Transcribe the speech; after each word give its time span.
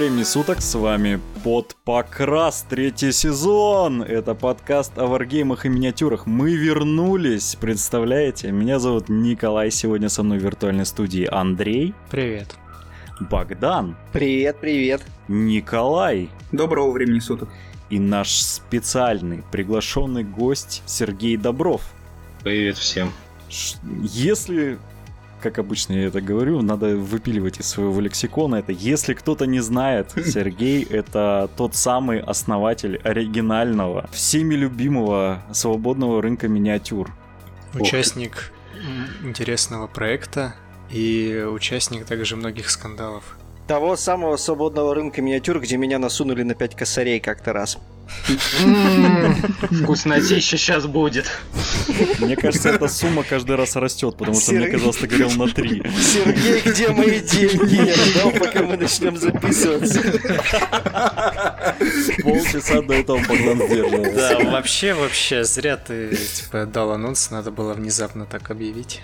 Времени 0.00 0.22
суток, 0.22 0.62
с 0.62 0.74
вами 0.76 1.20
под 1.44 1.76
покрас 1.84 2.64
третий 2.66 3.12
сезон. 3.12 4.00
Это 4.00 4.34
подкаст 4.34 4.96
о 4.98 5.06
варгеймах 5.06 5.66
и 5.66 5.68
миниатюрах. 5.68 6.24
Мы 6.24 6.56
вернулись, 6.56 7.54
представляете? 7.60 8.50
Меня 8.50 8.78
зовут 8.78 9.10
Николай, 9.10 9.70
сегодня 9.70 10.08
со 10.08 10.22
мной 10.22 10.38
в 10.38 10.42
виртуальной 10.42 10.86
студии 10.86 11.28
Андрей. 11.30 11.92
Привет. 12.10 12.56
Богдан. 13.20 13.94
Привет, 14.10 14.56
привет. 14.58 15.02
Николай. 15.28 16.30
Доброго 16.50 16.92
времени 16.92 17.18
суток. 17.18 17.50
И 17.90 17.98
наш 17.98 18.40
специальный 18.40 19.44
приглашенный 19.52 20.24
гость 20.24 20.82
Сергей 20.86 21.36
Добров. 21.36 21.82
Привет 22.42 22.78
всем. 22.78 23.12
Если 24.02 24.78
как 25.40 25.58
обычно 25.58 25.94
я 25.94 26.06
это 26.06 26.20
говорю, 26.20 26.62
надо 26.62 26.96
выпиливать 26.96 27.60
из 27.60 27.66
своего 27.66 28.00
лексикона 28.00 28.56
это. 28.56 28.72
Если 28.72 29.14
кто-то 29.14 29.46
не 29.46 29.60
знает, 29.60 30.12
Сергей— 30.26 30.82
это 30.90 31.50
тот 31.56 31.74
самый 31.74 32.20
основатель 32.20 32.96
оригинального, 33.02 34.08
всеми 34.12 34.54
любимого 34.54 35.42
свободного 35.52 36.22
рынка 36.22 36.48
миниатюр. 36.48 37.12
Участник 37.74 38.52
интересного 39.22 39.86
проекта 39.86 40.54
и 40.90 41.46
участник 41.48 42.04
также 42.06 42.36
многих 42.36 42.70
скандалов. 42.70 43.36
Того 43.70 43.94
самого 43.94 44.36
свободного 44.36 44.96
рынка 44.96 45.22
миниатюр, 45.22 45.60
где 45.60 45.76
меня 45.76 46.00
насунули 46.00 46.42
на 46.42 46.56
5 46.56 46.74
косарей 46.74 47.20
как-то 47.20 47.52
раз. 47.52 47.78
Вкуснотища 49.84 50.58
сейчас 50.58 50.86
будет. 50.86 51.30
Мне 52.18 52.34
кажется, 52.34 52.70
эта 52.70 52.88
сумма 52.88 53.22
каждый 53.22 53.54
раз 53.54 53.76
растет, 53.76 54.16
потому 54.16 54.40
что 54.40 54.54
мне 54.54 54.66
казалось, 54.66 54.96
ты 54.96 55.06
говорил 55.06 55.30
на 55.30 55.46
3. 55.46 55.84
Сергей, 56.00 56.62
где 56.64 56.88
мои 56.88 57.20
деньги? 57.20 57.76
Я 57.76 57.94
ждал, 57.94 58.32
пока 58.32 58.62
мы 58.64 58.76
начнем 58.76 59.16
записываться. 59.16 60.02
Полчаса 62.24 62.82
до 62.82 62.94
этого 62.94 63.18
Богдан 63.18 63.68
сдерживался. 63.68 64.14
Да, 64.16 64.50
вообще, 64.50 64.94
вообще, 64.94 65.44
зря 65.44 65.76
ты 65.76 66.16
типа 66.16 66.66
дал 66.66 66.90
анонс, 66.90 67.30
надо 67.30 67.52
было 67.52 67.74
внезапно 67.74 68.26
так 68.26 68.50
объявить. 68.50 69.00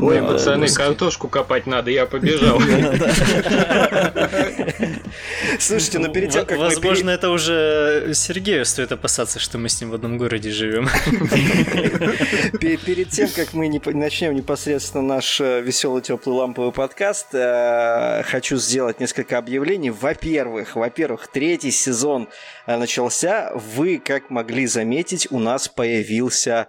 Ой, 0.00 0.22
пацаны, 0.22 0.68
картошку 0.68 1.28
копать 1.28 1.66
надо, 1.66 1.90
я 1.90 2.06
побежал. 2.06 2.60
Слушайте, 5.58 5.98
но 5.98 6.08
перед 6.08 6.30
тем, 6.30 6.46
как 6.46 6.58
Возможно, 6.58 7.10
это 7.10 7.30
уже 7.30 8.12
Сергею 8.14 8.64
стоит 8.64 8.92
опасаться, 8.92 9.38
что 9.38 9.58
мы 9.58 9.68
с 9.68 9.80
ним 9.80 9.90
в 9.90 9.94
одном 9.94 10.18
городе 10.18 10.50
живем. 10.50 10.88
Перед 12.60 13.08
тем, 13.10 13.28
как 13.34 13.54
мы 13.54 13.68
начнем 13.86 14.34
непосредственно 14.34 15.02
наш 15.02 15.40
э, 15.40 15.60
веселый 15.60 16.02
теплый 16.02 16.34
ламповый 16.34 16.72
подкаст, 16.72 17.28
э, 17.32 18.22
хочу 18.24 18.56
сделать 18.56 19.00
несколько 19.00 19.38
объявлений. 19.38 19.90
Во-первых, 19.90 20.76
во-первых, 20.76 21.28
третий 21.28 21.70
сезон 21.70 22.28
э, 22.66 22.76
начался. 22.76 23.52
Вы, 23.54 24.00
как 24.04 24.30
могли 24.30 24.66
заметить, 24.66 25.28
у 25.30 25.38
нас 25.38 25.68
появился 25.68 26.68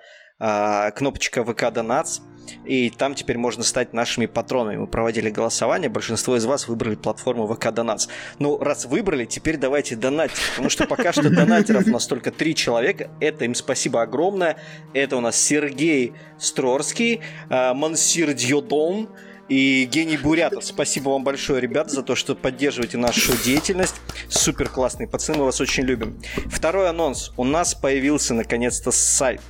кнопочка 0.95 1.43
ВК 1.43 1.69
Донатс 1.69 2.21
и 2.65 2.89
там 2.89 3.15
теперь 3.15 3.37
можно 3.37 3.63
стать 3.63 3.93
нашими 3.93 4.25
патронами. 4.25 4.77
Мы 4.77 4.87
проводили 4.87 5.29
голосование, 5.29 5.89
большинство 5.89 6.35
из 6.35 6.45
вас 6.45 6.67
выбрали 6.67 6.95
платформу 6.95 7.47
ВК 7.47 7.71
Донатс. 7.71 8.07
Ну, 8.39 8.57
раз 8.57 8.85
выбрали, 8.85 9.25
теперь 9.25 9.57
давайте 9.57 9.95
донатить, 9.95 10.37
потому 10.51 10.69
что 10.69 10.85
пока 10.85 11.11
что 11.11 11.29
донатеров 11.29 11.87
у 11.87 11.91
нас 11.91 12.07
только 12.07 12.31
три 12.31 12.55
человека, 12.55 13.09
это 13.19 13.45
им 13.45 13.55
спасибо 13.55 14.01
огромное. 14.01 14.57
Это 14.93 15.17
у 15.17 15.21
нас 15.21 15.39
Сергей 15.39 16.13
Строрский, 16.37 17.21
э, 17.49 17.73
Мансир 17.73 18.33
Дьодон, 18.33 19.09
и 19.49 19.85
Гений 19.91 20.17
Бурятов. 20.17 20.63
Спасибо 20.63 21.09
вам 21.09 21.23
большое, 21.23 21.59
ребята, 21.59 21.89
за 21.89 22.03
то, 22.03 22.15
что 22.15 22.35
поддерживаете 22.35 22.97
нашу 22.97 23.33
деятельность. 23.43 23.95
Супер 24.29 24.69
классные 24.69 25.07
пацаны, 25.07 25.39
мы 25.39 25.45
вас 25.45 25.59
очень 25.59 25.83
любим. 25.83 26.21
Второй 26.45 26.87
анонс. 26.87 27.31
У 27.35 27.43
нас 27.43 27.73
появился 27.73 28.33
наконец-то 28.35 28.91
сайт 28.91 29.41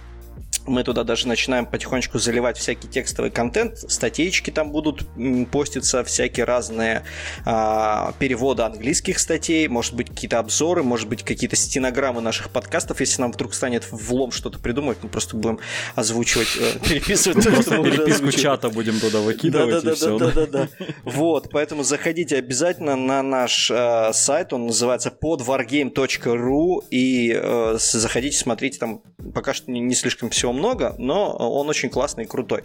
мы 0.70 0.84
туда 0.84 1.04
даже 1.04 1.28
начинаем 1.28 1.66
потихонечку 1.66 2.20
заливать 2.20 2.58
всякий 2.58 2.88
текстовый 2.88 3.32
контент, 3.32 3.78
статейки 3.80 4.52
там 4.52 4.72
будут 4.72 5.06
поститься, 5.52 6.04
всякие 6.04 6.46
разные 6.46 7.04
а, 7.46 8.14
переводы 8.20 8.64
английских 8.64 9.20
статей, 9.20 9.68
может 9.68 9.96
быть 9.96 10.10
какие-то 10.10 10.40
обзоры, 10.40 10.84
может 10.84 11.10
быть 11.10 11.24
какие-то 11.24 11.56
стенограммы 11.56 12.22
наших 12.22 12.50
подкастов, 12.52 13.00
если 13.00 13.22
нам 13.22 13.32
вдруг 13.32 13.54
станет 13.54 13.92
влом 13.92 14.32
что-то 14.32 14.60
придумать, 14.60 15.00
мы 15.02 15.10
просто 15.10 15.36
будем 15.36 15.60
озвучивать, 15.96 16.50
э, 16.60 16.80
переписывать. 16.88 17.44
Просто 17.44 17.82
переписку 17.82 18.32
чата 18.32 18.70
будем 18.70 19.00
туда 19.00 19.20
выкидывать 19.20 19.84
и 19.84 19.92
все. 19.94 20.18
Да, 20.18 20.32
да, 20.32 20.46
да. 20.46 20.70
Вот, 21.04 21.50
поэтому 21.52 21.84
заходите 21.84 22.38
обязательно 22.38 22.96
на 22.96 23.24
наш 23.24 23.72
э, 23.72 24.12
сайт, 24.14 24.54
он 24.54 24.68
называется 24.68 25.12
podwargame.ru 25.22 26.84
и 26.92 27.34
э, 27.36 27.78
заходите, 27.80 28.38
смотрите, 28.38 28.78
там 28.78 29.02
пока 29.34 29.54
что 29.54 29.72
не 29.72 29.96
слишком 29.96 30.30
всего 30.30 30.54
много, 30.60 30.96
но 30.98 31.32
он 31.32 31.70
очень 31.70 31.90
классный 31.90 32.26
и 32.26 32.28
крутой. 32.28 32.64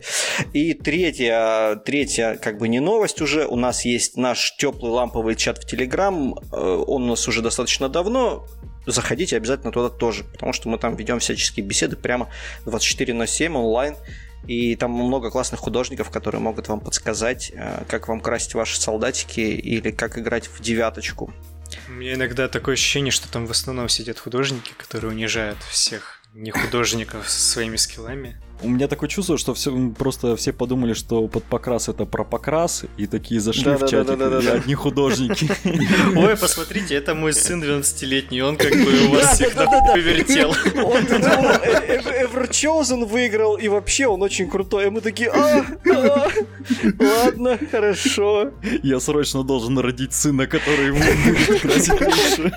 И 0.53 0.75
третья, 0.75 1.77
третья 1.77 2.37
как 2.37 2.59
бы 2.59 2.69
не 2.69 2.81
новость 2.81 3.21
уже, 3.21 3.47
у 3.47 3.56
нас 3.56 3.84
есть 3.84 4.16
наш 4.16 4.56
теплый 4.56 4.91
ламповый 4.91 5.37
чат 5.37 5.59
в 5.59 5.66
Телеграм, 5.66 6.34
э, 6.34 6.84
он 6.87 7.05
у 7.05 7.06
нас 7.06 7.27
уже 7.28 7.41
достаточно 7.41 7.88
давно, 7.88 8.47
заходите 8.87 9.37
обязательно 9.37 9.72
туда 9.72 9.88
тоже, 9.88 10.25
потому 10.25 10.53
что 10.53 10.69
мы 10.69 10.78
там 10.78 10.97
ведем 10.97 11.19
всяческие 11.19 11.65
беседы 11.65 11.97
прямо 11.97 12.28
24 12.66 13.15
на 13.15 13.27
7 13.27 13.56
онлайн, 13.56 13.97
и 14.47 14.76
там 14.76 14.91
много 14.91 15.31
классных 15.31 15.61
художников, 15.61 16.11
которые 16.11 16.41
могут 16.41 16.69
вам 16.69 16.81
подсказать, 16.81 17.53
э, 17.55 17.84
как 17.88 18.09
вам 18.09 18.21
красить 18.21 18.55
ваши 18.55 18.81
солдатики 18.81 19.41
или 19.41 19.91
как 19.91 20.19
играть 20.19 20.49
в 20.49 20.61
девяточку. 20.61 21.32
У 21.88 21.93
меня 21.93 22.15
иногда 22.15 22.49
такое 22.49 22.75
ощущение, 22.75 23.11
что 23.11 23.31
там 23.31 23.47
в 23.47 23.50
основном 23.50 23.88
сидят 23.88 24.19
художники, 24.19 24.72
которые 24.76 25.12
унижают 25.12 25.59
всех 25.71 26.21
не 26.34 26.50
художников 26.50 27.30
со 27.30 27.40
своими 27.40 27.76
скиллами. 27.76 28.36
У 28.62 28.69
меня 28.69 28.88
такое 28.88 29.09
чувство, 29.09 29.37
что 29.37 29.53
все, 29.54 29.75
просто 29.91 30.37
все 30.37 30.53
подумали, 30.53 30.94
что 30.94 31.26
под 31.28 31.44
покрас 31.44 31.88
это 31.88 32.06
про 32.06 32.25
покрас, 32.25 32.84
и 32.97 33.06
такие 33.06 33.41
зашли 33.41 33.65
да, 33.65 33.76
в 33.76 33.81
чатик, 33.81 34.06
да, 34.06 34.16
да, 34.16 34.31
да, 34.31 34.38
и 34.41 34.44
да. 34.44 34.53
одни 34.53 34.75
художники. 34.75 35.50
Ой, 36.16 36.37
посмотрите, 36.37 36.94
это 36.94 37.14
мой 37.14 37.32
сын 37.32 37.62
12-летний, 37.62 38.43
он 38.43 38.56
как 38.56 38.72
бы 38.72 39.06
у 39.06 39.10
вас 39.10 39.34
всех 39.34 39.54
повертел. 39.54 40.50
Он 40.84 41.06
тут 41.06 41.20
Ever 42.25 42.48
Chosen 42.50 43.04
выиграл, 43.04 43.56
и 43.56 43.69
вообще 43.69 44.06
он 44.06 44.22
очень 44.22 44.48
крутой. 44.48 44.87
И 44.87 44.91
мы 44.91 45.00
такие, 45.00 45.31
а, 45.31 45.64
а, 45.91 46.28
ладно, 46.98 47.59
хорошо. 47.70 48.50
Я 48.82 49.00
срочно 49.00 49.43
должен 49.43 49.78
родить 49.78 50.12
сына, 50.12 50.47
который 50.47 50.87
его 50.87 50.98
будет 50.98 51.60
красить 51.60 52.00
лучше. 52.00 52.53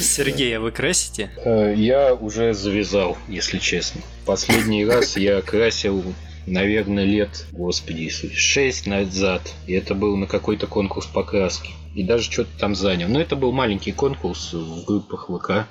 Сергей, 0.00 0.56
а 0.56 0.60
вы 0.60 0.70
красите? 0.70 1.30
Э, 1.44 1.74
Я 1.76 2.14
уже 2.14 2.54
завязал, 2.54 3.16
если 3.28 3.58
честно. 3.58 4.00
Последний 4.30 4.84
раз 4.84 5.16
я 5.16 5.42
красил, 5.42 6.04
наверное, 6.46 7.02
лет, 7.02 7.46
господи 7.50 8.08
6 8.08 8.86
назад. 8.86 9.42
И 9.66 9.72
это 9.72 9.96
был 9.96 10.16
на 10.16 10.28
какой-то 10.28 10.68
конкурс 10.68 11.06
покраски. 11.06 11.72
И 11.96 12.04
даже 12.04 12.30
что-то 12.30 12.50
там 12.56 12.76
занял. 12.76 13.08
Но 13.08 13.20
это 13.20 13.34
был 13.34 13.50
маленький 13.50 13.90
конкурс 13.90 14.52
в 14.52 14.84
группах 14.84 15.28
ВК 15.28 15.66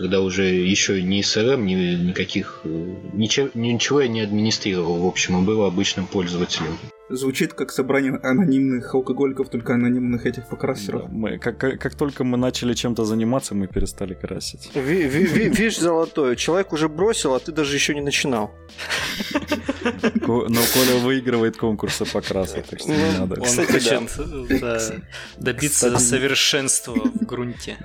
когда 0.00 0.20
уже 0.20 0.44
еще 0.44 1.02
ни 1.02 1.20
СРМ, 1.22 1.66
ни 1.66 1.74
никаких, 2.08 2.60
э, 2.64 2.68
ничего, 3.12 3.50
ничего 3.54 4.00
я 4.00 4.08
не 4.08 4.22
администрировал, 4.22 4.98
в 5.02 5.06
общем, 5.06 5.42
и 5.42 5.44
был 5.46 5.62
обычным 5.64 6.06
пользователем. 6.06 6.78
Звучит 7.10 7.52
как 7.52 7.72
собрание 7.72 8.12
анонимных 8.22 8.94
алкоголиков, 8.94 9.48
только 9.50 9.74
анонимных 9.74 10.24
этих 10.26 10.48
покрасеров. 10.48 11.02
Да, 11.02 11.08
мы, 11.12 11.38
как, 11.38 11.58
как, 11.58 11.78
как 11.80 11.94
только 11.94 12.24
мы 12.24 12.38
начали 12.38 12.74
чем-то 12.74 13.04
заниматься, 13.04 13.54
мы 13.54 13.66
перестали 13.66 14.14
красить. 14.14 14.70
Ви- 14.74 15.08
ви- 15.08 15.26
ви- 15.26 15.48
Видишь, 15.50 15.78
золотое, 15.78 16.36
человек 16.36 16.72
уже 16.72 16.88
бросил, 16.88 17.34
а 17.34 17.38
ты 17.38 17.52
даже 17.52 17.74
еще 17.74 17.94
не 17.94 18.00
начинал. 18.00 18.50
Но 19.82 20.60
Коля 20.74 20.96
выигрывает 21.02 21.56
конкурсы 21.56 22.04
покраса, 22.04 22.62
так 22.68 22.80
что 22.80 22.90
не 22.90 23.18
надо. 23.18 23.40
Он 23.40 23.46
хочет 23.46 24.10
добиться 25.38 25.98
совершенства 25.98 26.94
в 26.94 27.26
грунте. 27.26 27.76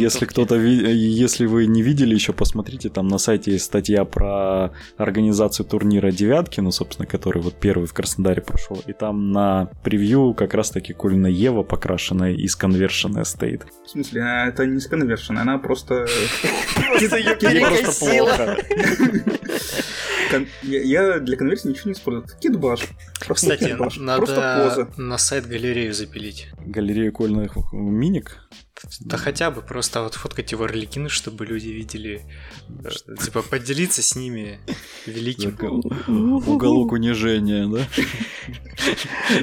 Если 0.00 0.26
кто-то, 0.26 0.56
ви- 0.56 0.92
если 0.94 1.46
вы 1.46 1.66
не 1.66 1.82
видели 1.82 2.14
еще, 2.14 2.32
посмотрите, 2.32 2.88
там 2.88 3.08
на 3.08 3.18
сайте 3.18 3.52
есть 3.52 3.64
статья 3.64 4.04
про 4.04 4.70
организацию 4.96 5.66
турнира 5.66 6.10
девятки, 6.10 6.60
ну, 6.60 6.70
собственно, 6.70 7.06
который 7.06 7.42
вот 7.42 7.54
первый 7.54 7.86
в 7.86 7.92
Краснодаре 7.92 8.42
прошел. 8.42 8.82
И 8.86 8.92
там 8.92 9.32
на 9.32 9.68
превью 9.82 10.34
как 10.34 10.54
раз-таки 10.54 10.92
Колина 10.92 11.26
Ева, 11.26 11.62
покрашенная 11.62 12.34
из 12.34 12.56
конвершена 12.56 13.24
стоит. 13.24 13.62
В 13.86 13.90
смысле, 13.90 14.22
а 14.22 14.46
это 14.48 14.66
не 14.66 14.80
сконвершен, 14.80 15.38
она 15.38 15.58
просто... 15.58 16.06
Просто 16.74 17.16
ее 17.16 17.32
Я 20.62 20.80
я 20.82 21.18
для 21.32 21.38
конверсии 21.38 21.68
ничего 21.68 21.88
не 21.88 21.92
использую. 21.94 22.26
Это 22.26 22.36
Китбаш. 22.36 22.80
Просто 23.24 23.46
Кстати, 23.46 23.70
китбаш. 23.70 23.78
Просто 23.78 24.02
надо 24.02 24.68
поза. 24.68 25.00
на 25.00 25.16
сайт 25.16 25.46
галерею 25.46 25.94
запилить. 25.94 26.48
Галерея 26.58 27.10
Кольных 27.10 27.56
миник. 27.72 28.36
Да 29.00 29.16
хотя 29.16 29.50
бы 29.50 29.62
просто 29.62 30.02
вот 30.02 30.14
фоткать 30.14 30.50
его 30.52 30.64
орликины, 30.64 31.08
чтобы 31.08 31.46
люди 31.46 31.68
видели, 31.68 32.22
э, 32.84 33.16
типа 33.22 33.42
поделиться 33.42 34.02
с 34.02 34.16
ними 34.16 34.60
великим. 35.06 35.56
Уголок 36.48 36.92
унижения, 36.92 37.68
да? 37.68 37.86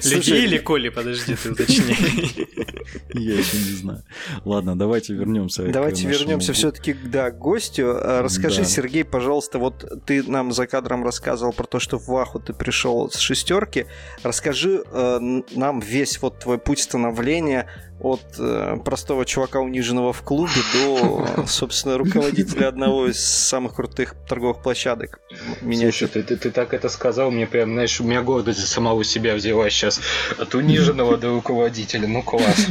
Людей 0.03 0.43
или 0.43 0.57
Коли, 0.57 0.89
подожди, 0.89 1.35
ты 1.35 1.51
уточни. 1.51 1.95
Я 3.13 3.35
еще 3.35 3.57
не 3.57 3.75
знаю. 3.75 4.03
Ладно, 4.45 4.77
давайте 4.77 5.13
вернемся. 5.13 5.63
Давайте 5.63 6.07
вернемся 6.07 6.53
все-таки 6.53 6.93
да, 6.93 7.31
к 7.31 7.37
гостю. 7.37 7.95
А, 7.95 8.21
Расскажи, 8.21 8.61
Да. 8.61 8.67
Сергей, 8.67 9.05
пожалуйста, 9.05 9.59
вот 9.59 10.05
ты 10.05 10.23
нам 10.23 10.51
за 10.51 10.67
кадром 10.67 11.03
рассказывал 11.03 11.53
про 11.53 11.65
то, 11.65 11.79
что 11.79 11.97
в 11.97 12.07
Ваху 12.07 12.39
ты 12.39 12.53
пришел 12.53 13.09
с 13.09 13.17
шестерки. 13.17 13.85
Расскажи 14.23 14.83
э, 14.85 15.41
нам 15.55 15.79
весь 15.79 16.21
вот 16.21 16.39
твой 16.39 16.57
путь 16.57 16.79
становления 16.79 17.67
от 17.99 18.21
э, 18.37 18.77
простого 19.19 19.25
чувака, 19.25 19.59
униженного 19.59 20.13
в 20.13 20.21
клубе, 20.21 20.51
до, 20.73 21.45
собственно, 21.47 21.97
руководителя 21.97 22.67
одного 22.67 23.07
из 23.07 23.19
самых 23.19 23.75
крутых 23.75 24.15
торговых 24.27 24.61
площадок. 24.61 25.19
Меня 25.61 25.91
Слушай, 25.91 26.07
ты, 26.07 26.23
ты, 26.23 26.35
ты 26.35 26.51
так 26.51 26.73
это 26.73 26.89
сказал, 26.89 27.31
мне 27.31 27.47
прям, 27.47 27.73
знаешь, 27.73 27.99
у 28.01 28.03
меня 28.03 28.21
гордость 28.21 28.59
за 28.59 28.67
самого 28.67 29.03
себя 29.03 29.35
взяла 29.35 29.69
сейчас. 29.69 30.01
От 30.37 30.55
униженного 30.55 31.17
до 31.17 31.29
руководителя. 31.29 32.07
Ну 32.07 32.21
класс. 32.23 32.67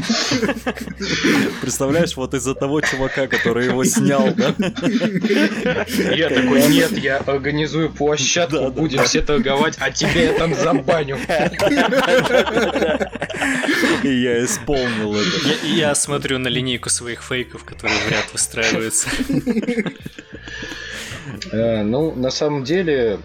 Представляешь, 1.61 2.17
вот 2.17 2.35
из-за 2.35 2.55
того 2.55 2.81
чувака, 2.81 3.27
который 3.27 3.67
его 3.67 3.85
снял, 3.85 4.29
да? 4.35 4.55
Я 6.15 6.29
такой, 6.29 6.69
нет, 6.69 6.93
я 6.99 7.19
организую 7.19 7.91
площадку, 7.91 8.71
будем 8.71 9.05
все 9.05 9.23
торговать, 9.23 9.77
а 9.81 9.91
тебя 9.91 10.23
я 10.23 10.33
там 10.33 10.55
забаню. 10.55 11.19
И 14.03 14.09
я 14.09 14.44
исполнил 14.44 15.15
это. 15.15 15.29
Я, 15.65 15.89
я 15.89 15.94
смотрю 16.38 16.44
на 16.44 16.49
линейку 16.49 16.90
своих 16.90 17.23
фейков, 17.23 17.64
которые 17.64 17.99
в 17.99 18.11
ряд 18.11 18.32
выстраиваются. 18.32 19.08
Э, 21.52 21.82
Ну, 21.82 22.14
на 22.14 22.31
самом 22.31 22.64
деле, 22.64 23.19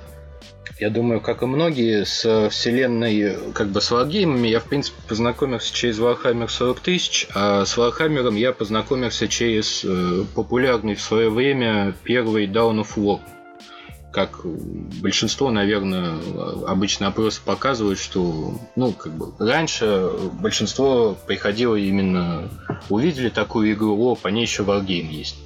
я 0.80 0.90
думаю, 0.90 1.22
как 1.22 1.42
и 1.42 1.46
многие, 1.46 2.06
с 2.06 2.50
вселенной, 2.50 3.38
как 3.54 3.70
бы 3.70 3.82
с 3.82 3.92
варгеймами, 3.92 4.50
я, 4.50 4.60
в 4.60 4.66
принципе, 4.66 4.98
познакомился 5.08 5.74
через 5.74 6.00
Warhammer 6.00 6.48
40 6.48 6.80
тысяч, 6.80 7.28
а 7.34 7.66
с 7.66 7.78
Warhammer 7.78 8.38
я 8.38 8.52
познакомился 8.52 9.28
через 9.28 9.86
э, 9.86 10.26
популярный 10.36 10.96
в 10.96 11.02
свое 11.02 11.30
время 11.30 11.94
первый 12.04 12.48
Down 12.48 12.82
of 12.82 12.96
War. 12.98 13.20
Как 14.14 14.42
большинство, 14.46 15.50
наверное, 15.50 16.20
обычно 16.68 17.08
опросы 17.08 17.42
показывают, 17.44 17.98
что, 17.98 18.60
ну, 18.76 18.94
как 18.94 19.12
бы, 19.12 19.34
раньше 19.40 20.12
большинство 20.34 21.18
приходило 21.26 21.76
именно, 21.76 22.48
увидели 22.90 23.30
такую 23.30 23.74
игру, 23.74 24.00
о, 24.00 24.16
по 24.16 24.28
ней 24.28 24.44
еще 24.44 24.62
Wargame 24.64 25.12
есть. 25.12 25.38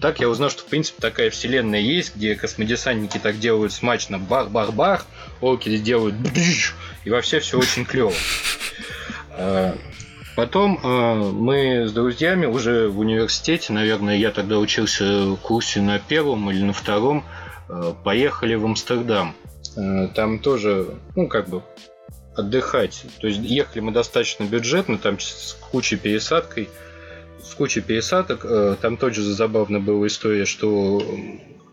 Так 0.00 0.20
я 0.20 0.28
узнал, 0.28 0.50
что 0.50 0.62
в 0.62 0.66
принципе 0.66 1.00
такая 1.00 1.30
вселенная 1.30 1.80
есть, 1.80 2.14
где 2.14 2.34
космодесантники 2.34 3.16
так 3.16 3.38
делают 3.38 3.72
смачно 3.72 4.18
бах-бах-бах, 4.18 5.06
орки 5.40 5.74
делают 5.78 6.14
бдыщ, 6.14 6.74
и 7.04 7.10
вообще 7.10 7.40
все 7.40 7.58
очень 7.58 7.86
клево. 7.86 8.12
А, 9.30 9.74
Потом 10.36 10.80
а, 10.82 11.14
мы 11.30 11.86
с 11.86 11.92
друзьями 11.92 12.46
уже 12.46 12.88
в 12.88 12.98
университете, 12.98 13.72
наверное, 13.72 14.16
я 14.16 14.30
тогда 14.30 14.58
учился 14.58 15.26
в 15.26 15.36
курсе 15.36 15.80
на 15.80 15.98
первом 16.00 16.50
или 16.50 16.62
на 16.62 16.72
втором, 16.72 17.24
поехали 18.04 18.54
в 18.54 18.64
Амстердам. 18.64 19.34
А, 19.76 20.08
Там 20.08 20.38
тоже, 20.38 20.86
ну, 21.16 21.28
как 21.28 21.48
бы 21.48 21.62
отдыхать. 22.36 23.04
То 23.20 23.28
есть 23.28 23.40
ехали 23.40 23.80
мы 23.80 23.92
достаточно 23.92 24.44
бюджетно, 24.44 24.98
там 24.98 25.20
с 25.20 25.56
кучей 25.70 25.96
пересадкой 25.96 26.68
с 27.44 27.54
кучей 27.54 27.80
пересадок. 27.80 28.44
Э, 28.44 28.76
Там 28.80 28.96
тоже 28.96 29.22
забавно 29.22 29.80
была 29.80 30.06
история, 30.06 30.44
что 30.46 31.02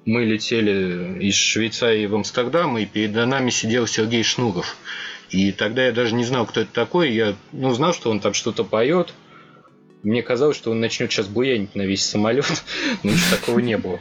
мы 0.06 0.26
летели 0.26 1.20
из 1.20 1.36
Швейцарии 1.36 2.06
в 2.06 2.16
Амстердам, 2.16 2.78
и 2.78 2.86
перед 2.86 3.14
нами 3.14 3.50
сидел 3.50 3.88
Сергей 3.88 4.24
Шнуров. 4.24 4.76
И 5.30 5.52
тогда 5.52 5.86
я 5.86 5.92
даже 5.92 6.14
не 6.14 6.26
знал, 6.26 6.46
кто 6.46 6.62
это 6.62 6.74
такой. 6.74 7.12
Я 7.14 7.36
ну, 7.54 7.74
знал, 7.74 7.94
что 7.94 8.12
он 8.12 8.20
там 8.20 8.34
что-то 8.34 8.64
поет. 8.64 9.14
Мне 10.04 10.24
казалось, 10.24 10.58
что 10.58 10.72
он 10.72 10.80
начнет 10.80 11.12
сейчас 11.12 11.28
буянить 11.28 11.76
на 11.76 11.84
весь 11.84 12.04
самолет, 12.04 12.46
но 13.04 13.12
ничего 13.12 13.36
такого 13.36 13.60
не 13.60 13.78
было. 13.78 14.00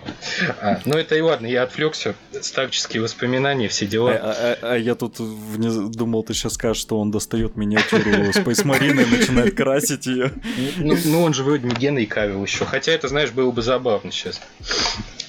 А, 0.61 0.81
ну 0.87 0.97
это 0.97 1.15
и 1.15 1.21
ладно, 1.21 1.47
я 1.47 1.63
отвлекся. 1.63 2.15
Старческие 2.41 3.03
воспоминания, 3.03 3.69
все 3.69 3.87
дела. 3.87 4.13
а- 4.13 4.57
а- 4.63 4.73
а 4.73 4.77
я 4.79 4.95
тут 4.95 5.19
вниз- 5.19 5.89
думал, 5.91 6.23
ты 6.23 6.33
сейчас 6.33 6.55
скажешь, 6.55 6.81
что 6.81 6.99
он 6.99 7.11
достает 7.11 7.57
миниатюру 7.57 8.11
Space 8.31 8.65
Marine 8.65 9.03
и 9.03 9.17
начинает 9.19 9.55
красить 9.55 10.07
ее. 10.07 10.33
Ну, 10.79 10.97
ну, 11.05 11.23
он 11.23 11.35
же 11.35 11.45
вроде 11.45 11.67
не 11.69 11.75
Генри 11.75 12.07
Кавилл 12.07 12.43
еще. 12.43 12.65
Хотя 12.65 12.93
это, 12.93 13.09
знаешь, 13.09 13.31
было 13.33 13.51
бы 13.51 13.61
забавно 13.61 14.11
сейчас. 14.11 14.41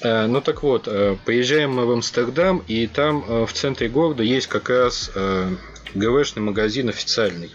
Ну 0.03 0.41
так 0.41 0.63
вот, 0.63 0.87
э, 0.87 1.15
поезжаем 1.25 1.75
мы 1.75 1.85
в 1.85 1.91
Амстердам, 1.91 2.63
и 2.67 2.87
там 2.87 3.23
э, 3.27 3.45
в 3.45 3.53
центре 3.53 3.87
города 3.87 4.23
есть 4.23 4.47
как 4.47 4.69
раз 4.69 5.11
э, 5.13 5.53
ГВшный 5.93 6.41
магазин 6.41 6.89
официальный. 6.89 7.51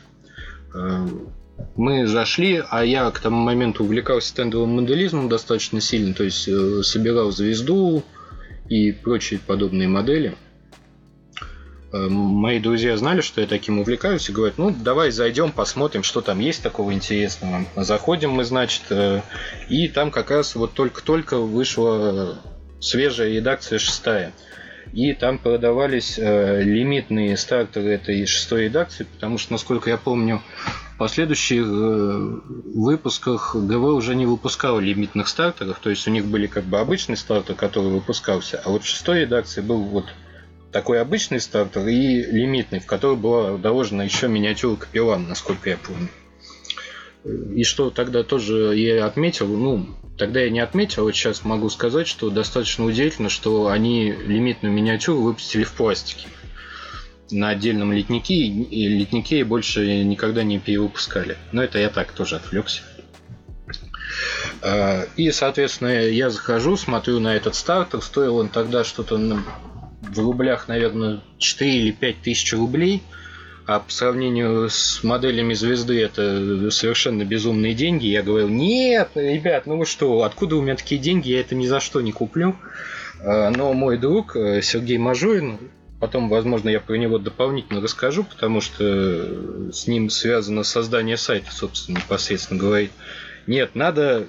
Мы 1.76 2.06
зашли, 2.06 2.62
а 2.70 2.84
я 2.84 3.10
к 3.10 3.20
тому 3.20 3.42
моменту 3.42 3.84
увлекался 3.84 4.28
стендовым 4.28 4.76
моделизмом 4.76 5.28
достаточно 5.28 5.80
сильно, 5.80 6.14
то 6.14 6.24
есть 6.24 6.48
э, 6.48 6.82
собирал 6.82 7.30
звезду 7.32 8.02
и 8.68 8.92
прочие 8.92 9.38
подобные 9.38 9.86
модели. 9.86 10.34
Э, 11.92 12.08
Мои 12.08 12.60
друзья 12.60 12.96
знали, 12.96 13.20
что 13.20 13.42
я 13.42 13.46
таким 13.46 13.78
увлекаюсь, 13.78 14.28
и 14.28 14.32
говорят, 14.32 14.56
ну, 14.56 14.74
давай 14.74 15.10
зайдем, 15.10 15.52
посмотрим, 15.52 16.02
что 16.02 16.22
там 16.22 16.38
есть 16.38 16.62
такого 16.62 16.94
интересного. 16.94 17.66
Заходим 17.76 18.30
мы, 18.30 18.44
значит, 18.44 18.84
э, 18.88 19.20
и 19.68 19.88
там 19.88 20.10
как 20.10 20.30
раз 20.30 20.54
вот 20.54 20.72
только-только 20.72 21.36
вышла 21.38 22.38
свежая 22.80 23.34
редакция 23.34 23.78
шестая. 23.78 24.32
И 24.94 25.12
там 25.12 25.38
продавались 25.38 26.18
э, 26.18 26.62
лимитные 26.62 27.36
стартеры 27.36 27.90
этой 27.90 28.24
шестой 28.24 28.64
редакции, 28.64 29.04
потому 29.04 29.36
что, 29.36 29.52
насколько 29.52 29.90
я 29.90 29.98
помню, 29.98 30.40
в 30.96 30.98
последующих 30.98 31.66
э, 31.66 32.40
выпусках 32.74 33.54
ГВ 33.54 33.84
уже 33.84 34.14
не 34.14 34.24
выпускал 34.24 34.80
лимитных 34.80 35.28
стартеров, 35.28 35.78
то 35.78 35.90
есть 35.90 36.08
у 36.08 36.10
них 36.10 36.24
были 36.24 36.46
как 36.46 36.64
бы 36.64 36.78
обычный 36.78 37.18
стартер, 37.18 37.54
который 37.54 37.90
выпускался, 37.90 38.62
а 38.64 38.70
вот 38.70 38.82
в 38.82 38.86
шестой 38.86 39.20
редакции 39.20 39.60
был 39.60 39.82
вот 39.82 40.06
такой 40.72 40.98
обычный 41.02 41.38
стартер 41.38 41.86
и 41.86 42.22
лимитный, 42.22 42.80
в 42.80 42.86
который 42.86 43.16
была 43.18 43.58
доложена 43.58 44.02
еще 44.02 44.26
миниатюра 44.28 44.76
Капеллан, 44.76 45.28
насколько 45.28 45.68
я 45.68 45.76
помню. 45.76 46.08
И 47.54 47.62
что 47.64 47.90
тогда 47.90 48.22
тоже 48.22 48.74
я 48.74 49.04
отметил, 49.04 49.48
ну, 49.48 49.86
тогда 50.16 50.40
я 50.40 50.48
не 50.48 50.60
отметил, 50.60 51.02
а 51.02 51.04
вот 51.04 51.14
сейчас 51.14 51.44
могу 51.44 51.68
сказать, 51.68 52.06
что 52.06 52.30
достаточно 52.30 52.86
удивительно, 52.86 53.28
что 53.28 53.68
они 53.68 54.12
лимитную 54.12 54.72
миниатюру 54.72 55.20
выпустили 55.20 55.64
в 55.64 55.72
пластике 55.72 56.26
на 57.30 57.50
отдельном 57.50 57.92
литнике, 57.92 58.34
и 58.34 58.88
литнике 58.88 59.40
и 59.40 59.44
больше 59.44 60.04
никогда 60.04 60.42
не 60.42 60.58
перевыпускали. 60.58 61.36
Но 61.52 61.62
это 61.62 61.78
я 61.78 61.88
так 61.88 62.12
тоже 62.12 62.36
отвлекся. 62.36 62.82
А, 64.62 65.06
И, 65.16 65.30
соответственно, 65.30 65.88
я 65.88 66.30
захожу, 66.30 66.76
смотрю 66.76 67.20
на 67.20 67.34
этот 67.34 67.54
стартер. 67.54 68.00
Стоил 68.02 68.36
он 68.36 68.48
тогда 68.48 68.84
что-то 68.84 69.16
в 70.02 70.18
рублях, 70.18 70.68
наверное, 70.68 71.20
4 71.38 71.78
или 71.78 71.90
5 71.90 72.22
тысяч 72.22 72.52
рублей. 72.52 73.02
А 73.66 73.80
по 73.80 73.90
сравнению 73.90 74.70
с 74.70 75.02
моделями 75.02 75.52
звезды 75.52 76.00
это 76.00 76.70
совершенно 76.70 77.24
безумные 77.24 77.74
деньги. 77.74 78.06
Я 78.06 78.22
говорил, 78.22 78.48
нет, 78.48 79.10
ребят, 79.16 79.66
ну 79.66 79.76
вы 79.76 79.86
что, 79.86 80.22
откуда 80.22 80.54
у 80.54 80.62
меня 80.62 80.76
такие 80.76 81.00
деньги, 81.00 81.30
я 81.30 81.40
это 81.40 81.56
ни 81.56 81.66
за 81.66 81.80
что 81.80 82.00
не 82.00 82.12
куплю. 82.12 82.54
А, 83.20 83.50
Но 83.50 83.72
мой 83.72 83.98
друг 83.98 84.36
э, 84.36 84.62
Сергей 84.62 84.98
Мажурин, 84.98 85.58
потом, 86.00 86.28
возможно, 86.28 86.68
я 86.68 86.80
про 86.80 86.96
него 86.96 87.18
дополнительно 87.18 87.80
расскажу, 87.80 88.24
потому 88.24 88.60
что 88.60 89.72
с 89.72 89.86
ним 89.86 90.10
связано 90.10 90.62
создание 90.62 91.16
сайта, 91.16 91.52
собственно, 91.52 91.98
непосредственно 91.98 92.60
говорит, 92.60 92.90
нет, 93.46 93.74
надо, 93.74 94.26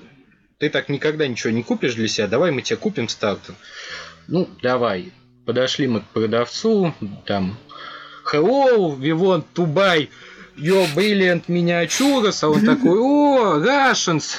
ты 0.60 0.70
так 0.70 0.90
никогда 0.90 1.28
ничего 1.28 1.52
не 1.52 1.64
купишь 1.64 1.96
для 1.96 2.08
себя, 2.08 2.28
давай 2.28 2.52
мы 2.52 2.62
тебе 2.62 2.78
купим 2.78 3.10
стартер. 3.10 3.56
Ну, 4.28 4.50
давай. 4.62 5.12
Подошли 5.46 5.88
мы 5.88 6.02
к 6.02 6.06
продавцу, 6.06 6.94
там, 7.26 7.58
hello, 8.32 8.98
we 8.98 9.12
want 9.12 9.46
to 9.56 9.66
buy 9.66 10.10
your 10.58 10.86
brilliant 10.94 11.46
miniatures, 11.48 12.40
а 12.42 12.50
он 12.50 12.66
такой, 12.66 13.00
о, 13.00 13.60
Russians, 13.60 14.38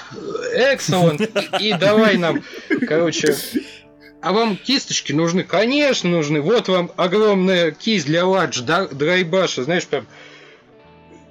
excellent, 0.54 1.58
и 1.60 1.72
давай 1.74 2.18
нам, 2.18 2.42
короче, 2.86 3.34
а 4.20 4.32
вам 4.32 4.56
кисточки 4.56 5.12
нужны? 5.12 5.44
Конечно 5.44 6.10
нужны. 6.10 6.40
Вот 6.40 6.68
вам 6.68 6.90
огромная 6.96 7.70
кисть 7.70 8.06
для 8.06 8.26
ладж, 8.26 8.60
драйбаша, 8.60 9.64
знаешь, 9.64 9.86
прям 9.86 10.06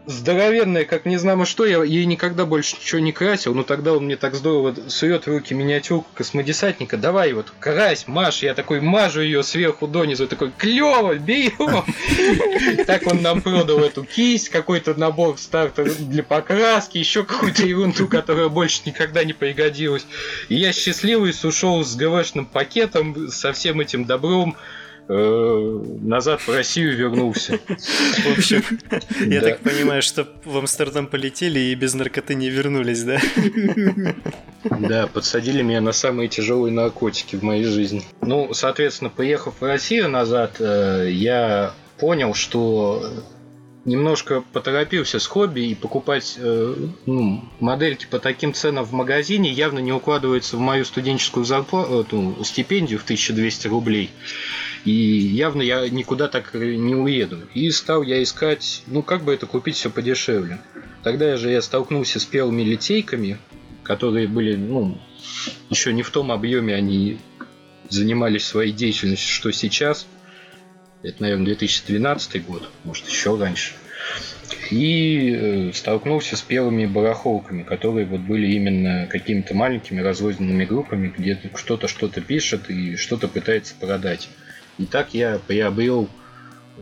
здоровенная, 0.08 0.86
как 0.86 1.06
не 1.06 1.18
знаю 1.18 1.46
что, 1.46 1.66
я 1.66 1.84
ей 1.84 2.06
никогда 2.06 2.46
больше 2.46 2.78
ничего 2.78 3.00
не 3.00 3.12
красил, 3.12 3.54
но 3.54 3.64
тогда 3.64 3.94
он 3.94 4.06
мне 4.06 4.16
так 4.16 4.34
здорово 4.36 4.74
сует 4.88 5.26
в 5.26 5.28
руки 5.28 5.54
миниатюрку 5.54 6.08
космодесантника, 6.14 6.98
давай 6.98 7.34
вот 7.34 7.54
крась, 7.60 8.08
маш, 8.08 8.42
я 8.42 8.54
такой 8.54 8.80
мажу 8.80 9.22
ее 9.22 9.44
сверху 9.44 9.86
донизу, 9.86 10.28
такой, 10.28 10.52
клево, 10.58 11.16
берем. 11.16 11.84
Так 12.88 13.06
он 13.06 13.22
нам 13.22 13.42
продал 13.42 13.80
эту 13.80 14.04
кисть, 14.04 14.50
какой-то 14.50 14.98
набор 14.98 15.38
стартер 15.38 15.94
для 15.94 16.24
покраски, 16.24 16.98
еще 16.98 17.24
какую-то 17.24 17.66
ерунду, 17.66 18.08
которая 18.08 18.48
больше 18.48 18.82
никогда 18.86 19.24
не 19.24 19.34
пригодилась. 19.34 20.06
И 20.48 20.56
я 20.56 20.72
счастливый 20.72 21.34
ушел 21.44 21.84
с 21.84 21.96
ГВшным 21.96 22.46
пакетом, 22.46 23.30
со 23.30 23.52
всем 23.52 23.82
этим 23.82 24.06
добром, 24.06 24.56
назад 25.10 26.42
в 26.42 26.50
Россию 26.50 26.96
вернулся. 26.98 27.60
В 27.68 28.38
общем, 28.38 28.64
я 29.32 29.42
так 29.42 29.60
понимаю, 29.60 30.02
что 30.02 30.28
в 30.44 30.58
Амстердам 30.58 31.08
полетели 31.08 31.60
и 31.60 31.76
без 31.76 31.94
наркоты 31.94 32.36
не 32.36 32.50
вернулись, 32.50 33.04
да? 33.04 33.20
Да, 34.70 35.08
подсадили 35.08 35.62
меня 35.62 35.80
на 35.80 35.94
самые 35.94 36.28
тяжелые 36.28 36.74
наркотики 36.74 37.38
в 37.38 37.44
моей 37.44 37.64
жизни. 37.64 38.04
Ну, 38.22 38.54
соответственно, 38.54 39.10
поехав 39.10 39.62
в 39.62 39.64
Россию 39.64 40.10
назад, 40.10 40.58
э, 40.60 41.08
я 41.10 41.74
понял, 41.98 42.34
что 42.34 43.02
немножко 43.88 44.44
поторопился 44.52 45.20
с 45.20 45.26
хобби 45.26 45.62
и 45.62 45.76
покупать 45.76 46.36
э, 46.38 46.76
ну, 47.06 47.44
модельки 47.60 48.06
по 48.10 48.20
таким 48.20 48.54
ценам 48.54 48.84
в 48.84 48.92
магазине 48.92 49.50
явно 49.50 49.80
не 49.80 49.94
укладывается 49.94 50.58
в 50.58 50.60
мою 50.60 50.84
студенческую 50.84 51.46
зарплату, 51.46 52.36
стипендию 52.44 53.00
в 53.00 53.04
1200 53.04 53.68
рублей. 53.68 54.12
И 54.86 54.92
явно 54.92 55.62
я 55.62 55.88
никуда 55.90 56.28
так 56.28 56.54
не 56.54 56.96
уеду. 56.96 57.40
И 57.54 57.70
стал 57.72 58.04
я 58.04 58.22
искать, 58.22 58.84
ну 58.88 59.02
как 59.02 59.24
бы 59.24 59.34
это 59.34 59.46
купить 59.46 59.76
все 59.76 59.90
подешевле. 59.90 60.60
Тогда 61.04 61.38
же 61.38 61.50
я 61.50 61.62
столкнулся 61.62 62.20
с 62.20 62.26
первыми 62.26 62.64
литейками, 62.64 63.38
которые 63.84 64.28
были, 64.28 64.56
ну, 64.56 64.98
еще 65.70 65.94
не 65.94 66.04
в 66.04 66.10
том 66.10 66.32
объеме 66.32 66.76
они 66.76 67.20
занимались 67.90 68.46
своей 68.46 68.74
деятельностью, 68.74 69.30
что 69.30 69.52
сейчас. 69.52 70.08
Это, 71.04 71.22
наверное, 71.22 71.46
2012 71.46 72.46
год, 72.46 72.70
может, 72.84 73.08
еще 73.08 73.38
раньше. 73.38 73.74
И 74.72 75.32
э, 75.32 75.72
столкнулся 75.74 76.36
с 76.36 76.42
первыми 76.42 76.86
барахолками, 76.86 77.64
которые 77.64 78.06
вот 78.06 78.22
были 78.22 78.48
именно 78.48 79.08
какими-то 79.08 79.54
маленькими 79.54 80.02
разрозненными 80.02 80.66
группами, 80.66 81.14
где 81.16 81.40
что-то 81.56 81.88
что-то 81.88 82.22
пишет 82.22 82.70
и 82.70 82.96
что-то 82.96 83.28
пытается 83.28 83.76
продать. 83.80 84.28
И 84.78 84.86
так 84.86 85.14
я 85.14 85.40
приобрел 85.40 86.10
э, 86.78 86.82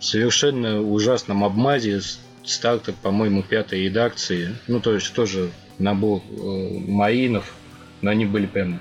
совершенно 0.00 0.80
ужасном 0.80 1.44
обмазе 1.44 2.00
стартер, 2.44 2.94
по-моему, 3.02 3.42
пятой 3.42 3.84
редакции. 3.84 4.56
Ну, 4.66 4.80
то 4.80 4.94
есть 4.94 5.12
тоже 5.12 5.50
набор 5.78 6.22
э, 6.28 6.78
маринов, 6.86 7.54
но 8.00 8.10
они 8.10 8.26
были 8.26 8.46
прям 8.46 8.80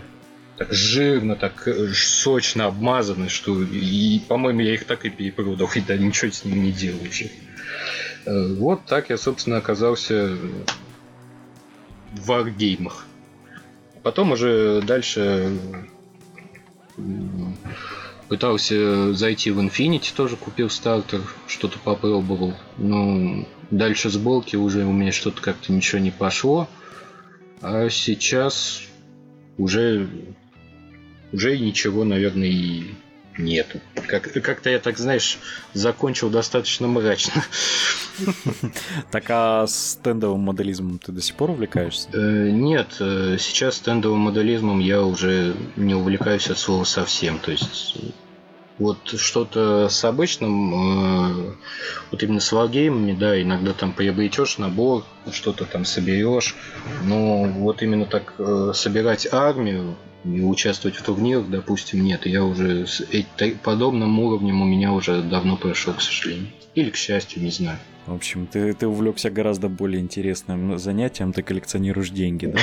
так 0.57 0.73
жирно, 0.73 1.35
так 1.35 1.67
э, 1.67 1.89
сочно 1.93 2.65
обмазаны, 2.65 3.29
что 3.29 3.61
и, 3.61 4.19
по-моему, 4.27 4.61
я 4.61 4.73
их 4.73 4.85
так 4.85 5.05
и 5.05 5.09
перепродал, 5.09 5.69
и 5.75 5.81
да 5.81 5.97
ничего 5.97 6.31
с 6.31 6.45
ними 6.45 6.59
не 6.59 6.71
делал 6.71 7.01
уже. 7.01 7.29
Э, 8.25 8.53
вот 8.55 8.85
так 8.85 9.09
я, 9.09 9.17
собственно, 9.17 9.57
оказался 9.57 10.37
в 12.13 12.25
варгеймах. 12.25 13.05
Потом 14.03 14.31
уже 14.31 14.81
дальше 14.81 15.51
пытался 18.27 19.13
зайти 19.13 19.51
в 19.51 19.59
Infinity, 19.59 20.13
тоже 20.15 20.37
купил 20.37 20.69
стартер, 20.69 21.21
что-то 21.47 21.79
попробовал. 21.79 22.53
Но 22.77 23.45
дальше 23.71 24.09
сборки 24.09 24.55
уже 24.55 24.85
у 24.85 24.91
меня 24.91 25.11
что-то 25.11 25.41
как-то 25.41 25.73
ничего 25.73 25.99
не 25.99 26.11
пошло. 26.11 26.69
А 27.61 27.89
сейчас 27.89 28.83
уже 29.57 30.07
уже 31.31 31.57
ничего, 31.57 32.03
наверное, 32.03 32.47
и 32.47 32.85
нету. 33.43 33.79
Как, 34.07 34.31
как-то 34.31 34.69
я 34.69 34.79
так, 34.79 34.97
знаешь, 34.97 35.39
закончил 35.73 36.29
достаточно 36.29 36.87
мрачно. 36.87 37.43
Так 39.11 39.25
а 39.29 39.65
стендовым 39.67 40.41
моделизмом 40.41 40.99
ты 40.99 41.11
до 41.11 41.21
сих 41.21 41.35
пор 41.35 41.51
увлекаешься? 41.51 42.09
Э, 42.13 42.49
нет, 42.49 42.97
э, 42.99 43.37
сейчас 43.39 43.75
стендовым 43.75 44.19
моделизмом 44.19 44.79
я 44.79 45.03
уже 45.03 45.55
не 45.75 45.95
увлекаюсь 45.95 46.49
от 46.49 46.57
слова 46.57 46.83
совсем. 46.83 47.39
То 47.39 47.51
есть 47.51 47.97
вот 48.77 48.97
что-то 49.17 49.89
с 49.89 50.03
обычным, 50.05 50.73
э, 50.73 51.53
вот 52.11 52.23
именно 52.23 52.39
с 52.39 52.51
варгеймами, 52.51 53.13
да, 53.13 53.41
иногда 53.41 53.73
там 53.73 53.93
приобретешь 53.93 54.57
набор, 54.57 55.03
что-то 55.31 55.65
там 55.65 55.85
соберешь, 55.85 56.55
но 57.03 57.43
вот 57.43 57.81
именно 57.81 58.05
так 58.05 58.33
собирать 58.73 59.27
армию, 59.31 59.95
и 60.23 60.41
участвовать 60.41 60.95
в 60.97 61.01
турнирах, 61.01 61.49
допустим, 61.49 62.03
нет. 62.03 62.25
Я 62.25 62.43
уже 62.43 62.85
с 62.87 63.03
подобным 63.63 64.19
уровнем 64.19 64.61
у 64.61 64.65
меня 64.65 64.93
уже 64.93 65.21
давно 65.21 65.57
прошел, 65.57 65.93
к 65.93 66.01
сожалению. 66.01 66.47
Или 66.75 66.89
к 66.89 66.95
счастью, 66.95 67.43
не 67.43 67.51
знаю. 67.51 67.79
В 68.07 68.15
общем, 68.15 68.47
ты, 68.47 68.73
ты 68.73 68.87
увлекся 68.87 69.29
гораздо 69.29 69.69
более 69.69 70.01
интересным 70.01 70.79
занятием, 70.79 71.33
ты 71.33 71.43
коллекционируешь 71.43 72.09
деньги, 72.09 72.47
да? 72.47 72.59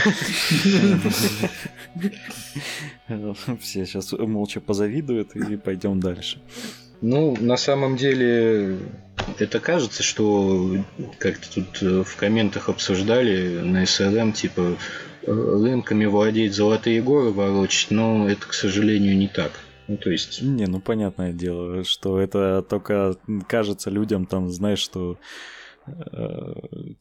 Все 3.60 3.86
сейчас 3.86 4.12
молча 4.12 4.60
позавидуют 4.60 5.36
и 5.36 5.56
пойдем 5.56 6.00
дальше. 6.00 6.40
Ну, 7.00 7.36
на 7.38 7.56
самом 7.56 7.96
деле, 7.96 8.78
это 9.38 9.60
кажется, 9.60 10.02
что 10.02 10.84
как-то 11.18 11.62
тут 11.62 11.80
в 12.06 12.16
комментах 12.16 12.68
обсуждали 12.68 13.60
на 13.60 13.84
SRM, 13.84 14.32
типа, 14.32 14.76
рынками 15.28 16.06
владеть 16.06 16.54
золотые 16.54 17.02
горы 17.02 17.30
ворочать, 17.30 17.90
но 17.90 18.28
это, 18.28 18.46
к 18.46 18.54
сожалению, 18.54 19.16
не 19.16 19.28
так. 19.28 19.52
Ну, 19.86 19.96
то 19.96 20.10
есть... 20.10 20.42
Не, 20.42 20.66
ну, 20.66 20.80
понятное 20.80 21.32
дело, 21.32 21.82
что 21.84 22.20
это 22.20 22.62
только 22.62 23.16
кажется 23.48 23.90
людям, 23.90 24.26
там, 24.26 24.50
знаешь, 24.50 24.80
что 24.80 25.18
э, 25.86 26.52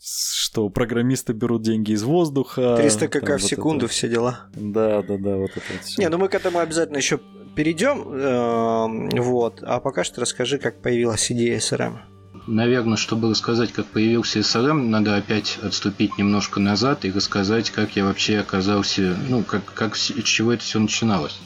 что 0.02 0.70
программисты 0.70 1.34
берут 1.34 1.64
деньги 1.64 1.92
из 1.92 2.04
воздуха. 2.04 2.78
300 2.78 3.08
кк 3.10 3.30
в 3.30 3.40
секунду, 3.40 3.86
это... 3.86 3.94
все 3.94 4.08
дела. 4.08 4.48
Да, 4.54 5.02
да, 5.02 5.18
да, 5.18 5.36
вот 5.36 5.52
это 5.52 5.66
вот 5.74 5.82
все. 5.84 6.02
Не, 6.02 6.08
ну 6.08 6.18
мы 6.18 6.30
к 6.30 6.36
этому 6.36 6.60
обязательно 6.60 6.98
еще 6.98 7.20
перейдем. 7.56 8.08
Э, 8.14 9.20
вот. 9.22 9.62
А 9.64 9.82
пока 9.82 10.06
что 10.06 10.22
расскажи, 10.22 10.58
как 10.58 10.82
появилась 10.82 11.30
идея 11.30 11.58
SRM. 11.58 11.98
Наверное, 12.48 12.96
чтобы 12.96 13.30
рассказать, 13.30 13.74
как 13.74 13.88
появился 13.88 14.40
SRM, 14.40 14.88
надо 14.88 15.18
опять 15.18 15.60
отступить 15.62 16.18
немножко 16.18 16.62
назад 16.62 17.04
и 17.04 17.12
рассказать, 17.12 17.72
как 17.72 17.98
я 17.98 18.06
вообще 18.06 18.40
оказался, 18.40 19.18
ну, 19.28 19.44
как, 19.44 19.66
как 19.74 19.98
с 19.98 20.14
чего 20.24 20.54
это 20.54 20.64
все 20.64 20.80
начиналось. 20.80 21.38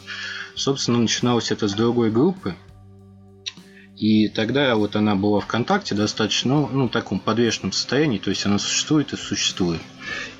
Собственно, 0.53 0.99
начиналось 0.99 1.49
это 1.49 1.67
с 1.67 1.73
другой 1.73 2.11
группы. 2.11 2.55
И 3.97 4.27
тогда 4.29 4.75
вот 4.75 4.95
она 4.95 5.15
была 5.15 5.39
ВКонтакте 5.41 5.95
достаточно, 5.95 6.53
ну, 6.53 6.69
ну, 6.71 6.89
таком 6.89 7.19
подвешенном 7.19 7.71
состоянии, 7.71 8.19
то 8.19 8.29
есть 8.29 8.45
она 8.45 8.59
существует 8.59 9.13
и 9.13 9.17
существует. 9.17 9.81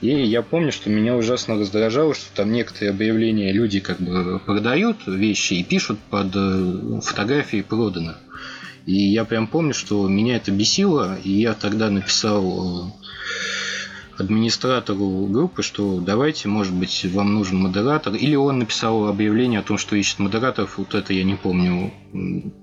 И 0.02 0.10
я 0.10 0.44
помню, 0.44 0.72
что 0.72 0.92
меня 0.92 1.16
ужасно 1.16 1.56
раздражало, 1.56 2.14
что 2.14 2.26
там 2.36 2.52
некоторые 2.52 2.92
объявления 2.92 3.52
люди 3.52 3.80
как 3.80 4.00
бы 4.00 4.40
продают 4.40 5.08
вещи 5.08 5.54
и 5.54 5.64
пишут 5.64 6.00
под 6.10 6.36
э, 6.36 7.02
фотографией 7.04 7.64
продано. 7.64 8.16
И 8.86 8.94
я 8.94 9.26
прям 9.26 9.48
помню, 9.48 9.74
что 9.74 10.08
меня 10.08 10.38
это 10.38 10.52
бесило, 10.52 11.18
и 11.24 11.32
я 11.32 11.54
тогда 11.54 11.90
написал 11.90 12.88
э, 12.88 14.22
администратору 14.22 15.28
группы, 15.28 15.62
что 15.62 16.00
давайте, 16.00 16.48
может 16.48 16.74
быть, 16.74 17.06
вам 17.06 17.34
нужен 17.34 17.58
модератор. 17.60 18.16
Или 18.16 18.36
он 18.36 18.60
написал 18.60 19.08
объявление 19.08 19.60
о 19.60 19.64
том, 19.64 19.78
что 19.78 19.96
ищет 19.96 20.20
модераторов, 20.20 20.78
вот 20.78 20.96
это 20.96 21.14
я 21.14 21.24
не 21.24 21.36
помню, 21.36 21.94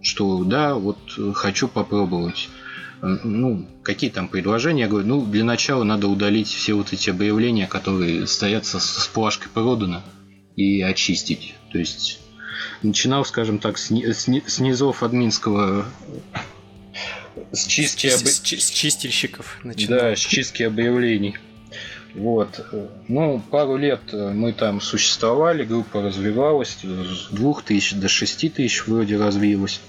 что 0.03 0.45
да, 0.45 0.75
вот 0.75 0.99
хочу 1.35 1.69
попробовать. 1.69 2.49
Э, 3.01 3.19
ну, 3.23 3.67
какие 3.83 4.11
там 4.11 4.29
предложения? 4.29 4.83
Я 4.83 4.89
говорю, 4.89 5.07
ну, 5.07 5.25
для 5.25 5.45
начала 5.45 5.85
надо 5.85 6.09
удалить 6.09 6.49
все 6.49 6.75
вот 6.75 6.93
эти 6.93 7.11
объявления, 7.11 7.67
которые 7.67 8.27
стоят 8.27 8.67
со, 8.67 8.81
с 8.81 9.09
плашкой 9.13 9.51
продано, 9.53 10.03
и 10.57 10.83
очистить. 10.83 11.55
То 11.71 11.79
есть 11.79 12.21
начинал, 12.83 13.25
скажем 13.25 13.59
так, 13.59 13.79
с, 13.79 13.91
с, 13.91 14.29
с 14.29 14.59
низов 14.59 15.03
админского 15.03 15.87
с 17.53 17.67
чистки, 17.67 18.09
об... 18.09 18.27
с, 18.27 18.41
с 18.41 18.71
чистильщиков 18.71 19.59
начинал. 19.65 20.01
Да, 20.01 20.17
с 20.17 20.21
чистки 20.21 20.63
объявлений. 20.63 21.37
Вот. 22.15 22.67
Ну, 23.07 23.41
пару 23.51 23.77
лет 23.77 24.01
мы 24.13 24.53
там 24.53 24.81
существовали, 24.81 25.65
группа 25.65 26.03
развивалась, 26.03 26.79
с 26.83 27.29
двух 27.31 27.63
тысяч 27.63 27.95
до 27.95 28.09
шести 28.09 28.49
тысяч 28.49 28.87
вроде 28.87 29.17
развилась. 29.17 29.81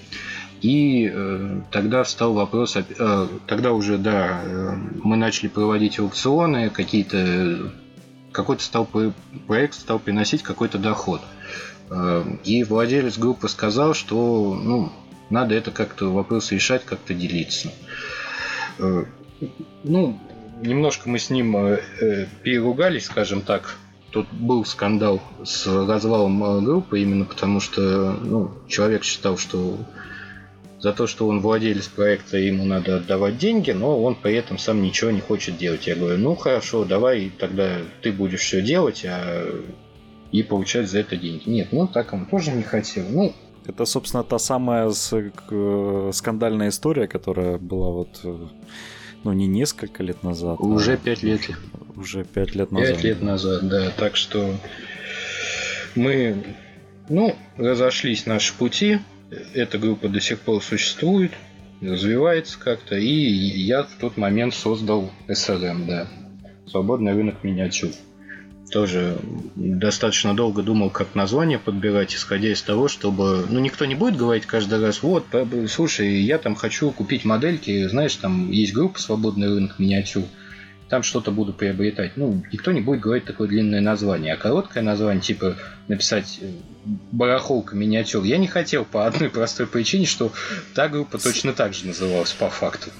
И 0.62 1.10
э, 1.12 1.60
тогда 1.70 2.02
встал 2.02 2.34
вопрос, 2.34 2.76
э, 2.76 3.28
тогда 3.46 3.72
уже, 3.72 3.96
да, 3.96 4.42
э, 4.44 4.74
мы 5.02 5.16
начали 5.16 5.48
проводить 5.48 5.98
аукционы, 5.98 6.68
какие-то, 6.68 7.72
какой-то 8.30 8.62
стал 8.62 8.86
проект 9.46 9.74
стал 9.74 9.98
приносить 9.98 10.42
какой-то 10.42 10.76
доход. 10.76 11.22
Эм, 11.22 11.39
и 12.44 12.64
владелец 12.64 13.18
группы 13.18 13.48
сказал, 13.48 13.94
что 13.94 14.54
ну, 14.54 14.92
надо 15.30 15.54
это 15.54 15.70
как-то 15.70 16.12
вопрос 16.12 16.52
решать, 16.52 16.84
как-то 16.84 17.14
делиться. 17.14 17.72
Э, 18.78 19.04
ну, 19.84 20.18
немножко 20.60 21.08
мы 21.08 21.18
с 21.18 21.30
ним 21.30 21.56
э, 21.56 21.80
э, 22.00 22.26
переругались, 22.42 23.06
скажем 23.06 23.42
так. 23.42 23.76
Тут 24.10 24.26
был 24.32 24.64
скандал 24.64 25.22
с 25.44 25.66
развалом 25.68 26.64
группы, 26.64 27.00
именно 27.00 27.24
потому 27.24 27.60
что 27.60 28.12
ну, 28.12 28.50
человек 28.66 29.04
считал, 29.04 29.38
что 29.38 29.78
за 30.80 30.92
то, 30.92 31.06
что 31.06 31.28
он 31.28 31.40
владелец 31.40 31.86
проекта, 31.86 32.36
ему 32.36 32.64
надо 32.64 32.96
отдавать 32.96 33.38
деньги, 33.38 33.70
но 33.70 34.02
он 34.02 34.16
при 34.16 34.34
этом 34.34 34.58
сам 34.58 34.82
ничего 34.82 35.12
не 35.12 35.20
хочет 35.20 35.58
делать. 35.58 35.86
Я 35.86 35.94
говорю, 35.94 36.18
ну 36.18 36.34
хорошо, 36.34 36.84
давай 36.84 37.30
тогда 37.38 37.76
ты 38.02 38.10
будешь 38.10 38.40
все 38.40 38.60
делать, 38.62 39.04
а 39.04 39.46
и 40.32 40.42
получать 40.42 40.88
за 40.88 41.00
это 41.00 41.16
деньги. 41.16 41.48
Нет, 41.48 41.68
ну 41.72 41.86
так 41.86 42.12
он 42.12 42.26
тоже 42.26 42.52
не 42.52 42.62
хотел. 42.62 43.04
Ну, 43.08 43.34
Это, 43.66 43.84
собственно, 43.84 44.24
та 44.24 44.38
самая 44.38 44.90
скандальная 46.12 46.68
история, 46.68 47.06
которая 47.08 47.58
была 47.58 47.90
вот, 47.90 48.20
э, 48.24 48.46
ну, 49.24 49.32
не 49.32 49.46
несколько 49.46 50.02
лет 50.02 50.22
назад. 50.22 50.58
А 50.60 50.62
Уже 50.62 50.96
пять 50.96 51.22
лет. 51.22 51.42
Уже 51.96 52.24
пять 52.24 52.54
лет 52.54 52.70
назад. 52.70 52.94
Пять 52.94 53.04
лет 53.04 53.22
назад, 53.22 53.68
да. 53.68 53.90
Так 53.96 54.16
что 54.16 54.54
мы, 55.94 56.44
ну, 57.08 57.36
разошлись 57.56 58.26
наши 58.26 58.54
пути. 58.54 58.98
Эта 59.54 59.78
группа 59.78 60.08
до 60.08 60.20
сих 60.20 60.40
пор 60.40 60.62
существует, 60.62 61.32
развивается 61.80 62.58
как-то. 62.58 62.96
И 62.96 63.08
я 63.08 63.82
в 63.82 63.94
тот 64.00 64.16
момент 64.16 64.54
создал 64.54 65.10
SRM, 65.28 65.86
да. 65.86 66.08
Свободный 66.66 67.12
рынок 67.12 67.42
миниатюр 67.42 67.90
тоже 68.70 69.18
достаточно 69.54 70.34
долго 70.34 70.62
думал, 70.62 70.90
как 70.90 71.14
название 71.14 71.58
подбирать, 71.58 72.14
исходя 72.14 72.52
из 72.52 72.62
того, 72.62 72.88
чтобы... 72.88 73.46
Ну, 73.48 73.60
никто 73.60 73.84
не 73.84 73.94
будет 73.94 74.16
говорить 74.16 74.46
каждый 74.46 74.80
раз, 74.80 75.02
вот, 75.02 75.26
слушай, 75.68 76.20
я 76.20 76.38
там 76.38 76.54
хочу 76.54 76.90
купить 76.90 77.24
модельки, 77.24 77.86
знаешь, 77.88 78.14
там 78.16 78.50
есть 78.50 78.72
группа 78.72 79.00
«Свободный 79.00 79.48
рынок 79.48 79.78
миниатюр», 79.78 80.24
там 80.90 81.04
что-то 81.04 81.30
буду 81.30 81.52
приобретать. 81.52 82.16
Ну, 82.16 82.42
никто 82.52 82.72
не 82.72 82.80
будет 82.80 83.00
говорить 83.00 83.24
такое 83.24 83.46
длинное 83.46 83.80
название. 83.80 84.34
А 84.34 84.36
короткое 84.36 84.82
название, 84.82 85.22
типа 85.22 85.56
написать 85.86 86.40
э, 86.42 86.50
барахолка 87.12 87.76
миниатюр, 87.76 88.24
я 88.24 88.38
не 88.38 88.48
хотел 88.48 88.84
по 88.84 89.06
одной 89.06 89.30
простой 89.30 89.68
причине, 89.68 90.04
что 90.04 90.32
та 90.74 90.88
группа 90.88 91.18
точно 91.18 91.52
так 91.52 91.74
же 91.74 91.86
называлась 91.86 92.32
по 92.32 92.50
факту. 92.50 92.90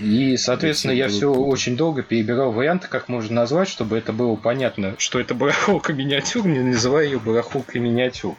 И, 0.00 0.36
соответственно, 0.36 0.92
я 0.92 1.08
все 1.08 1.32
очень 1.32 1.78
долго 1.78 2.02
перебирал 2.02 2.52
варианты, 2.52 2.88
как 2.88 3.08
можно 3.08 3.34
назвать, 3.34 3.68
чтобы 3.68 3.96
это 3.96 4.12
было 4.12 4.36
понятно, 4.36 4.94
что 4.98 5.18
это 5.18 5.34
барахолка 5.34 5.94
миниатюр, 5.94 6.46
не 6.46 6.60
называя 6.60 7.06
ее 7.06 7.20
барахолкой 7.20 7.80
миниатюр. 7.80 8.36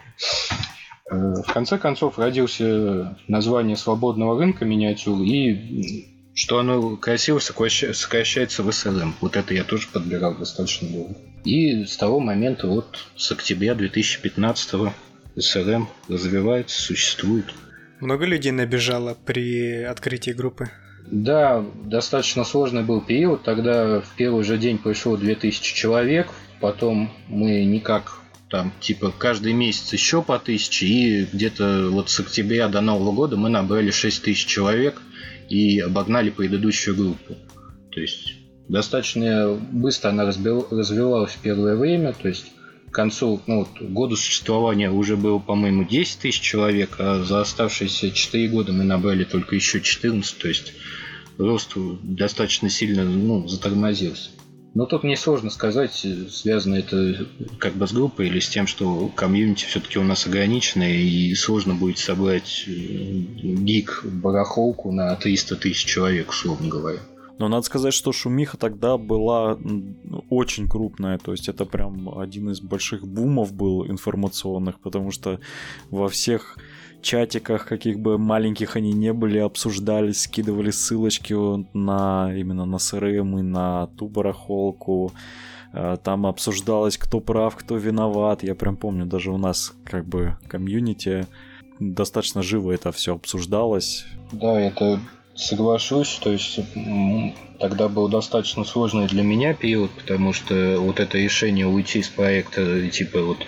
Э, 1.09 1.15
в 1.15 1.51
конце 1.51 1.79
концов 1.79 2.19
родился 2.19 3.17
название 3.27 3.77
свободного 3.77 4.37
рынка 4.37 4.63
миниатюр 4.63 5.19
и 5.23 6.12
что 6.33 6.59
оно 6.59 6.95
красиво 6.97 7.39
сокращается 7.39 8.63
в 8.63 8.69
SLM. 8.69 9.13
Вот 9.21 9.35
это 9.35 9.53
я 9.53 9.63
тоже 9.63 9.87
подбирал 9.91 10.35
достаточно 10.35 10.89
долго. 10.89 11.15
И 11.45 11.85
с 11.85 11.97
того 11.97 12.19
момента, 12.19 12.67
вот 12.67 12.99
с 13.15 13.31
октября 13.31 13.75
2015 13.75 14.93
SLM 15.35 15.85
развивается, 16.07 16.81
существует. 16.81 17.45
Много 17.99 18.25
людей 18.25 18.51
набежало 18.51 19.15
при 19.25 19.83
открытии 19.83 20.31
группы? 20.31 20.69
Да, 21.05 21.63
достаточно 21.85 22.43
сложный 22.43 22.83
был 22.83 23.01
период. 23.01 23.43
Тогда 23.43 24.01
в 24.01 24.15
первый 24.15 24.43
же 24.43 24.57
день 24.57 24.77
пришло 24.77 25.17
2000 25.17 25.75
человек. 25.75 26.29
Потом 26.59 27.13
мы 27.27 27.65
никак 27.65 28.19
там 28.49 28.71
типа 28.79 29.13
каждый 29.17 29.53
месяц 29.53 29.93
еще 29.93 30.21
по 30.21 30.39
тысяче. 30.39 30.85
И 30.85 31.25
где-то 31.25 31.89
вот 31.91 32.09
с 32.09 32.19
октября 32.19 32.69
до 32.69 32.81
Нового 32.81 33.11
года 33.11 33.35
мы 33.35 33.49
набрали 33.49 33.91
6 33.91 34.23
тысяч 34.23 34.45
человек– 34.45 34.99
и 35.49 35.79
обогнали 35.79 36.29
предыдущую 36.29 36.95
группу. 36.95 37.35
То 37.91 37.99
есть 37.99 38.33
достаточно 38.67 39.53
быстро 39.71 40.09
она 40.09 40.25
развивалась 40.25 41.31
в 41.31 41.39
первое 41.39 41.75
время, 41.75 42.13
то 42.13 42.27
есть 42.27 42.45
к 42.89 42.95
концу 42.95 43.41
ну, 43.47 43.59
вот, 43.59 43.81
года 43.81 44.15
существования 44.15 44.91
уже 44.91 45.17
было, 45.17 45.39
по-моему, 45.39 45.83
10 45.83 46.19
тысяч 46.19 46.39
человек, 46.39 46.97
а 46.99 47.23
за 47.23 47.41
оставшиеся 47.41 48.11
4 48.11 48.47
года 48.49 48.71
мы 48.71 48.83
набрали 48.83 49.23
только 49.23 49.55
еще 49.55 49.81
14, 49.81 50.37
то 50.37 50.47
есть 50.47 50.73
рост 51.37 51.73
достаточно 52.03 52.69
сильно 52.69 53.03
ну, 53.03 53.47
затормозился. 53.47 54.29
Но 54.73 54.87
тут 54.87 55.03
мне 55.03 55.15
сложно 55.15 55.51
сказать, 55.51 56.05
связано 56.29 56.75
это 56.75 57.27
как 57.59 57.73
бы 57.73 57.87
с 57.87 57.93
группой 57.93 58.27
или 58.27 58.39
с 58.39 58.49
тем, 58.49 58.65
что 58.65 59.07
комьюнити 59.15 59.65
все-таки 59.65 59.99
у 59.99 60.03
нас 60.03 60.25
ограниченное 60.25 60.95
и 60.95 61.35
сложно 61.35 61.75
будет 61.75 61.99
собрать 61.99 62.65
э, 62.67 62.71
гик 62.71 64.03
барахолку 64.03 64.91
на 64.91 65.15
300 65.15 65.57
тысяч 65.57 65.85
человек, 65.85 66.31
условно 66.31 66.69
говоря. 66.69 66.99
Но 67.37 67.47
надо 67.47 67.63
сказать, 67.63 67.93
что 67.93 68.11
шумиха 68.11 68.57
тогда 68.57 68.97
была 68.97 69.57
очень 70.29 70.67
крупная, 70.67 71.17
то 71.17 71.31
есть 71.31 71.49
это 71.49 71.65
прям 71.65 72.17
один 72.17 72.49
из 72.49 72.61
больших 72.61 73.07
бумов 73.07 73.53
был 73.53 73.85
информационных, 73.85 74.79
потому 74.79 75.11
что 75.11 75.39
во 75.89 76.09
всех 76.09 76.57
чатиках, 77.03 77.67
каких 77.67 77.99
бы 77.99 78.17
маленьких 78.17 78.75
они 78.75 78.93
не 78.93 79.13
были, 79.13 79.37
обсуждались, 79.37 80.21
скидывали 80.23 80.71
ссылочки 80.71 81.35
на 81.77 82.33
именно 82.35 82.65
на 82.65 82.79
СРМ 82.79 83.37
и 83.37 83.41
на 83.41 83.87
ту 83.97 84.07
барахолку. 84.07 85.11
Э, 85.73 85.97
там 86.03 86.25
обсуждалось, 86.25 86.97
кто 86.97 87.19
прав, 87.19 87.55
кто 87.55 87.77
виноват. 87.77 88.43
Я 88.43 88.55
прям 88.55 88.77
помню, 88.77 89.05
даже 89.05 89.31
у 89.31 89.37
нас 89.37 89.73
как 89.83 90.05
бы 90.05 90.37
комьюнити 90.47 91.27
достаточно 91.79 92.41
живо 92.41 92.71
это 92.71 92.91
все 92.91 93.15
обсуждалось. 93.15 94.05
Да, 94.31 94.59
это 94.59 94.99
соглашусь. 95.35 96.19
То 96.23 96.31
есть 96.31 96.59
тогда 97.59 97.89
был 97.89 98.07
достаточно 98.07 98.63
сложный 98.63 99.07
для 99.07 99.23
меня 99.23 99.53
период, 99.53 99.91
потому 99.91 100.33
что 100.33 100.77
вот 100.79 100.99
это 100.99 101.17
решение 101.17 101.67
уйти 101.67 101.99
из 101.99 102.09
проекта, 102.09 102.87
типа 102.89 103.21
вот 103.21 103.39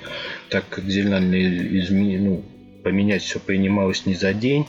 так 0.49 0.67
кардинально 0.69 1.35
изменить, 1.79 2.21
ну, 2.21 2.43
поменять 2.85 3.23
все 3.23 3.39
принималось 3.39 4.05
не 4.05 4.13
за 4.13 4.31
день. 4.31 4.67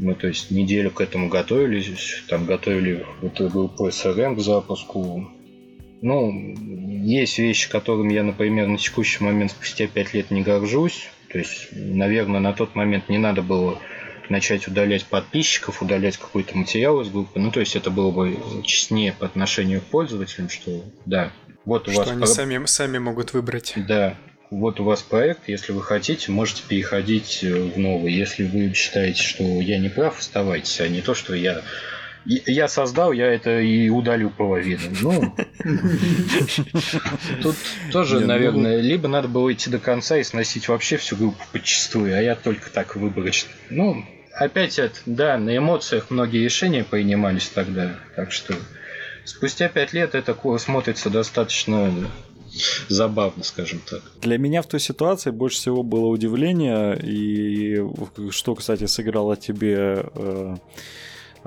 Мы, 0.00 0.14
то 0.16 0.26
есть, 0.26 0.50
неделю 0.50 0.90
к 0.90 1.00
этому 1.00 1.28
готовились, 1.28 2.24
там 2.28 2.46
готовили 2.46 3.06
эту 3.22 3.48
группу 3.48 3.88
СРМ 3.88 4.34
к 4.34 4.40
запуску. 4.40 5.30
Ну, 6.02 6.54
есть 7.04 7.38
вещи, 7.38 7.70
которыми 7.70 8.12
я, 8.12 8.24
например, 8.24 8.66
на 8.66 8.76
текущий 8.76 9.22
момент 9.22 9.52
спустя 9.52 9.86
5 9.86 10.14
лет 10.14 10.30
не 10.32 10.42
горжусь. 10.42 11.08
То 11.32 11.38
есть, 11.38 11.68
наверное, 11.70 12.40
на 12.40 12.52
тот 12.52 12.74
момент 12.74 13.08
не 13.08 13.18
надо 13.18 13.40
было 13.40 13.78
начать 14.28 14.66
удалять 14.66 15.06
подписчиков, 15.06 15.80
удалять 15.80 16.16
какой-то 16.16 16.58
материал 16.58 17.00
из 17.00 17.08
группы. 17.08 17.38
Ну, 17.38 17.52
то 17.52 17.60
есть 17.60 17.76
это 17.76 17.90
было 17.90 18.10
бы 18.10 18.36
честнее 18.64 19.12
по 19.12 19.26
отношению 19.26 19.80
к 19.80 19.84
пользователям, 19.84 20.48
что 20.48 20.82
да, 21.04 21.32
вот 21.64 21.88
у 21.88 21.92
что 21.92 22.00
вас... 22.00 22.10
они 22.10 22.26
сами, 22.26 22.66
сами 22.66 22.98
могут 22.98 23.32
выбрать. 23.32 23.74
Да, 23.76 24.16
вот 24.50 24.80
у 24.80 24.84
вас 24.84 25.02
проект, 25.02 25.48
если 25.48 25.72
вы 25.72 25.82
хотите, 25.82 26.30
можете 26.30 26.62
переходить 26.68 27.40
э, 27.42 27.52
в 27.52 27.78
новый. 27.78 28.12
Если 28.12 28.44
вы 28.44 28.72
считаете, 28.74 29.22
что 29.22 29.42
я 29.42 29.78
не 29.78 29.88
прав, 29.88 30.18
оставайтесь, 30.18 30.80
а 30.80 30.88
не 30.88 31.02
то, 31.02 31.14
что 31.14 31.34
я 31.34 31.62
я 32.26 32.66
создал, 32.66 33.12
я 33.12 33.26
это 33.26 33.60
и 33.60 33.88
удалю 33.88 34.30
половину. 34.30 34.82
Ну, 35.00 35.36
тут 37.42 37.56
тоже, 37.92 38.20
ну, 38.20 38.26
наверное, 38.26 38.80
либо 38.80 39.06
надо 39.06 39.28
было 39.28 39.52
идти 39.52 39.70
до 39.70 39.78
конца 39.78 40.18
и 40.18 40.24
сносить 40.24 40.68
вообще 40.68 40.96
всю 40.96 41.14
группу 41.16 41.42
подчистую, 41.52 42.16
а 42.16 42.20
я 42.20 42.34
только 42.34 42.68
так 42.70 42.96
выборочно. 42.96 43.50
Ну, 43.70 44.04
опять 44.32 44.78
это, 44.80 44.98
да, 45.06 45.38
на 45.38 45.56
эмоциях 45.56 46.10
многие 46.10 46.42
решения 46.42 46.82
принимались 46.82 47.48
тогда, 47.48 47.94
так 48.16 48.32
что 48.32 48.54
спустя 49.24 49.68
пять 49.68 49.92
лет 49.92 50.16
это 50.16 50.36
смотрится 50.58 51.10
достаточно 51.10 51.92
забавно, 52.88 53.44
скажем 53.44 53.80
так. 53.88 54.02
Для 54.20 54.38
меня 54.38 54.62
в 54.62 54.66
той 54.66 54.80
ситуации 54.80 55.30
больше 55.30 55.58
всего 55.58 55.82
было 55.82 56.06
удивление, 56.06 56.98
и 57.02 57.82
что, 58.30 58.54
кстати, 58.54 58.86
сыграло 58.86 59.36
тебе 59.36 60.06
э, 60.14 60.56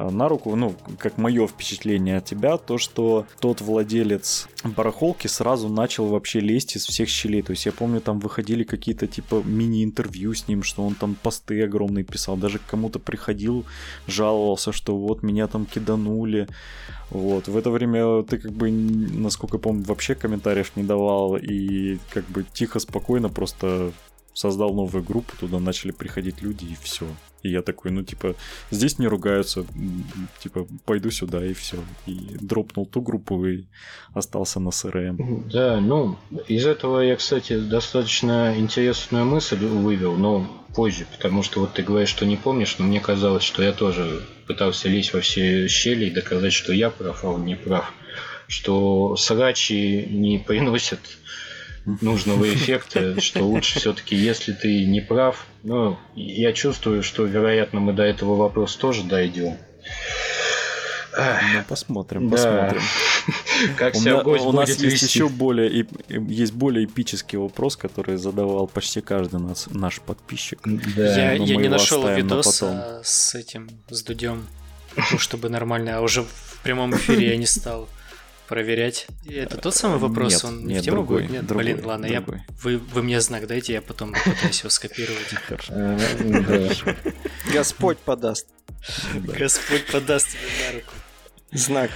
на 0.09 0.29
руку, 0.29 0.55
ну, 0.55 0.75
как 0.97 1.17
мое 1.17 1.47
впечатление 1.47 2.17
от 2.17 2.25
тебя, 2.25 2.57
то, 2.57 2.77
что 2.77 3.25
тот 3.39 3.62
владелец 3.62 4.47
барахолки 4.63 5.27
сразу 5.27 5.69
начал 5.69 6.07
вообще 6.07 6.39
лезть 6.39 6.75
из 6.75 6.85
всех 6.85 7.09
щелей. 7.09 7.41
То 7.41 7.51
есть 7.51 7.65
я 7.65 7.71
помню, 7.71 8.01
там 8.01 8.19
выходили 8.19 8.63
какие-то 8.63 9.07
типа 9.07 9.41
мини-интервью 9.43 10.33
с 10.33 10.47
ним, 10.47 10.63
что 10.63 10.83
он 10.83 10.95
там 10.95 11.15
посты 11.15 11.63
огромные 11.63 12.03
писал, 12.03 12.38
даже 12.38 12.59
к 12.59 12.65
кому-то 12.65 12.99
приходил, 12.99 13.65
жаловался, 14.07 14.71
что 14.71 14.97
вот 14.97 15.23
меня 15.23 15.47
там 15.47 15.65
киданули. 15.65 16.47
Вот. 17.09 17.47
В 17.47 17.57
это 17.57 17.71
время 17.71 18.23
ты 18.23 18.38
как 18.38 18.51
бы, 18.51 18.71
насколько 18.71 19.57
я 19.57 19.62
помню, 19.62 19.83
вообще 19.83 20.15
комментариев 20.15 20.71
не 20.75 20.83
давал 20.83 21.38
и 21.38 21.97
как 22.13 22.25
бы 22.25 22.45
тихо, 22.53 22.79
спокойно 22.79 23.29
просто 23.29 23.91
создал 24.33 24.73
новую 24.73 25.03
группу, 25.03 25.35
туда 25.38 25.59
начали 25.59 25.91
приходить 25.91 26.41
люди 26.41 26.65
и 26.65 26.77
все. 26.81 27.05
И 27.41 27.49
я 27.49 27.62
такой, 27.62 27.91
ну, 27.91 28.04
типа, 28.04 28.36
здесь 28.71 28.99
не 28.99 29.08
ругаются, 29.08 29.65
типа, 30.39 30.67
пойду 30.86 31.10
сюда 31.12 31.45
и 31.45 31.54
все. 31.54 31.78
И 32.06 32.36
дропнул 32.41 32.86
ту 32.86 33.02
группу 33.02 33.45
и 33.45 33.65
остался 34.13 34.60
на 34.60 34.71
СРМ. 34.71 35.49
Да, 35.52 35.80
ну, 35.80 36.17
из 36.47 36.65
этого 36.65 36.99
я, 37.02 37.15
кстати, 37.15 37.60
достаточно 37.60 38.56
интересную 38.58 39.25
мысль 39.25 39.58
вывел, 39.58 40.15
но 40.15 40.47
позже, 40.75 41.06
потому 41.12 41.43
что 41.43 41.62
вот 41.62 41.73
ты 41.73 41.84
говоришь, 41.84 42.10
что 42.10 42.25
не 42.25 42.38
помнишь, 42.38 42.78
но 42.78 42.86
мне 42.86 42.99
казалось, 42.99 43.43
что 43.43 43.63
я 43.63 43.71
тоже 43.71 44.25
пытался 44.47 44.89
лезть 44.89 45.13
во 45.13 45.21
все 45.21 45.67
щели 45.67 46.06
и 46.06 46.12
доказать, 46.12 46.54
что 46.54 46.73
я 46.73 46.89
прав, 46.89 47.23
а 47.23 47.30
он 47.30 47.45
не 47.45 47.56
прав. 47.56 47.93
Что 48.47 49.15
срачи 49.15 50.08
не 50.10 50.39
приносят 50.39 50.99
нужного 51.86 52.52
эффекта, 52.54 53.20
что 53.22 53.44
лучше 53.44 53.80
все-таки, 53.80 54.15
если 54.15 54.54
ты 54.54 54.86
не 54.86 55.02
прав, 55.02 55.46
ну, 55.63 55.98
я 56.15 56.54
чувствую, 56.54 57.04
что, 57.04 57.26
вероятно, 57.26 57.80
мы 57.80 57.94
до 57.94 58.04
этого 58.04 58.36
вопроса 58.36 58.80
тоже 58.80 59.04
дойдем. 59.04 59.58
Ну, 61.18 61.63
посмотрим, 61.68 62.30
посмотрим. 62.30 62.82
Как 63.78 63.94
У, 63.96 64.00
себя 64.00 64.12
меня- 64.13 64.24
гость 64.24 64.46
у 64.46 64.52
нас 64.54 64.70
будет 64.70 64.82
есть 64.82 65.04
вести. 65.04 65.06
еще 65.20 65.28
более, 65.28 65.86
есть 66.08 66.54
более 66.54 66.86
эпический 66.86 67.38
вопрос, 67.38 67.76
который 67.76 68.15
задавал 68.15 68.68
почти 68.68 69.02
каждый 69.02 69.39
нас, 69.42 69.68
наш 69.70 70.00
подписчик. 70.00 70.60
Да. 70.63 71.18
я 71.18 71.34
я 71.34 71.56
не 71.58 71.68
нашел 71.68 72.04
на 72.04 72.13
видос 72.15 72.60
потом. 72.60 72.76
а, 72.78 73.02
с 73.04 73.36
этим, 73.36 73.70
с 73.89 74.02
Дудем, 74.04 74.48
чтобы 75.18 75.50
нормально, 75.50 75.98
а 75.98 76.02
уже 76.02 76.24
в 76.24 76.60
прямом 76.63 76.96
эфире 76.96 77.30
я 77.32 77.38
не 77.38 77.46
стал 77.48 77.89
проверять. 78.49 79.07
И 79.25 79.33
Это 79.35 79.57
тот 79.57 79.75
самый 79.75 79.99
вопрос, 79.99 80.33
Нет, 80.33 80.43
он 80.43 80.65
не 80.65 80.73
нет, 80.73 80.81
в 80.81 80.85
тему 80.85 80.97
другой, 80.97 81.21
будет? 81.21 81.31
Нет, 81.31 81.45
другой, 81.45 81.63
блин, 81.63 81.85
ладно, 81.85 82.07
другой. 82.09 82.38
я, 82.39 82.51
вы, 82.63 82.77
вы 82.79 83.03
мне 83.03 83.21
знак 83.21 83.45
дайте, 83.47 83.73
я 83.73 83.81
потом 83.81 84.13
попытаюсь 84.13 84.59
его 84.59 84.69
скопировать. 84.71 85.27
Хорошо. 85.47 85.71
Э, 85.75 86.73
да. 86.73 86.95
Господь 87.53 87.99
подаст 87.99 88.47
Да. 89.13 89.33
Господь 89.33 89.85
подаст 89.85 90.29
тебе 90.29 90.41
на 90.65 90.73
руку. 90.79 90.93
знак. 91.51 91.91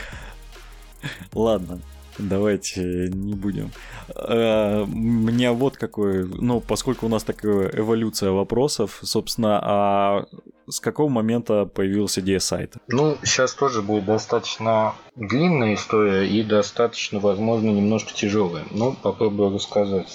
Ладно, 1.33 1.81
давайте 2.17 3.09
не 3.09 3.33
будем. 3.33 3.71
У 4.15 4.87
меня 4.87 5.53
вот 5.53 5.77
какой, 5.77 6.25
ну, 6.25 6.59
поскольку 6.61 7.05
у 7.05 7.09
нас 7.09 7.23
такая 7.23 7.69
эволюция 7.73 8.31
вопросов, 8.31 8.99
собственно, 9.01 9.59
а 9.61 10.25
с 10.69 10.79
какого 10.79 11.09
момента 11.09 11.65
появилась 11.65 12.17
идея 12.19 12.39
сайта? 12.39 12.79
Ну, 12.87 13.17
сейчас 13.23 13.53
тоже 13.53 13.81
будет 13.81 14.05
достаточно 14.05 14.93
длинная 15.15 15.73
история 15.75 16.27
и 16.27 16.41
достаточно, 16.43 17.19
возможно, 17.19 17.69
немножко 17.69 18.13
тяжелая. 18.13 18.63
Но 18.71 18.93
попробую 18.93 19.53
рассказать. 19.53 20.07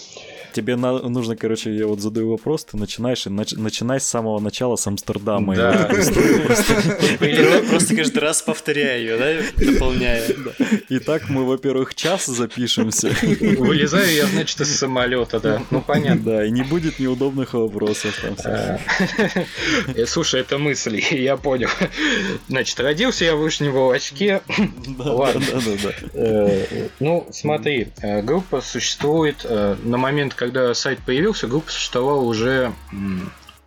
Тебе 0.53 0.77
на- 0.77 1.01
нужно, 1.09 1.37
короче, 1.37 1.75
я 1.75 1.87
вот 1.87 2.01
задаю 2.01 2.31
вопрос, 2.31 2.65
ты 2.65 2.77
начинаешь, 2.77 3.27
и 3.27 3.31
нач- 3.31 3.59
начинай 3.59 4.01
с 4.01 4.05
самого 4.05 4.41
начала, 4.41 4.77
с 4.77 4.87
Амстердама. 4.87 5.55
Да. 5.55 5.89
Или 7.21 7.69
просто 7.69 7.95
каждый 7.97 8.19
раз 8.19 8.43
повторяю 8.43 9.01
ее, 9.01 9.19
да, 9.19 9.65
дополняя. 9.73 10.23
Итак, 10.89 11.29
мы, 11.29 11.45
во-первых, 11.45 11.95
час 11.95 12.27
запишемся. 12.27 13.11
Вылезаю 13.59 14.11
я, 14.13 14.27
значит, 14.27 14.61
из 14.61 14.77
самолета, 14.77 15.41
да. 15.41 15.63
Ну, 15.71 15.81
понятно. 15.81 16.23
Да, 16.25 16.45
и 16.45 16.51
не 16.51 16.63
будет 16.63 16.99
неудобных 16.99 17.55
вопросов 17.55 18.19
там 18.23 18.37
всяких. 18.37 19.47
Э, 19.97 20.07
Слушай, 20.07 20.41
это 20.41 20.59
мысль, 20.59 21.01
я 21.11 21.37
понял. 21.37 21.69
Значит, 22.49 22.81
родился 22.81 23.25
я 23.25 23.37
в 23.37 23.41
Вышнем 23.41 23.73
Волочке. 23.73 24.41
Ладно. 24.99 25.43
да, 25.53 25.61
да, 25.61 25.73
да. 25.83 25.91
Э, 26.15 26.89
Ну, 27.01 27.27
смотри, 27.33 27.89
э, 28.03 28.23
группа 28.23 28.61
существует 28.61 29.45
на 29.49 29.97
момент, 29.97 30.35
когда 30.39 30.73
сайт 30.73 31.01
появился, 31.05 31.49
группа 31.49 31.71
существовала 31.71 32.23
уже... 32.23 32.73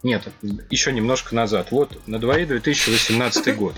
Нет, 0.03 0.27
еще 0.71 0.91
немножко 0.91 1.35
назад. 1.35 1.67
Вот 1.69 2.07
на 2.07 2.17
дворе 2.17 2.47
2018 2.47 3.55
год. 3.55 3.75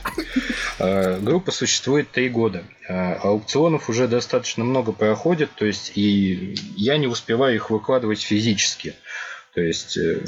Э, 0.80 1.20
Группа 1.20 1.52
существует 1.52 2.12
три 2.12 2.30
года. 2.30 2.64
Э, 2.88 3.16
Аукционов 3.16 3.90
уже 3.90 4.08
достаточно 4.08 4.64
много 4.64 4.94
проходит, 4.94 5.50
то 5.54 5.66
есть 5.66 5.92
и 5.96 6.56
я 6.78 6.98
не 6.98 7.08
успеваю 7.08 7.56
их 7.56 7.70
выкладывать 7.70 8.22
физически. 8.22 8.96
То 9.54 9.60
есть 9.60 9.98
э, 9.98 10.22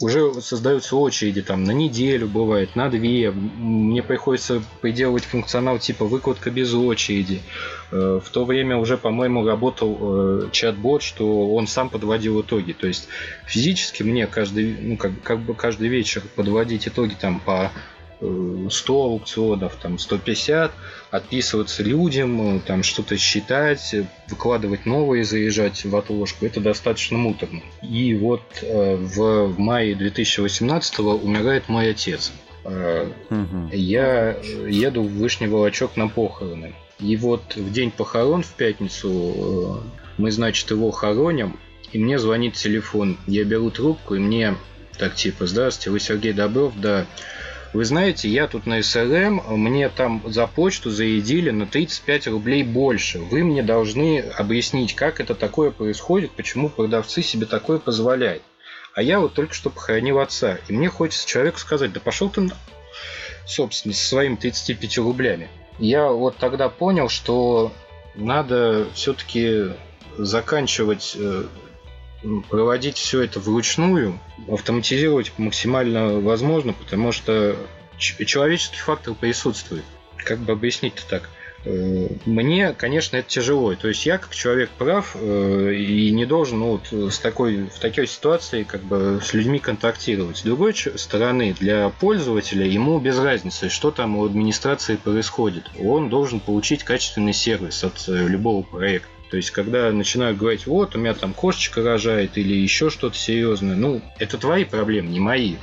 уже 0.00 0.40
создаются 0.40 0.96
очереди 0.96 1.42
там 1.42 1.64
на 1.64 1.72
неделю 1.72 2.26
бывает, 2.26 2.74
на 2.74 2.88
две. 2.88 3.30
Мне 3.30 4.02
приходится 4.02 4.62
приделывать 4.80 5.24
функционал 5.24 5.78
типа 5.78 6.06
выкладка 6.06 6.50
без 6.50 6.72
очереди. 6.72 7.42
Э, 7.92 8.20
В 8.22 8.28
то 8.30 8.44
время 8.44 8.76
уже, 8.76 8.96
по-моему, 8.96 9.46
работал 9.46 9.98
э, 10.00 10.48
чат-бот, 10.52 11.02
что 11.02 11.54
он 11.54 11.66
сам 11.66 11.88
подводил 11.88 12.40
итоги. 12.40 12.72
То 12.72 12.86
есть 12.86 13.08
физически 13.46 14.02
мне 14.02 14.26
каждый, 14.26 14.76
ну, 14.80 14.96
как, 14.96 15.12
как 15.22 15.40
бы 15.40 15.54
каждый 15.54 15.88
вечер 15.88 16.22
подводить 16.34 16.88
итоги 16.88 17.14
там 17.20 17.40
по 17.40 17.70
э, 18.20 18.68
100 18.70 18.94
аукционов, 19.02 19.76
там 19.76 19.98
150, 19.98 20.72
отписываться 21.10 21.82
людям, 21.82 22.56
э, 22.56 22.60
там 22.60 22.82
что-то 22.82 23.16
считать, 23.16 23.94
э, 23.94 24.04
выкладывать 24.28 24.86
новые, 24.86 25.24
заезжать 25.24 25.84
в 25.84 25.94
отложку, 25.96 26.46
это 26.46 26.60
достаточно 26.60 27.18
муторно. 27.18 27.60
И 27.82 28.14
вот 28.14 28.42
э, 28.62 28.96
в, 28.96 29.54
мае 29.58 29.94
2018 29.94 30.98
умирает 31.00 31.68
мой 31.68 31.90
отец. 31.90 32.32
Э, 32.64 33.06
Мгм. 33.30 33.70
я 33.72 34.32
э, 34.32 34.66
еду 34.70 35.02
в 35.02 35.12
Вышний 35.12 35.46
Волочок 35.46 35.96
на 35.96 36.08
похороны. 36.08 36.74
И 36.98 37.16
вот 37.16 37.56
в 37.56 37.72
день 37.72 37.90
похорон, 37.90 38.42
в 38.42 38.52
пятницу, 38.54 39.82
э, 39.84 40.00
мы, 40.18 40.30
значит, 40.30 40.70
его 40.70 40.90
хороним, 40.90 41.58
и 41.92 41.98
мне 41.98 42.18
звонит 42.18 42.54
телефон. 42.54 43.18
Я 43.26 43.44
беру 43.44 43.70
трубку, 43.70 44.14
и 44.14 44.18
мне 44.18 44.56
так 44.98 45.14
типа, 45.14 45.46
здравствуйте, 45.46 45.90
вы 45.90 46.00
Сергей 46.00 46.32
Добров, 46.32 46.72
да. 46.76 47.06
Вы 47.74 47.84
знаете, 47.84 48.28
я 48.28 48.46
тут 48.46 48.64
на 48.64 48.82
СРМ, 48.82 49.42
мне 49.48 49.90
там 49.90 50.22
за 50.24 50.46
почту 50.46 50.90
заедили 50.90 51.50
на 51.50 51.66
35 51.66 52.28
рублей 52.28 52.62
больше. 52.62 53.18
Вы 53.18 53.44
мне 53.44 53.62
должны 53.62 54.20
объяснить, 54.20 54.94
как 54.94 55.20
это 55.20 55.34
такое 55.34 55.70
происходит, 55.70 56.30
почему 56.30 56.70
продавцы 56.70 57.22
себе 57.22 57.44
такое 57.44 57.78
позволяют. 57.78 58.42
А 58.94 59.02
я 59.02 59.20
вот 59.20 59.34
только 59.34 59.52
что 59.52 59.68
похоронил 59.68 60.20
отца. 60.20 60.58
И 60.68 60.72
мне 60.72 60.88
хочется 60.88 61.28
человеку 61.28 61.58
сказать, 61.58 61.92
да 61.92 62.00
пошел 62.00 62.30
ты 62.30 62.48
собственно, 63.46 63.94
со 63.94 64.06
своими 64.06 64.36
35 64.36 64.98
рублями. 64.98 65.48
Я 65.78 66.08
вот 66.08 66.36
тогда 66.36 66.68
понял, 66.68 67.08
что 67.08 67.72
надо 68.14 68.86
все-таки 68.94 69.72
заканчивать 70.16 71.16
э, 71.18 71.44
проводить 72.48 72.96
все 72.96 73.22
это 73.22 73.40
вручную, 73.40 74.18
автоматизировать 74.50 75.32
максимально 75.38 76.20
возможно, 76.20 76.72
потому 76.72 77.12
что 77.12 77.56
человеческий 77.98 78.78
фактор 78.78 79.14
присутствует. 79.14 79.84
Как 80.16 80.38
бы 80.38 80.52
объяснить-то 80.52 81.06
так? 81.08 81.28
Э, 81.66 82.08
Мне, 82.24 82.72
конечно, 82.72 83.16
это 83.16 83.28
тяжело. 83.28 83.74
То 83.74 83.88
есть 83.88 84.06
я 84.06 84.18
как 84.18 84.34
человек 84.34 84.70
прав 84.70 85.16
э, 85.16 85.74
и 85.74 86.10
не 86.12 86.24
должен 86.24 86.60
ну, 86.60 86.80
вот 86.80 87.12
с 87.12 87.18
такой, 87.18 87.66
в 87.66 87.78
такой 87.80 88.06
ситуации 88.06 88.62
как 88.62 88.82
бы 88.82 89.20
с 89.22 89.34
людьми 89.34 89.58
контактировать. 89.58 90.38
С 90.38 90.42
другой 90.42 90.74
стороны, 90.74 91.54
для 91.58 91.88
пользователя 91.88 92.66
ему 92.66 93.00
без 93.00 93.18
разницы, 93.18 93.68
что 93.68 93.90
там 93.90 94.16
у 94.16 94.24
администрации 94.24 94.96
происходит. 94.96 95.64
Он 95.82 96.08
должен 96.08 96.38
получить 96.38 96.84
качественный 96.84 97.32
сервис 97.32 97.82
от 97.82 98.08
э, 98.08 98.26
любого 98.28 98.62
проекта. 98.62 99.08
То 99.30 99.36
есть, 99.36 99.50
когда 99.50 99.90
начинают 99.90 100.38
говорить, 100.38 100.66
вот, 100.66 100.94
у 100.94 101.00
меня 101.00 101.12
там 101.12 101.34
кошечка 101.34 101.82
рожает 101.82 102.38
или 102.38 102.54
еще 102.54 102.90
что-то 102.90 103.16
серьезное, 103.16 103.74
ну, 103.74 104.00
это 104.20 104.38
твои 104.38 104.64
проблемы, 104.64 105.08
не 105.08 105.18
мои. 105.18 105.56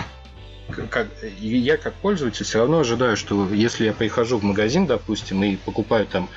Как, 0.90 1.08
я 1.40 1.78
как 1.78 1.94
пользователь 1.96 2.46
все 2.46 2.60
равно 2.60 2.80
ожидаю, 2.80 3.18
что 3.18 3.48
если 3.50 3.86
я 3.86 3.94
прихожу 3.94 4.38
в 4.38 4.44
магазин, 4.44 4.86
допустим, 4.86 5.44
и 5.44 5.58
покупаю 5.58 6.08
там 6.08 6.30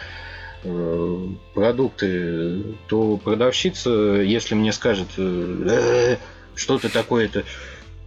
э, 0.64 1.26
продукты, 1.54 2.62
то 2.88 3.16
продавщица, 3.16 3.90
если 3.90 4.54
мне 4.54 4.72
скажет, 4.72 5.08
«Э, 5.16 6.16
что 6.54 6.78
ты 6.78 6.88
такое-то, 6.88 7.44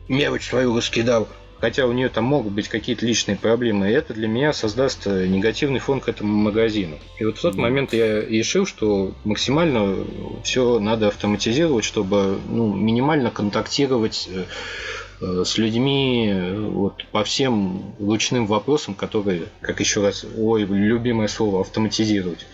мелочь 0.08 0.49
твою 0.49 0.75
раскидал, 0.75 1.29
хотя 1.60 1.86
у 1.86 1.91
нее 1.91 2.10
там 2.10 2.23
могут 2.25 2.53
быть 2.53 2.67
какие-то 2.67 3.05
личные 3.05 3.38
проблемы, 3.38 3.88
это 3.88 4.13
для 4.13 4.27
меня 4.27 4.53
создаст 4.53 5.08
э, 5.08 5.27
негативный 5.27 5.79
фон 5.79 5.99
к 5.99 6.10
этому 6.10 6.36
магазину. 6.36 6.97
И 7.19 7.25
вот 7.25 7.38
в 7.38 7.41
тот 7.41 7.55
момент 7.55 7.93
я 7.93 8.21
решил, 8.21 8.65
что 8.65 9.13
максимально 9.23 10.05
все 10.43 10.79
надо 10.79 11.08
автоматизировать, 11.08 11.86
чтобы 11.86 12.39
ну, 12.47 12.73
минимально 12.73 13.29
контактировать 13.29 14.29
э, 14.32 14.39
э, 14.41 14.45
с 15.21 15.58
людьми 15.58 16.29
э, 16.32 16.60
вот, 16.60 17.05
по 17.12 17.23
всем 17.23 17.93
ручным 17.99 18.47
вопросам, 18.47 18.95
которые, 18.95 19.43
как 19.62 19.79
еще 19.79 20.01
раз, 20.01 20.25
ой, 20.38 20.63
любимое 20.63 21.27
слово, 21.27 21.62
автоматизировать. 21.62 22.45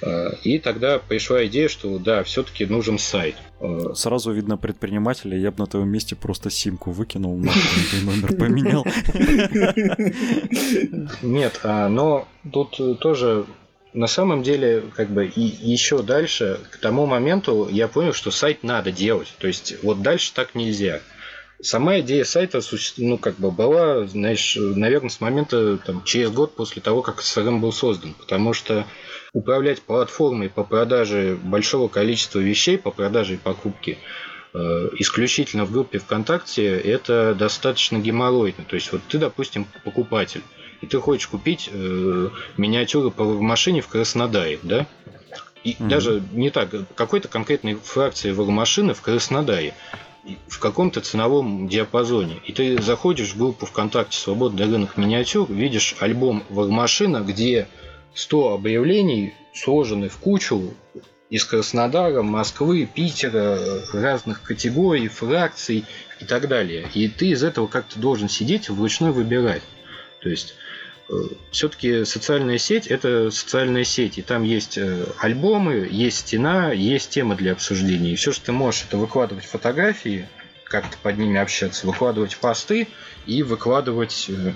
Э, 0.00 0.30
И 0.44 0.58
тогда 0.58 0.98
пришла 0.98 1.44
идея, 1.46 1.68
что 1.68 1.98
да, 1.98 2.22
все-таки 2.22 2.64
нужен 2.66 2.98
сайт. 2.98 3.36
Э, 3.60 3.92
Сразу 3.94 4.32
видно 4.32 4.56
предпринимателя, 4.56 5.36
я 5.36 5.50
бы 5.50 5.58
на 5.58 5.66
твоем 5.66 5.88
месте 5.88 6.16
просто 6.16 6.50
симку 6.50 6.90
выкинул, 6.90 7.36
номер 7.36 8.36
поменял. 8.38 8.86
Нет, 11.22 11.60
а, 11.64 11.88
но 11.88 12.26
тут 12.52 12.76
э, 12.80 12.94
тоже 12.94 13.46
на 13.94 14.06
самом 14.06 14.42
деле, 14.42 14.84
как 14.94 15.10
бы 15.10 15.26
и 15.26 15.40
еще 15.40 16.02
дальше, 16.02 16.60
к 16.70 16.76
тому 16.78 17.06
моменту 17.06 17.68
я 17.70 17.88
понял, 17.88 18.12
что 18.12 18.30
сайт 18.30 18.62
надо 18.62 18.92
делать. 18.92 19.34
То 19.38 19.46
есть 19.46 19.82
вот 19.82 20.02
дальше 20.02 20.32
так 20.34 20.54
нельзя. 20.54 21.00
Сама 21.60 21.98
идея 22.00 22.22
сайта, 22.24 22.60
ну, 22.98 23.18
как 23.18 23.36
бы 23.36 23.50
была, 23.50 24.06
знаешь, 24.06 24.56
наверное, 24.56 25.10
с 25.10 25.20
момента 25.20 25.76
там, 25.78 26.04
через 26.04 26.30
год 26.30 26.54
после 26.54 26.80
того, 26.80 27.02
как 27.02 27.18
CRM 27.18 27.58
был 27.58 27.72
создан. 27.72 28.14
Потому 28.14 28.52
что 28.52 28.86
управлять 29.32 29.82
платформой 29.82 30.50
по 30.50 30.62
продаже 30.62 31.36
большого 31.42 31.88
количества 31.88 32.38
вещей, 32.38 32.78
по 32.78 32.92
продаже 32.92 33.34
и 33.34 33.38
покупке, 33.38 33.98
э, 34.54 34.88
исключительно 34.98 35.64
в 35.64 35.72
группе 35.72 35.98
ВКонтакте, 35.98 36.78
это 36.78 37.34
достаточно 37.36 37.98
геморройно. 37.98 38.64
То 38.68 38.76
есть 38.76 38.92
вот 38.92 39.00
ты, 39.08 39.18
допустим, 39.18 39.66
покупатель, 39.84 40.42
и 40.80 40.86
ты 40.86 41.00
хочешь 41.00 41.26
купить 41.26 41.68
э, 41.72 42.28
миниатюры 42.56 43.10
по 43.10 43.24
машине 43.24 43.80
в 43.80 43.88
Краснодаре, 43.88 44.60
да? 44.62 44.86
И 45.64 45.74
Мгм. 45.78 45.88
даже 45.88 46.22
не 46.32 46.50
так, 46.50 46.68
какой-то 46.94 47.26
конкретной 47.26 47.74
фракции 47.74 48.30
машины 48.30 48.94
в 48.94 49.02
Краснодаре 49.02 49.74
в 50.48 50.58
каком-то 50.58 51.00
ценовом 51.00 51.68
диапазоне. 51.68 52.40
И 52.46 52.52
ты 52.52 52.80
заходишь 52.82 53.32
в 53.32 53.38
группу 53.38 53.66
ВКонтакте 53.66 54.18
«Свободный 54.18 54.64
рынок 54.64 54.96
миниатюр», 54.96 55.50
видишь 55.50 55.96
альбом 56.00 56.42
Вармашина, 56.48 57.20
где 57.20 57.68
100 58.14 58.54
объявлений 58.54 59.34
сложены 59.54 60.08
в 60.08 60.16
кучу 60.16 60.74
из 61.30 61.44
Краснодара, 61.44 62.22
Москвы, 62.22 62.88
Питера, 62.92 63.58
разных 63.92 64.42
категорий, 64.42 65.08
фракций 65.08 65.84
и 66.20 66.24
так 66.24 66.48
далее. 66.48 66.88
И 66.94 67.08
ты 67.08 67.28
из 67.28 67.42
этого 67.44 67.66
как-то 67.66 67.98
должен 67.98 68.28
сидеть 68.28 68.70
вручную 68.70 69.12
выбирать. 69.12 69.62
То 70.20 70.28
есть 70.28 70.54
все-таки 71.50 72.04
социальная 72.04 72.58
сеть 72.58 72.86
это 72.86 73.30
социальная 73.30 73.84
сеть, 73.84 74.18
и 74.18 74.22
там 74.22 74.42
есть 74.42 74.76
э, 74.76 75.06
альбомы, 75.18 75.88
есть 75.90 76.18
стена, 76.18 76.72
есть 76.72 77.10
темы 77.10 77.34
для 77.34 77.52
обсуждения. 77.52 78.12
И 78.12 78.16
все, 78.16 78.32
что 78.32 78.46
ты 78.46 78.52
можешь, 78.52 78.84
это 78.86 78.98
выкладывать 78.98 79.44
фотографии, 79.44 80.28
как-то 80.64 80.98
под 81.02 81.16
ними 81.16 81.40
общаться, 81.40 81.86
выкладывать 81.86 82.36
посты 82.36 82.88
и 83.26 83.42
выкладывать 83.42 84.26
э, 84.28 84.52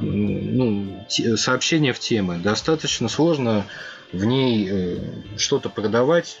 ну, 0.00 1.06
сообщения 1.36 1.92
в 1.92 2.00
темы. 2.00 2.38
Достаточно 2.38 3.08
сложно 3.08 3.64
в 4.12 4.24
ней 4.24 4.68
э, 4.68 4.98
что-то 5.36 5.68
продавать 5.68 6.40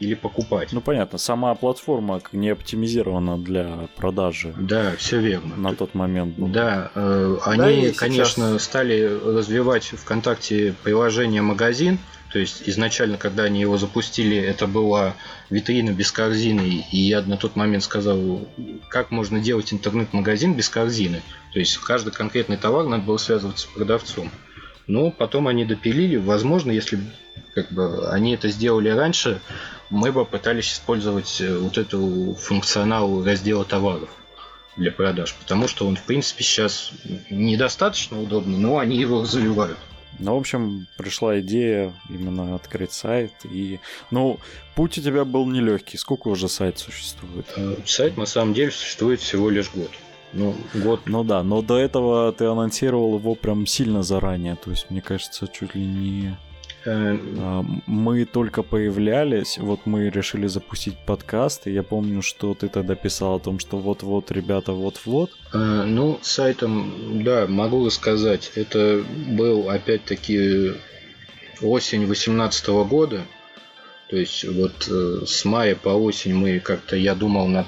или 0.00 0.14
покупать. 0.14 0.72
Ну 0.72 0.80
понятно, 0.80 1.18
сама 1.18 1.54
платформа 1.54 2.20
не 2.32 2.50
оптимизирована 2.50 3.38
для 3.38 3.88
продажи. 3.96 4.54
Да, 4.58 4.94
все 4.96 5.20
верно. 5.20 5.56
На 5.56 5.74
тот 5.74 5.94
момент. 5.94 6.34
Да, 6.36 6.90
э, 6.94 7.36
они, 7.44 7.88
да, 7.88 7.94
конечно, 7.96 8.50
сейчас... 8.52 8.64
стали 8.64 9.02
развивать 9.02 9.84
ВКонтакте 9.84 10.74
приложение 10.82 11.42
магазин. 11.42 11.98
То 12.32 12.40
есть 12.40 12.64
изначально, 12.66 13.16
когда 13.16 13.44
они 13.44 13.60
его 13.60 13.78
запустили, 13.78 14.36
это 14.36 14.66
была 14.66 15.14
витрина 15.48 15.90
без 15.90 16.10
корзины, 16.10 16.84
и 16.90 16.98
я 16.98 17.22
на 17.22 17.36
тот 17.36 17.56
момент 17.56 17.84
сказал, 17.84 18.46
как 18.88 19.10
можно 19.10 19.40
делать 19.40 19.72
интернет-магазин 19.72 20.52
без 20.54 20.68
корзины. 20.68 21.22
То 21.52 21.60
есть 21.60 21.78
каждый 21.78 22.12
конкретный 22.12 22.56
товар 22.56 22.84
надо 22.86 23.04
было 23.04 23.16
связываться 23.16 23.66
с 23.66 23.70
продавцом. 23.70 24.30
Но 24.86 25.10
потом 25.10 25.48
они 25.48 25.64
допилили. 25.64 26.16
Возможно, 26.16 26.70
если 26.72 27.00
как 27.54 27.70
бы, 27.72 28.08
они 28.10 28.34
это 28.34 28.48
сделали 28.48 28.90
раньше, 28.90 29.40
мы 29.90 30.12
бы 30.12 30.24
пытались 30.24 30.72
использовать 30.72 31.40
э, 31.40 31.56
вот 31.56 31.78
эту 31.78 32.34
функционал 32.38 33.24
раздела 33.24 33.64
товаров 33.64 34.08
для 34.76 34.92
продаж. 34.92 35.34
Потому 35.34 35.68
что 35.68 35.86
он, 35.86 35.96
в 35.96 36.02
принципе, 36.02 36.44
сейчас 36.44 36.92
недостаточно 37.30 38.20
удобный, 38.20 38.58
но 38.58 38.78
они 38.78 38.96
его 38.96 39.22
развивают. 39.22 39.78
Ну, 40.18 40.34
в 40.34 40.38
общем, 40.38 40.86
пришла 40.96 41.40
идея 41.40 41.92
именно 42.08 42.54
открыть 42.54 42.92
сайт. 42.92 43.32
И, 43.44 43.80
ну, 44.10 44.38
путь 44.74 44.98
у 44.98 45.02
тебя 45.02 45.24
был 45.24 45.46
нелегкий. 45.46 45.98
Сколько 45.98 46.28
уже 46.28 46.48
сайт 46.48 46.78
существует? 46.78 47.46
Э, 47.56 47.76
сайт, 47.84 48.16
на 48.16 48.26
самом 48.26 48.54
деле, 48.54 48.70
существует 48.70 49.20
всего 49.20 49.50
лишь 49.50 49.70
год. 49.70 49.90
Ну, 50.32 50.54
год. 50.74 51.00
Ну 51.06 51.24
да, 51.24 51.42
но 51.42 51.62
до 51.62 51.78
этого 51.78 52.32
ты 52.32 52.46
анонсировал 52.46 53.18
его 53.18 53.34
прям 53.34 53.66
сильно 53.66 54.02
заранее. 54.02 54.56
То 54.56 54.70
есть, 54.70 54.90
мне 54.90 55.00
кажется, 55.00 55.48
чуть 55.48 55.74
ли 55.74 55.84
не... 55.84 56.36
Э, 56.86 57.18
а, 57.38 57.64
мы 57.86 58.24
только 58.24 58.62
появлялись, 58.62 59.58
вот 59.58 59.80
мы 59.86 60.08
решили 60.08 60.46
запустить 60.46 60.96
подкаст, 61.04 61.66
и 61.66 61.72
я 61.72 61.82
помню, 61.82 62.22
что 62.22 62.54
ты 62.54 62.68
тогда 62.68 62.94
писал 62.94 63.36
о 63.36 63.40
том, 63.40 63.58
что 63.58 63.78
вот-вот, 63.78 64.30
ребята, 64.30 64.72
вот-вот. 64.72 65.32
Э, 65.52 65.82
ну, 65.84 66.20
сайтом, 66.22 67.24
да, 67.24 67.46
могу 67.48 67.90
сказать, 67.90 68.52
это 68.54 69.04
был 69.28 69.68
опять-таки 69.68 70.74
осень 71.60 72.06
2018 72.06 72.68
года, 72.88 73.22
то 74.08 74.16
есть 74.16 74.44
вот 74.44 74.88
э, 74.88 75.26
с 75.26 75.44
мая 75.44 75.74
по 75.74 75.88
осень 75.88 76.34
мы 76.34 76.60
как-то, 76.60 76.94
я 76.94 77.16
думал 77.16 77.48
над 77.48 77.66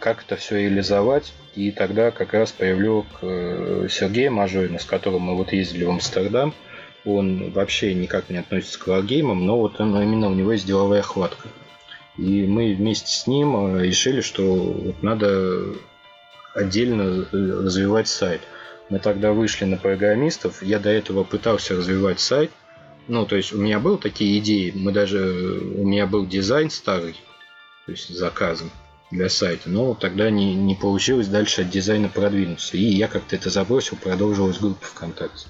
как 0.00 0.24
это 0.24 0.34
все 0.34 0.58
реализовать. 0.58 1.32
И 1.54 1.70
тогда 1.70 2.10
как 2.10 2.32
раз 2.32 2.50
привлек 2.50 3.04
Сергея 3.20 4.30
Мажорина, 4.30 4.80
с 4.80 4.84
которым 4.84 5.20
мы 5.20 5.36
вот 5.36 5.52
ездили 5.52 5.84
в 5.84 5.90
Амстердам. 5.90 6.54
Он 7.04 7.50
вообще 7.50 7.94
никак 7.94 8.30
не 8.30 8.38
относится 8.38 8.78
к 8.78 8.86
варгеймам, 8.86 9.44
но 9.44 9.58
вот 9.58 9.80
он, 9.80 10.00
именно 10.00 10.28
у 10.28 10.34
него 10.34 10.52
есть 10.52 10.66
деловая 10.66 11.02
хватка. 11.02 11.48
И 12.16 12.46
мы 12.46 12.74
вместе 12.74 13.08
с 13.08 13.26
ним 13.26 13.76
э, 13.76 13.86
решили, 13.86 14.20
что 14.20 14.44
вот 14.44 15.02
надо 15.02 15.74
отдельно 16.54 17.26
э, 17.32 17.36
развивать 17.64 18.08
сайт. 18.08 18.42
Мы 18.90 18.98
тогда 18.98 19.32
вышли 19.32 19.64
на 19.64 19.78
программистов. 19.78 20.62
Я 20.62 20.78
до 20.78 20.90
этого 20.90 21.24
пытался 21.24 21.74
развивать 21.74 22.20
сайт. 22.20 22.50
Ну, 23.08 23.26
то 23.26 23.36
есть 23.36 23.52
у 23.52 23.58
меня 23.58 23.80
были 23.80 23.96
такие 23.96 24.38
идеи. 24.38 24.72
Мы 24.74 24.92
даже 24.92 25.18
у 25.76 25.86
меня 25.86 26.06
был 26.06 26.26
дизайн 26.26 26.70
старый, 26.70 27.14
то 27.86 27.92
есть 27.92 28.08
заказан 28.10 28.70
для 29.10 29.28
сайта, 29.28 29.68
но 29.68 29.94
тогда 29.94 30.30
не, 30.30 30.54
не 30.54 30.74
получилось 30.74 31.28
дальше 31.28 31.62
от 31.62 31.70
дизайна 31.70 32.08
продвинуться. 32.08 32.76
И 32.76 32.84
я 32.84 33.08
как-то 33.08 33.36
это 33.36 33.50
забросил, 33.50 33.96
продолжил 33.96 34.48
из 34.50 34.58
группы 34.58 34.86
ВКонтакте. 34.86 35.48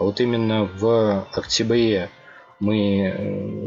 А 0.00 0.04
вот 0.04 0.18
именно 0.18 0.64
в 0.64 1.28
октябре 1.30 2.08
мы 2.58 3.02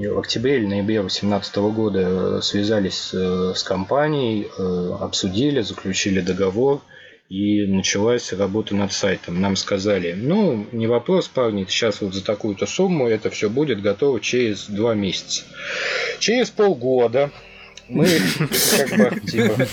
э, 0.02 0.10
в 0.12 0.18
октябре 0.18 0.58
или 0.58 0.66
ноябре 0.66 1.00
2018 1.00 1.56
года 1.58 2.42
связались 2.42 3.12
э, 3.14 3.54
с 3.56 3.62
компанией, 3.62 4.48
э, 4.48 4.98
обсудили, 5.00 5.62
заключили 5.62 6.22
договор 6.22 6.82
и 7.30 7.68
началась 7.68 8.34
работа 8.34 8.74
над 8.74 8.92
сайтом. 8.92 9.42
Нам 9.42 9.56
сказали, 9.56 10.14
ну, 10.18 10.66
не 10.72 10.88
вопрос, 10.88 11.28
парни, 11.28 11.66
сейчас 11.70 12.02
вот 12.02 12.16
за 12.16 12.26
такую-то 12.26 12.66
сумму 12.66 13.08
это 13.08 13.30
все 13.30 13.48
будет 13.48 13.84
готово 13.84 14.20
через 14.20 14.66
два 14.66 14.96
месяца. 14.96 15.44
Через 16.18 16.50
полгода 16.50 17.30
мы 17.90 18.08
как 18.78 18.98
бы 18.98 19.20
типа... 19.20 19.68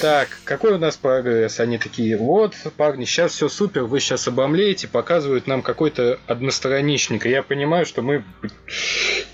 Так, 0.00 0.28
какой 0.44 0.74
у 0.74 0.78
нас 0.78 0.96
прогресс? 0.96 1.60
Они 1.60 1.78
такие, 1.78 2.16
вот, 2.16 2.54
парни, 2.76 3.04
сейчас 3.04 3.32
все 3.32 3.48
супер, 3.48 3.84
вы 3.84 4.00
сейчас 4.00 4.28
обомлеете, 4.28 4.88
показывают 4.88 5.46
нам 5.46 5.62
какой-то 5.62 6.18
одностраничник, 6.26 7.26
я 7.26 7.42
понимаю, 7.42 7.86
что 7.86 8.02
мы 8.02 8.24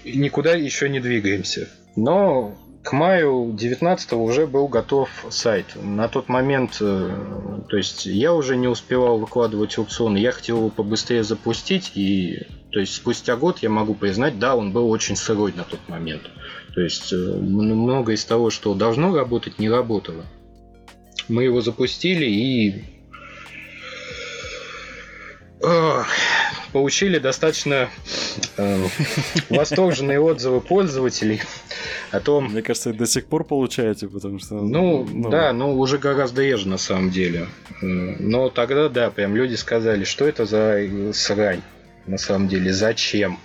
никуда 0.05 0.55
еще 0.55 0.89
не 0.89 1.01
двигаемся. 1.01 1.69
Но 1.97 2.57
к 2.87 2.93
маю 2.93 3.53
19 3.53 4.13
уже 4.13 4.47
был 4.47 4.69
готов 4.69 5.09
сайт. 5.31 5.67
На 5.75 6.07
тот 6.07 6.29
момент, 6.29 6.79
э, 6.81 7.65
то 7.69 7.77
есть 7.77 8.07
я 8.07 8.33
уже 8.33 8.57
не 8.57 8.69
успевал 8.69 9.19
выкладывать 9.19 9.77
аукцион, 9.77 10.15
я 10.15 10.31
хотел 10.31 10.59
его 10.59 10.69
побыстрее 10.69 11.25
запустить, 11.25 11.93
и 11.97 12.47
то 12.71 12.79
есть 12.79 12.95
спустя 12.95 13.35
год 13.37 13.59
я 13.59 13.71
могу 13.71 13.95
признать, 13.95 14.39
да, 14.39 14.55
он 14.55 14.71
был 14.71 14.89
очень 14.89 15.17
сырой 15.17 15.53
на 15.57 15.65
тот 15.65 15.81
момент. 15.89 16.23
То 16.77 16.83
есть 16.83 17.11
э, 17.11 17.17
много 17.17 18.13
из 18.13 18.25
того, 18.27 18.51
что 18.51 18.75
должно 18.75 19.17
работать, 19.17 19.59
не 19.59 19.71
работало. 19.71 20.27
Мы 21.27 21.45
его 21.45 21.63
запустили 21.63 22.27
и 22.27 22.85
получили 26.73 27.19
достаточно 27.19 27.89
э, 28.59 28.87
восторженные 29.49 30.21
отзывы 30.21 30.61
пользователей 30.61 31.41
о 32.11 32.21
том... 32.21 32.53
Мне 32.53 32.61
кажется, 32.61 32.93
до 32.93 33.07
сих 33.07 33.25
пор 33.25 33.45
получаете, 33.45 34.07
потому 34.07 34.39
что... 34.39 34.57
Ну, 34.57 35.09
ну, 35.11 35.31
да, 35.31 35.55
ну 35.55 35.79
уже 35.79 35.97
гораздо 35.97 36.43
реже 36.43 36.69
на 36.69 36.77
самом 36.77 37.11
деле. 37.11 37.49
Э, 37.81 37.87
но 37.87 38.51
тогда, 38.51 38.91
да, 38.91 39.11
прям 39.11 39.35
люди 39.35 39.55
сказали, 39.55 40.05
что 40.05 40.27
это 40.27 40.45
за 40.45 41.15
срань 41.15 41.63
на 42.07 42.19
самом 42.19 42.49
деле, 42.49 42.71
зачем? 42.71 43.39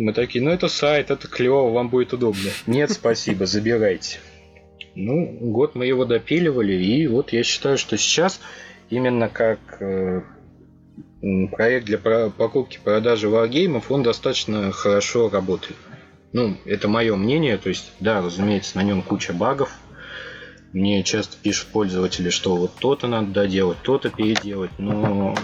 Мы 0.00 0.14
такие, 0.14 0.42
ну 0.42 0.50
это 0.50 0.68
сайт, 0.68 1.10
это 1.10 1.28
клево, 1.28 1.70
вам 1.70 1.90
будет 1.90 2.14
удобно. 2.14 2.50
Нет, 2.66 2.90
спасибо, 2.90 3.44
забирайте. 3.44 4.18
Ну, 4.94 5.26
год 5.26 5.74
мы 5.74 5.84
его 5.84 6.06
допиливали, 6.06 6.72
и 6.72 7.06
вот 7.06 7.34
я 7.34 7.42
считаю, 7.42 7.76
что 7.76 7.98
сейчас 7.98 8.40
именно 8.88 9.28
как 9.28 9.58
э, 9.80 10.22
проект 11.52 11.84
для 11.84 11.98
покупки 11.98 12.80
продажи 12.82 13.28
варгеймов, 13.28 13.90
он 13.90 14.02
достаточно 14.02 14.72
хорошо 14.72 15.28
работает. 15.28 15.76
Ну, 16.32 16.56
это 16.64 16.88
мое 16.88 17.14
мнение, 17.14 17.58
то 17.58 17.68
есть, 17.68 17.92
да, 18.00 18.22
разумеется, 18.22 18.78
на 18.78 18.82
нем 18.82 19.02
куча 19.02 19.34
багов. 19.34 19.70
Мне 20.72 21.02
часто 21.02 21.36
пишут 21.36 21.68
пользователи, 21.72 22.30
что 22.30 22.56
вот 22.56 22.72
то-то 22.80 23.06
надо 23.06 23.32
доделать, 23.32 23.78
то-то 23.82 24.08
переделать, 24.08 24.70
но 24.78 25.34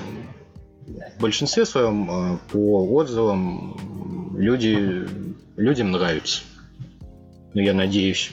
в 0.86 1.20
большинстве 1.20 1.66
своем 1.66 2.10
э, 2.10 2.38
по 2.50 2.86
отзывам 2.94 4.36
люди, 4.36 5.06
людям 5.56 5.90
нравится. 5.90 6.42
Ну, 7.54 7.60
я 7.60 7.74
надеюсь. 7.74 8.32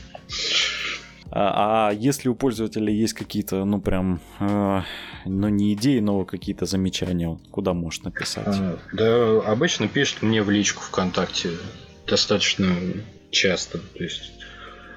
А, 1.32 1.90
а 1.90 1.94
если 1.94 2.30
у 2.30 2.36
пользователя 2.36 2.94
есть 2.94 3.14
какие-то, 3.14 3.66
ну 3.66 3.82
прям, 3.82 4.22
э, 4.40 4.82
ну 5.26 5.50
не 5.50 5.74
идеи, 5.74 6.00
но 6.00 6.26
какие-то 6.26 6.66
замечания, 6.66 7.40
куда 7.50 7.74
можешь 7.74 8.04
написать? 8.04 8.46
А, 8.48 8.78
да, 8.94 9.42
обычно 9.52 9.88
пишут 9.88 10.22
мне 10.22 10.44
в 10.44 10.52
личку 10.52 10.84
ВКонтакте 10.84 11.52
достаточно 12.06 12.76
часто. 13.32 13.80
То 13.80 14.04
есть 14.04 14.32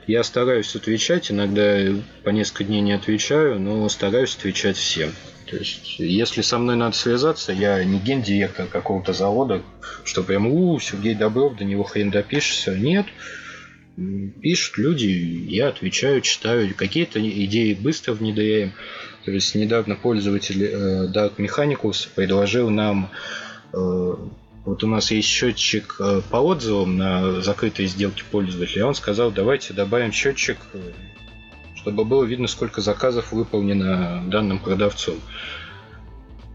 я 0.07 0.23
стараюсь 0.23 0.75
отвечать, 0.77 1.31
иногда 1.31 1.79
по 2.23 2.31
несколько 2.31 2.65
дней 2.65 2.81
не 2.81 2.93
отвечаю, 2.93 3.59
но 3.59 3.89
стараюсь 3.89 4.37
отвечать 4.37 4.77
всем. 4.77 5.13
То 5.47 5.57
есть, 5.57 5.99
если 5.99 6.43
со 6.43 6.59
мной 6.59 6.77
надо 6.77 6.97
связаться, 6.97 7.53
я 7.53 7.83
не 7.85 7.99
гендиректор 7.99 8.67
какого-то 8.67 9.13
завода, 9.13 9.63
что 10.05 10.23
прям, 10.23 10.47
у, 10.47 10.79
Сергей 10.81 11.15
Добров, 11.15 11.57
до 11.57 11.65
него 11.65 11.85
хрен 11.85 12.11
допишешься. 12.11 12.77
Нет. 12.77 13.07
Пишут 14.43 14.77
люди, 14.79 15.07
я 15.49 15.69
отвечаю, 15.69 16.21
читаю. 16.21 16.75
Какие-то 16.75 17.21
идеи 17.21 17.75
быстро 17.75 18.13
внедряем. 18.13 18.73
То 19.25 19.31
есть, 19.31 19.55
недавно 19.55 19.95
пользователь 19.95 20.65
э, 20.65 21.09
Dark 21.15 21.37
Mechanicus 21.37 22.09
предложил 22.15 22.69
нам 22.69 23.11
вот 24.67 24.85
у 24.85 24.87
нас 24.87 25.11
есть 25.11 25.29
счетчик 25.29 25.99
по 26.31 26.37
отзывам 26.37 26.99
на 26.99 27.41
закрытые 27.41 27.89
сделки 27.89 28.25
пользователя. 28.31 28.85
Он 28.87 28.95
сказал, 28.95 29.31
давайте 29.31 29.73
добавим 29.73 30.13
счетчик, 30.13 30.59
чтобы 31.77 32.05
было 32.05 32.25
видно, 32.25 32.49
сколько 32.49 32.81
заказов 32.81 33.33
выполнено 33.33 34.23
данным 34.27 34.59
продавцом. 34.59 35.17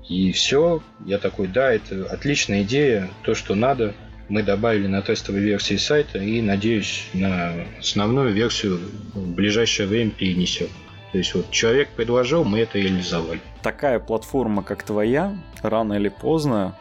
И 0.10 0.34
все, 0.34 0.84
я 1.06 1.18
такой, 1.18 1.48
да, 1.48 1.72
это 1.72 2.06
отличная 2.06 2.64
идея, 2.64 3.10
то, 3.24 3.34
что 3.34 3.56
надо. 3.56 3.96
Мы 4.28 4.44
добавили 4.44 4.88
на 4.88 5.02
тестовой 5.02 5.42
версии 5.42 5.76
сайта 5.76 6.20
и, 6.20 6.42
надеюсь, 6.42 7.06
на 7.14 7.54
основную 7.80 8.32
версию 8.32 8.80
в 9.14 9.34
ближайшее 9.34 9.88
время 9.88 10.12
перенесем. 10.12 10.68
То 11.12 11.18
есть 11.18 11.34
вот 11.34 11.52
человек 11.52 11.90
предложил, 11.90 12.44
мы 12.46 12.60
это 12.60 12.78
реализовали. 12.78 13.42
Такая 13.62 14.00
платформа, 14.00 14.64
как 14.64 14.84
твоя, 14.84 15.38
рано 15.62 15.94
или 15.94 16.08
поздно 16.08 16.78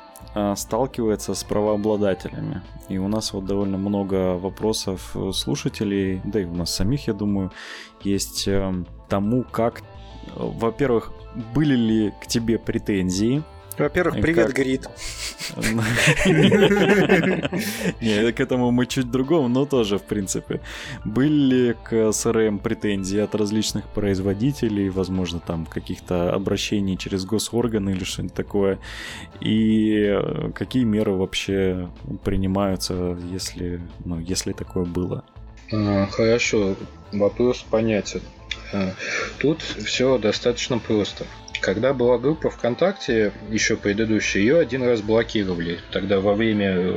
сталкивается 0.54 1.34
с 1.34 1.42
правообладателями. 1.44 2.62
И 2.88 2.98
у 2.98 3.08
нас 3.08 3.32
вот 3.32 3.46
довольно 3.46 3.78
много 3.78 4.36
вопросов 4.36 5.16
слушателей, 5.32 6.20
да 6.24 6.40
и 6.40 6.44
у 6.44 6.54
нас 6.54 6.74
самих, 6.74 7.08
я 7.08 7.14
думаю, 7.14 7.50
есть 8.02 8.46
эм, 8.46 8.86
тому, 9.08 9.44
как, 9.44 9.82
во-первых, 10.36 11.12
были 11.54 11.74
ли 11.74 12.12
к 12.22 12.26
тебе 12.26 12.58
претензии? 12.58 13.42
Во-первых, 13.80 14.20
привет, 14.20 14.46
как... 14.46 14.56
Грид. 14.56 14.88
Не, 18.00 18.32
к 18.32 18.40
этому 18.40 18.70
мы 18.70 18.86
чуть 18.86 19.10
другому, 19.10 19.48
но 19.48 19.64
тоже, 19.66 19.98
в 19.98 20.02
принципе. 20.02 20.60
Были 21.04 21.32
ли 21.32 21.74
к 21.84 21.92
CRM 21.92 22.58
претензии 22.58 23.18
от 23.18 23.34
различных 23.34 23.88
производителей, 23.88 24.90
возможно, 24.90 25.40
там 25.40 25.66
каких-то 25.66 26.32
обращений 26.32 26.96
через 26.96 27.24
госорганы 27.24 27.90
или 27.90 28.04
что-нибудь 28.04 28.34
такое? 28.34 28.78
И 29.40 30.06
э, 30.08 30.50
какие 30.54 30.84
меры 30.84 31.12
вообще 31.12 31.88
принимаются, 32.24 33.18
если, 33.32 33.80
ну, 34.04 34.18
если 34.18 34.52
такое 34.52 34.84
было? 34.84 35.24
Хорошо, 35.70 36.76
вопрос 37.12 37.64
понятен. 37.70 38.20
А, 38.72 38.92
тут 39.38 39.62
все 39.62 40.18
достаточно 40.18 40.78
просто. 40.78 41.26
Когда 41.60 41.92
была 41.92 42.18
группа 42.18 42.48
ВКонтакте, 42.48 43.32
еще 43.50 43.76
предыдущая, 43.76 44.42
ее 44.42 44.58
один 44.58 44.82
раз 44.82 45.02
блокировали. 45.02 45.78
Тогда 45.92 46.20
во 46.20 46.34
время 46.34 46.74
э, 46.74 46.96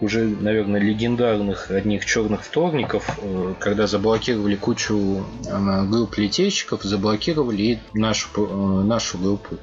уже, 0.00 0.24
наверное, 0.24 0.80
легендарных 0.80 1.70
одних 1.70 2.06
черных 2.06 2.44
вторников, 2.44 3.18
э, 3.20 3.54
когда 3.60 3.86
заблокировали 3.86 4.56
кучу 4.56 5.26
э, 5.46 5.84
групп 5.84 6.16
литейщиков, 6.16 6.82
заблокировали 6.82 7.62
и 7.62 7.78
нашу, 7.92 8.82
нашу 8.84 9.18
группу. 9.18 9.58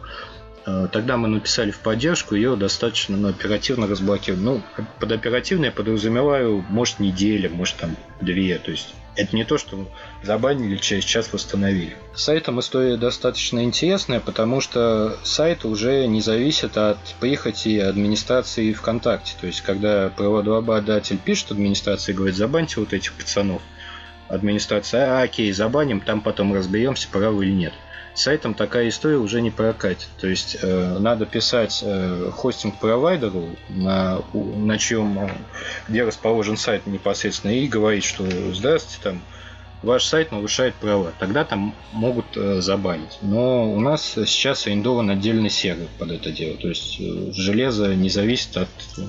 Тогда 0.92 1.18
мы 1.18 1.30
написали 1.30 1.72
в 1.72 1.80
поддержку, 1.80 2.36
ее 2.36 2.56
достаточно 2.56 3.18
ну, 3.18 3.30
оперативно 3.30 3.88
разблокировали. 3.88 4.44
Ну, 4.44 4.62
под 5.00 5.12
оперативно 5.12 5.66
я 5.66 5.72
подразумеваю, 5.72 6.64
может, 6.70 7.00
неделя, 7.00 7.50
может, 7.50 7.78
там, 7.78 7.96
две. 8.22 8.56
То 8.60 8.70
есть 8.70 8.94
это 9.20 9.36
не 9.36 9.44
то, 9.44 9.58
что 9.58 9.86
забанили, 10.24 10.78
через 10.78 11.04
час 11.04 11.32
восстановили. 11.34 11.96
С 12.16 12.24
сайтом 12.24 12.60
история 12.62 12.96
достаточно 12.96 13.64
интересная, 13.64 14.22
потому 14.22 14.62
что 14.62 15.18
сайт 15.24 15.66
уже 15.66 16.08
не 16.08 16.22
зависит 16.22 16.78
от 16.78 16.98
прихоти 17.20 17.80
администрации 17.80 18.72
ВКонтакте. 18.72 19.34
То 19.40 19.48
есть, 19.48 19.60
когда 19.62 20.10
правообладатель 20.10 21.18
пишет 21.18 21.52
администрации 21.52 22.14
говорит, 22.14 22.38
забаньте 22.38 22.80
вот 22.80 22.94
этих 22.94 23.12
пацанов, 23.14 23.62
администрация, 24.30 25.20
а, 25.20 25.24
окей, 25.24 25.52
забаним, 25.52 26.00
там 26.00 26.22
потом 26.22 26.54
разберемся, 26.54 27.10
правы 27.12 27.46
или 27.46 27.54
нет. 27.54 27.74
Сайтом 28.20 28.54
такая 28.54 28.90
история 28.90 29.18
уже 29.18 29.42
не 29.42 29.50
прокатит. 29.50 30.10
То 30.20 30.28
есть 30.28 30.58
э, 30.62 30.98
надо 31.00 31.26
писать 31.26 31.80
э, 31.84 32.32
хостинг-провайдеру, 32.34 33.56
на, 33.70 34.22
на 34.34 34.78
чьем, 34.78 35.18
э, 35.20 35.30
где 35.88 36.04
расположен 36.04 36.58
сайт 36.58 36.86
непосредственно, 36.86 37.52
и 37.52 37.68
говорить, 37.68 38.04
что 38.04 38.26
здравствуйте, 38.54 39.00
там 39.04 39.22
ваш 39.84 40.04
сайт 40.04 40.34
нарушает 40.34 40.76
права. 40.76 41.14
Тогда 41.18 41.46
там 41.46 41.74
могут 41.94 42.26
э, 42.36 42.60
забанить. 42.62 43.18
Но 43.22 43.72
у 43.72 43.80
нас 43.80 44.16
сейчас 44.26 44.68
арендован 44.68 45.10
отдельный 45.10 45.50
сервер 45.50 45.88
под 45.98 46.12
это 46.12 46.32
дело. 46.32 46.58
То 46.58 46.68
есть 46.68 47.00
э, 47.00 47.32
железо 47.32 47.96
не 47.96 48.10
зависит 48.10 48.58
от 48.58 48.70
э, 48.98 49.02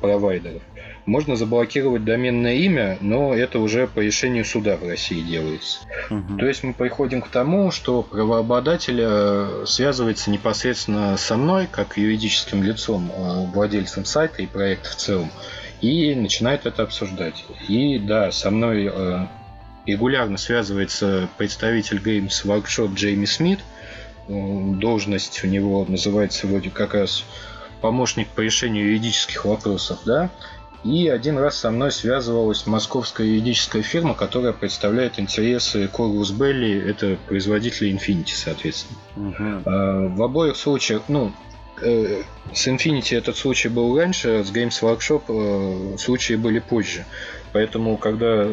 провайдеров. 0.00 0.62
Можно 1.06 1.36
заблокировать 1.36 2.04
доменное 2.04 2.54
имя, 2.54 2.98
но 3.00 3.32
это 3.32 3.60
уже 3.60 3.86
по 3.86 4.00
решению 4.00 4.44
суда 4.44 4.76
в 4.76 4.86
России 4.86 5.22
делается. 5.22 5.78
Угу. 6.10 6.38
То 6.38 6.46
есть 6.46 6.64
мы 6.64 6.74
приходим 6.74 7.22
к 7.22 7.28
тому, 7.28 7.70
что 7.70 8.02
правообладатель 8.02 8.98
э, 9.00 9.64
связывается 9.66 10.32
непосредственно 10.32 11.16
со 11.16 11.36
мной, 11.36 11.68
как 11.70 11.96
юридическим 11.96 12.64
лицом, 12.64 13.12
э, 13.14 13.46
владельцем 13.54 14.04
сайта 14.04 14.42
и 14.42 14.46
проекта 14.46 14.90
в 14.90 14.96
целом, 14.96 15.30
и 15.80 16.12
начинает 16.16 16.66
это 16.66 16.82
обсуждать. 16.82 17.44
И 17.68 18.00
да, 18.00 18.32
со 18.32 18.50
мной 18.50 18.90
э, 18.92 19.26
регулярно 19.86 20.38
связывается 20.38 21.28
представитель 21.38 21.98
Games 21.98 22.44
Workshop 22.44 22.94
Джейми 22.94 23.26
Смит. 23.26 23.60
Должность 24.28 25.44
у 25.44 25.46
него 25.46 25.86
называется 25.88 26.48
вроде 26.48 26.70
как 26.70 26.94
раз 26.94 27.24
помощник 27.80 28.26
по 28.28 28.40
решению 28.40 28.86
юридических 28.86 29.44
вопросов, 29.44 30.00
да. 30.04 30.30
И 30.86 31.08
один 31.08 31.38
раз 31.38 31.58
со 31.58 31.70
мной 31.70 31.90
связывалась 31.90 32.66
московская 32.66 33.26
юридическая 33.26 33.82
фирма, 33.82 34.14
которая 34.14 34.52
представляет 34.52 35.18
интересы 35.18 35.90
Corvus 35.92 36.32
Belli, 36.32 36.80
это 36.88 37.18
производители 37.26 37.90
Infinity, 37.90 38.34
соответственно. 38.34 38.98
Угу. 39.16 40.14
В 40.16 40.22
обоих 40.22 40.56
случаях, 40.56 41.02
ну, 41.08 41.32
э, 41.82 42.22
с 42.52 42.68
Infinity 42.68 43.16
этот 43.16 43.36
случай 43.36 43.68
был 43.68 43.98
раньше, 43.98 44.44
с 44.44 44.52
Games 44.52 44.80
Workshop 44.80 45.22
э, 45.28 45.98
случаи 45.98 46.34
были 46.34 46.60
позже. 46.60 47.04
Поэтому, 47.52 47.96
когда 47.96 48.46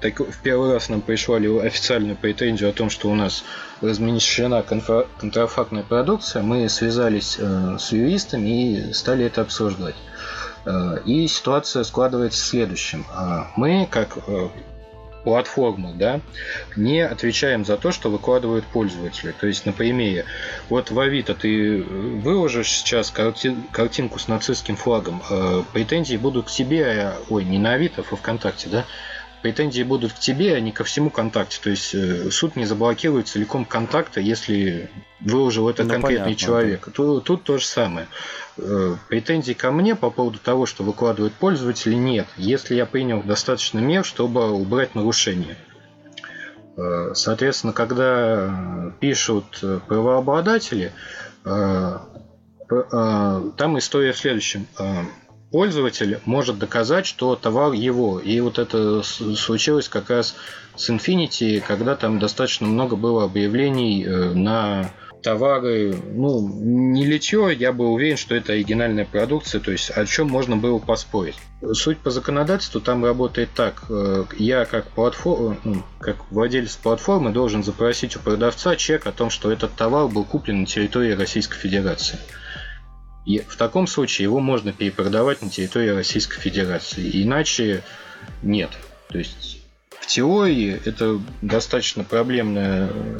так, 0.00 0.18
в 0.18 0.42
первый 0.42 0.72
раз 0.72 0.88
нам 0.88 1.02
пришла 1.02 1.36
официальную 1.36 2.16
претензию 2.16 2.70
о 2.70 2.72
том, 2.72 2.90
что 2.90 3.10
у 3.10 3.14
нас 3.14 3.44
размещена 3.80 4.62
контрафактная 4.62 5.82
продукция, 5.82 6.42
мы 6.42 6.68
связались 6.68 7.36
э, 7.38 7.76
с 7.78 7.92
юристами 7.92 8.88
и 8.88 8.92
стали 8.92 9.26
это 9.26 9.42
обсуждать. 9.42 9.94
Э, 10.66 10.98
и 11.04 11.26
ситуация 11.28 11.84
складывается 11.84 12.42
в 12.42 12.46
следующем. 12.46 13.06
Э, 13.16 13.44
мы, 13.56 13.86
как 13.88 14.18
э, 14.26 14.48
платформа, 15.24 15.92
да, 15.94 16.20
не 16.76 17.00
отвечаем 17.00 17.64
за 17.64 17.76
то, 17.76 17.92
что 17.92 18.10
выкладывают 18.10 18.64
пользователи. 18.66 19.32
То 19.38 19.46
есть 19.46 19.64
на 19.64 19.72
примере, 19.72 20.24
вот 20.68 20.90
в 20.90 20.98
Авито 20.98 21.34
ты 21.34 21.82
выложишь 21.82 22.70
сейчас 22.70 23.10
карти- 23.10 23.56
картинку 23.72 24.18
с 24.18 24.28
нацистским 24.28 24.76
флагом, 24.76 25.22
претензии 25.72 26.16
будут 26.16 26.46
к 26.46 26.50
тебе, 26.50 27.14
ой, 27.28 27.44
не 27.44 27.58
на 27.58 27.72
Авито, 27.72 28.04
а 28.08 28.16
ВКонтакте, 28.16 28.68
да, 28.68 28.84
претензии 29.46 29.82
будут 29.84 30.12
к 30.12 30.18
тебе, 30.18 30.54
а 30.54 30.60
не 30.60 30.72
ко 30.72 30.82
всему 30.82 31.10
контакте. 31.10 31.60
То 31.62 31.70
есть 31.70 31.94
э, 31.94 32.30
суд 32.30 32.56
не 32.56 32.64
заблокирует 32.64 33.28
целиком 33.28 33.64
контакта, 33.64 34.20
если 34.20 34.90
выложил 35.20 35.68
это 35.68 35.84
ну, 35.84 35.90
конкретный 35.90 36.24
понятно, 36.24 36.36
человек. 36.36 36.82
Да. 36.86 36.92
Тут, 36.92 37.24
тут 37.24 37.44
то 37.44 37.58
же 37.58 37.64
самое. 37.64 38.08
Э, 38.58 38.96
претензий 39.08 39.54
ко 39.54 39.70
мне 39.70 39.94
по 39.94 40.10
поводу 40.10 40.38
того, 40.38 40.66
что 40.66 40.82
выкладывают 40.82 41.34
пользователи, 41.34 41.94
нет. 41.94 42.26
Если 42.36 42.74
я 42.74 42.86
принял 42.86 43.22
достаточно 43.22 43.78
мер, 43.78 44.04
чтобы 44.04 44.50
убрать 44.50 44.94
нарушение. 44.94 45.56
Э, 46.76 47.12
соответственно, 47.14 47.72
когда 47.72 48.92
пишут 49.00 49.62
правообладатели, 49.86 50.92
там 51.44 52.08
история 53.78 54.12
в 54.12 54.18
следующем 54.18 54.66
пользователь 55.50 56.20
может 56.24 56.58
доказать, 56.58 57.06
что 57.06 57.36
товар 57.36 57.72
его. 57.72 58.20
И 58.20 58.40
вот 58.40 58.58
это 58.58 59.02
случилось 59.02 59.88
как 59.88 60.10
раз 60.10 60.34
с 60.74 60.90
Infinity, 60.90 61.60
когда 61.66 61.96
там 61.96 62.18
достаточно 62.18 62.66
много 62.66 62.96
было 62.96 63.24
объявлений 63.24 64.04
э, 64.04 64.34
на 64.34 64.90
товары, 65.22 65.94
ну, 66.12 66.48
не 66.62 67.04
литье, 67.04 67.54
я 67.58 67.72
был 67.72 67.92
уверен, 67.92 68.16
что 68.16 68.34
это 68.34 68.52
оригинальная 68.52 69.04
продукция, 69.04 69.60
то 69.60 69.72
есть 69.72 69.90
о 69.90 70.06
чем 70.06 70.28
можно 70.28 70.56
было 70.56 70.78
поспорить. 70.78 71.36
Суть 71.72 71.98
по 71.98 72.10
законодательству 72.10 72.80
там 72.80 73.04
работает 73.04 73.50
так. 73.54 73.84
Э, 73.88 74.24
я 74.38 74.64
как, 74.64 74.86
платформ, 74.88 75.58
ну, 75.64 75.82
как 75.98 76.30
владелец 76.30 76.76
платформы 76.76 77.30
должен 77.30 77.64
запросить 77.64 78.16
у 78.16 78.20
продавца 78.20 78.76
чек 78.76 79.06
о 79.06 79.12
том, 79.12 79.30
что 79.30 79.50
этот 79.50 79.74
товар 79.74 80.08
был 80.08 80.24
куплен 80.24 80.60
на 80.60 80.66
территории 80.66 81.12
Российской 81.12 81.58
Федерации. 81.58 82.18
И 83.24 83.40
в 83.40 83.56
таком 83.56 83.88
случае 83.88 84.24
его 84.24 84.38
можно 84.38 84.72
перепродавать 84.72 85.42
на 85.42 85.50
территории 85.50 85.88
Российской 85.88 86.38
Федерации. 86.40 87.22
Иначе 87.24 87.82
нет. 88.42 88.70
То 89.08 89.18
есть 89.18 89.60
в 89.90 90.06
теории 90.06 90.80
это 90.84 91.20
достаточно 91.42 92.04
проблемная 92.04 92.88
э, 92.92 93.18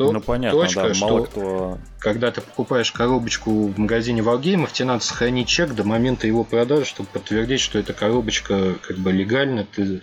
то, 0.00 0.12
ну, 0.12 0.20
понятно, 0.22 0.58
точка, 0.58 0.82
да, 0.82 0.94
что 0.94 1.24
кто... 1.24 1.78
когда 1.98 2.30
ты 2.30 2.40
покупаешь 2.40 2.90
коробочку 2.90 3.66
в 3.66 3.78
магазине 3.78 4.22
Wargaming, 4.22 4.72
тебе 4.72 4.86
надо 4.86 5.04
сохранить 5.04 5.46
чек 5.46 5.74
до 5.74 5.84
момента 5.84 6.26
его 6.26 6.42
продажи, 6.42 6.86
чтобы 6.86 7.10
подтвердить, 7.12 7.60
что 7.60 7.78
эта 7.78 7.92
коробочка 7.92 8.76
как 8.80 8.96
бы 8.96 9.12
легальна, 9.12 9.66
ты 9.70 10.00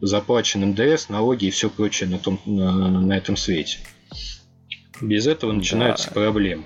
заплачен 0.00 0.70
НДС, 0.70 1.10
налоги 1.10 1.46
и 1.46 1.50
все 1.50 1.68
прочее 1.68 2.08
на, 2.08 2.18
том, 2.18 2.40
на, 2.46 2.88
на 2.88 3.12
этом 3.12 3.36
свете. 3.36 3.80
Без 5.02 5.26
этого 5.26 5.52
начинаются 5.52 6.08
да. 6.08 6.14
проблемы. 6.14 6.64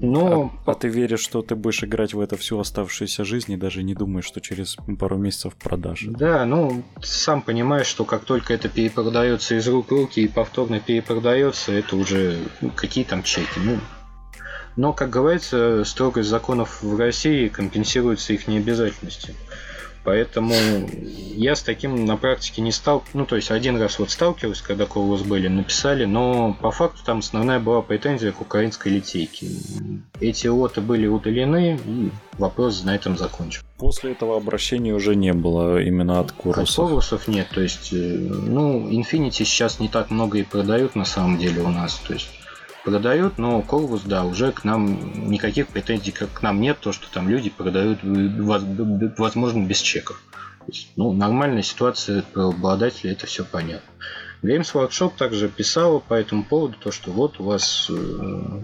Но... 0.00 0.52
А, 0.66 0.72
а 0.72 0.74
ты 0.74 0.88
веришь, 0.88 1.20
что 1.20 1.42
ты 1.42 1.54
будешь 1.54 1.82
играть 1.84 2.14
в 2.14 2.20
это 2.20 2.36
всю 2.36 2.58
оставшуюся 2.58 3.24
жизнь 3.24 3.52
и 3.52 3.56
даже 3.56 3.82
не 3.82 3.94
думаешь, 3.94 4.26
что 4.26 4.40
через 4.40 4.76
пару 4.98 5.16
месяцев 5.16 5.54
продашь? 5.56 6.04
Да, 6.08 6.44
ну, 6.44 6.82
сам 7.02 7.42
понимаешь, 7.42 7.86
что 7.86 8.04
как 8.04 8.24
только 8.24 8.54
это 8.54 8.68
перепродается 8.68 9.56
из 9.56 9.66
рук 9.68 9.88
в 9.88 9.92
руки 9.92 10.20
и 10.20 10.28
повторно 10.28 10.80
перепродается, 10.80 11.72
это 11.72 11.96
уже 11.96 12.38
ну, 12.60 12.70
какие 12.70 13.04
там 13.04 13.22
чеки. 13.22 13.60
Ну, 13.62 13.78
но, 14.76 14.92
как 14.92 15.10
говорится, 15.10 15.82
строгость 15.84 16.28
законов 16.28 16.82
в 16.82 16.96
России 16.96 17.48
компенсируется 17.48 18.32
их 18.32 18.46
необязательностью. 18.46 19.34
Поэтому 20.08 20.54
я 21.36 21.54
с 21.54 21.62
таким 21.62 22.06
на 22.06 22.16
практике 22.16 22.62
не 22.62 22.72
стал. 22.72 23.04
Ну, 23.12 23.26
то 23.26 23.36
есть 23.36 23.50
один 23.50 23.78
раз 23.78 23.98
вот 23.98 24.10
сталкивался, 24.10 24.64
когда 24.64 24.86
Колос 24.86 25.20
были, 25.20 25.48
написали, 25.48 26.06
но 26.06 26.56
по 26.62 26.70
факту 26.70 27.02
там 27.04 27.18
основная 27.18 27.60
была 27.60 27.82
претензия 27.82 28.32
к 28.32 28.40
украинской 28.40 28.88
литейке. 28.88 29.48
Эти 30.18 30.46
лоты 30.46 30.80
были 30.80 31.06
удалены, 31.06 31.78
и 31.84 32.10
вопрос 32.38 32.84
на 32.84 32.94
этом 32.94 33.18
закончен. 33.18 33.60
После 33.76 34.12
этого 34.12 34.38
обращения 34.38 34.94
уже 34.94 35.14
не 35.14 35.34
было 35.34 35.78
именно 35.78 36.20
от 36.20 36.32
Курусов. 36.32 36.86
От 36.86 36.88
Курусов 36.88 37.28
нет, 37.28 37.48
то 37.52 37.60
есть, 37.60 37.92
э, 37.92 37.96
ну, 37.96 38.88
Infinity 38.88 39.44
сейчас 39.44 39.78
не 39.78 39.88
так 39.88 40.10
много 40.10 40.38
и 40.38 40.42
продают 40.42 40.96
на 40.96 41.04
самом 41.04 41.36
деле 41.36 41.60
у 41.60 41.68
нас, 41.68 41.96
то 41.96 42.14
есть 42.14 42.30
продают, 42.84 43.38
но 43.38 43.62
Корвус, 43.62 44.02
да, 44.02 44.24
уже 44.24 44.52
к 44.52 44.64
нам 44.64 45.30
никаких 45.30 45.68
претензий 45.68 46.12
как 46.12 46.32
к 46.32 46.42
нам 46.42 46.60
нет, 46.60 46.78
то, 46.80 46.92
что 46.92 47.10
там 47.12 47.28
люди 47.28 47.50
продают, 47.50 48.00
возможно, 48.02 49.64
без 49.64 49.80
чеков. 49.80 50.20
Ну, 50.96 51.12
нормальная 51.12 51.62
ситуация 51.62 52.24
обладателя, 52.34 53.12
это 53.12 53.26
все 53.26 53.44
понятно. 53.44 53.90
Games 54.42 54.72
Workshop 54.72 55.12
также 55.16 55.48
писала 55.48 55.98
по 55.98 56.14
этому 56.14 56.44
поводу, 56.44 56.76
то, 56.78 56.92
что 56.92 57.10
вот 57.10 57.40
у 57.40 57.44
вас 57.44 57.90
э, 57.90 58.62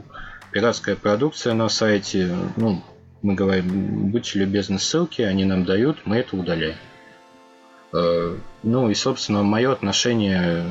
пиратская 0.52 0.94
продукция 0.94 1.54
на 1.54 1.68
сайте, 1.68 2.36
ну, 2.56 2.84
мы 3.22 3.34
говорим, 3.34 4.10
будьте 4.10 4.38
любезны, 4.38 4.78
ссылки, 4.78 5.22
они 5.22 5.44
нам 5.44 5.64
дают, 5.64 5.98
мы 6.04 6.18
это 6.18 6.36
удаляем. 6.36 6.76
Э, 7.92 8.36
ну 8.62 8.90
и, 8.90 8.94
собственно, 8.94 9.42
мое 9.42 9.72
отношение 9.72 10.64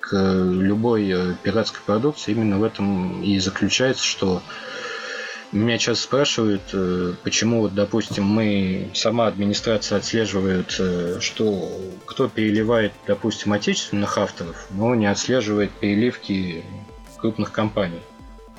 к 0.00 0.16
любой 0.16 1.08
э, 1.10 1.34
пиратской 1.42 1.80
продукции 1.84 2.32
именно 2.32 2.58
в 2.58 2.64
этом 2.64 3.22
и 3.22 3.38
заключается, 3.38 4.04
что 4.04 4.42
меня 5.52 5.78
сейчас 5.78 6.00
спрашивают, 6.00 6.62
э, 6.72 7.14
почему, 7.24 7.62
вот, 7.62 7.74
допустим, 7.74 8.24
мы, 8.24 8.90
сама 8.94 9.26
администрация 9.26 9.98
отслеживает, 9.98 10.76
э, 10.78 11.18
что 11.20 11.70
кто 12.06 12.28
переливает, 12.28 12.92
допустим, 13.06 13.52
отечественных 13.52 14.16
авторов, 14.16 14.68
но 14.70 14.94
не 14.94 15.06
отслеживает 15.06 15.70
переливки 15.72 16.64
крупных 17.18 17.52
компаний. 17.52 18.00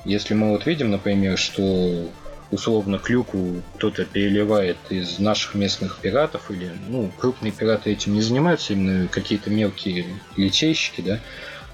Если 0.04 0.34
мы 0.34 0.50
вот 0.50 0.66
видим, 0.66 0.90
например, 0.90 1.38
что 1.38 2.10
условно 2.52 2.98
клюку 2.98 3.62
кто-то 3.76 4.04
переливает 4.04 4.76
из 4.90 5.18
наших 5.18 5.54
местных 5.54 5.98
пиратов, 5.98 6.50
или, 6.50 6.70
ну, 6.88 7.10
крупные 7.18 7.50
пираты 7.50 7.90
этим 7.90 8.14
не 8.14 8.20
занимаются, 8.20 8.74
именно 8.74 9.08
какие-то 9.08 9.50
мелкие 9.50 10.06
литейщики, 10.36 11.00
да, 11.00 11.18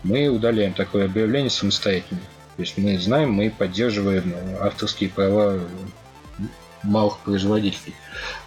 мы 0.04 0.28
удаляем 0.28 0.72
такое 0.72 1.04
объявление 1.04 1.50
самостоятельно. 1.50 2.20
То 2.56 2.62
есть 2.62 2.78
мы 2.78 2.98
знаем, 2.98 3.32
мы 3.32 3.50
поддерживаем 3.50 4.34
авторские 4.60 5.10
права 5.10 5.60
малых 6.82 7.18
производителей. 7.18 7.94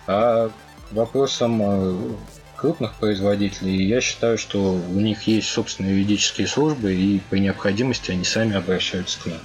А 0.07 0.51
вопросом 0.91 1.61
э, 1.61 2.15
крупных 2.55 2.93
производителей, 2.95 3.85
я 3.85 4.01
считаю, 4.01 4.37
что 4.37 4.73
у 4.73 4.99
них 4.99 5.23
есть 5.23 5.49
собственные 5.49 5.93
юридические 5.95 6.47
службы, 6.47 6.93
и 6.93 7.21
при 7.29 7.39
необходимости 7.39 8.11
они 8.11 8.23
сами 8.23 8.55
обращаются 8.55 9.19
к 9.21 9.25
нам. 9.25 9.39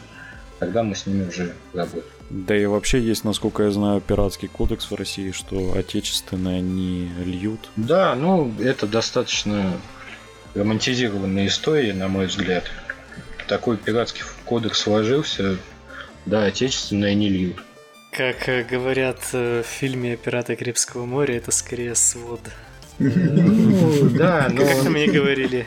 Тогда 0.58 0.82
мы 0.82 0.94
с 0.94 1.06
ними 1.06 1.28
уже 1.28 1.54
работаем. 1.74 2.04
Да 2.30 2.56
и 2.56 2.66
вообще 2.66 3.00
есть, 3.00 3.24
насколько 3.24 3.62
я 3.64 3.70
знаю, 3.70 4.00
пиратский 4.00 4.48
кодекс 4.48 4.90
в 4.90 4.94
России, 4.94 5.30
что 5.30 5.74
отечественные 5.76 6.60
не 6.60 7.08
льют. 7.24 7.68
Да, 7.76 8.14
ну 8.14 8.52
это 8.58 8.86
достаточно 8.86 9.78
романтизированная 10.54 11.46
история, 11.46 11.92
на 11.92 12.08
мой 12.08 12.26
взгляд. 12.26 12.64
Такой 13.46 13.76
пиратский 13.76 14.22
кодекс 14.44 14.80
сложился, 14.80 15.58
да, 16.24 16.44
отечественные 16.44 17.14
не 17.14 17.28
льют. 17.28 17.62
Как 18.10 18.48
э, 18.48 18.64
говорят 18.64 19.20
э, 19.34 19.62
в 19.62 19.66
фильме 19.66 20.16
«Пираты 20.16 20.56
Карибского 20.56 21.04
моря», 21.04 21.36
это 21.36 21.50
скорее 21.50 21.94
свод. 21.94 22.40
Ну, 22.98 24.08
да, 24.10 24.48
но... 24.50 24.64
Как 24.64 24.84
мне 24.84 25.06
говорили. 25.06 25.66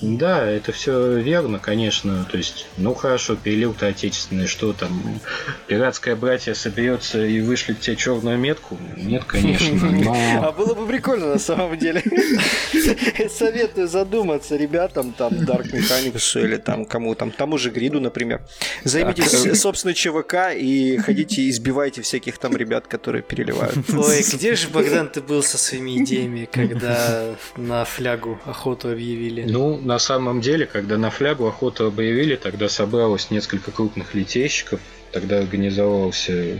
Да, 0.00 0.48
это 0.48 0.72
все 0.72 1.18
верно, 1.18 1.58
конечно. 1.58 2.26
То 2.30 2.36
есть, 2.36 2.66
ну 2.76 2.94
хорошо, 2.94 3.36
перелил-то 3.36 3.86
отечественный, 3.86 4.46
что 4.46 4.72
там, 4.72 5.20
пиратское 5.66 6.14
братье 6.14 6.54
соберется 6.54 7.24
и 7.24 7.40
вышлет 7.40 7.80
тебе 7.80 7.96
черную 7.96 8.38
метку? 8.38 8.78
Нет, 8.96 9.24
конечно. 9.24 9.90
Но... 9.90 10.14
А 10.46 10.52
было 10.52 10.74
бы 10.74 10.86
прикольно 10.86 11.26
на 11.26 11.38
самом 11.38 11.78
деле. 11.78 12.02
Советую 13.30 13.88
задуматься 13.88 14.56
ребятам, 14.56 15.12
там, 15.12 15.32
Dark 15.32 15.72
Mechanics 15.72 16.42
или 16.42 16.56
там 16.56 16.84
кому 16.84 17.14
там, 17.14 17.30
тому 17.30 17.58
же 17.58 17.70
Гриду, 17.70 18.00
например. 18.00 18.42
Займитесь 18.84 19.60
собственной 19.60 19.94
ЧВК 19.94 20.54
и 20.54 20.98
ходите 20.98 21.48
избивайте 21.48 22.02
всяких 22.02 22.38
там 22.38 22.56
ребят, 22.56 22.86
которые 22.86 23.22
переливают. 23.22 23.76
Ой, 23.92 24.22
где 24.32 24.54
же, 24.54 24.68
Богдан, 24.68 25.08
ты 25.08 25.20
был 25.20 25.42
со 25.42 25.58
своими 25.58 26.02
идеями, 26.02 26.48
когда 26.50 27.34
на 27.56 27.84
флягу 27.84 28.38
охоту 28.44 28.90
объявили? 28.90 29.42
Ну, 29.42 29.78
на 29.88 29.98
самом 29.98 30.42
деле, 30.42 30.66
когда 30.66 30.98
на 30.98 31.08
флягу 31.08 31.46
охоту 31.46 31.86
объявили, 31.86 32.36
тогда 32.36 32.68
собралось 32.68 33.30
несколько 33.30 33.70
крупных 33.70 34.14
литейщиков, 34.14 34.80
тогда 35.12 35.38
организовался 35.38 36.58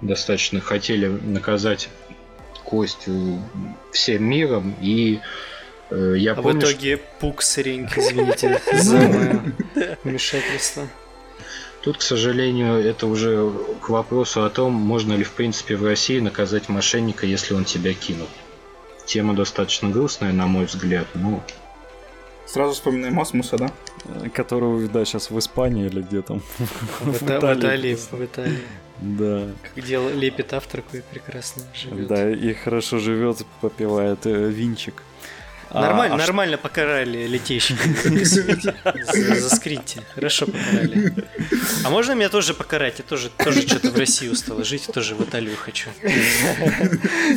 достаточно 0.00 0.60
хотели 0.60 1.08
наказать 1.08 1.88
Костю 2.64 3.40
всем 3.90 4.22
миром, 4.24 4.76
и 4.80 5.18
э, 5.90 6.14
я 6.16 6.32
а 6.32 6.34
помню, 6.36 6.60
в 6.60 6.62
итоге 6.62 6.96
что... 6.98 7.04
пуксеринг, 7.18 7.90
извините 7.98 8.60
за 8.72 9.42
вмешательство. 10.04 10.86
Тут, 11.82 11.98
к 11.98 12.02
сожалению, 12.02 12.74
это 12.74 13.08
уже 13.08 13.52
к 13.80 13.88
вопросу 13.88 14.44
о 14.44 14.50
том, 14.50 14.72
можно 14.72 15.14
ли 15.14 15.24
в 15.24 15.32
принципе 15.32 15.74
в 15.74 15.84
России 15.84 16.20
наказать 16.20 16.68
мошенника, 16.68 17.26
если 17.26 17.54
он 17.54 17.64
тебя 17.64 17.92
кинул. 17.92 18.28
Тема 19.04 19.34
достаточно 19.34 19.88
грустная, 19.88 20.32
на 20.32 20.46
мой 20.46 20.66
взгляд, 20.66 21.08
но 21.14 21.42
Сразу 22.52 22.74
вспоминаем 22.74 23.18
Асмуса, 23.18 23.56
да? 23.56 23.72
Которого, 24.28 24.86
да, 24.86 25.06
сейчас 25.06 25.30
в 25.30 25.38
Испании 25.38 25.86
или 25.86 26.02
где 26.02 26.20
там. 26.20 26.42
В, 27.00 27.22
Италии. 27.22 27.94
В 27.94 28.22
Италии. 28.22 28.58
Да. 29.00 29.48
Дело 29.74 30.10
лепит 30.10 30.52
автор, 30.52 30.82
какой 30.82 31.00
прекрасно 31.00 31.62
живет. 31.74 32.08
Да, 32.08 32.30
и 32.30 32.52
хорошо 32.52 32.98
живет, 32.98 33.46
попивает 33.62 34.26
э, 34.26 34.50
винчик. 34.50 35.02
Нормально, 35.72 36.14
а, 36.14 36.18
нормально 36.18 36.54
а 36.56 36.58
покарали 36.58 37.26
летейщика. 37.26 37.88
Заскриньте. 39.40 40.02
Хорошо 40.14 40.46
покарали. 40.46 41.14
А 41.84 41.90
можно 41.90 42.12
меня 42.12 42.28
тоже 42.28 42.54
покарать? 42.54 42.98
Я 42.98 43.04
тоже, 43.04 43.30
тоже 43.30 43.62
что-то 43.62 43.90
в 43.90 43.98
России 43.98 44.28
устала 44.28 44.64
жить, 44.64 44.86
тоже 44.92 45.14
в 45.14 45.22
Италию 45.22 45.56
хочу. 45.56 45.88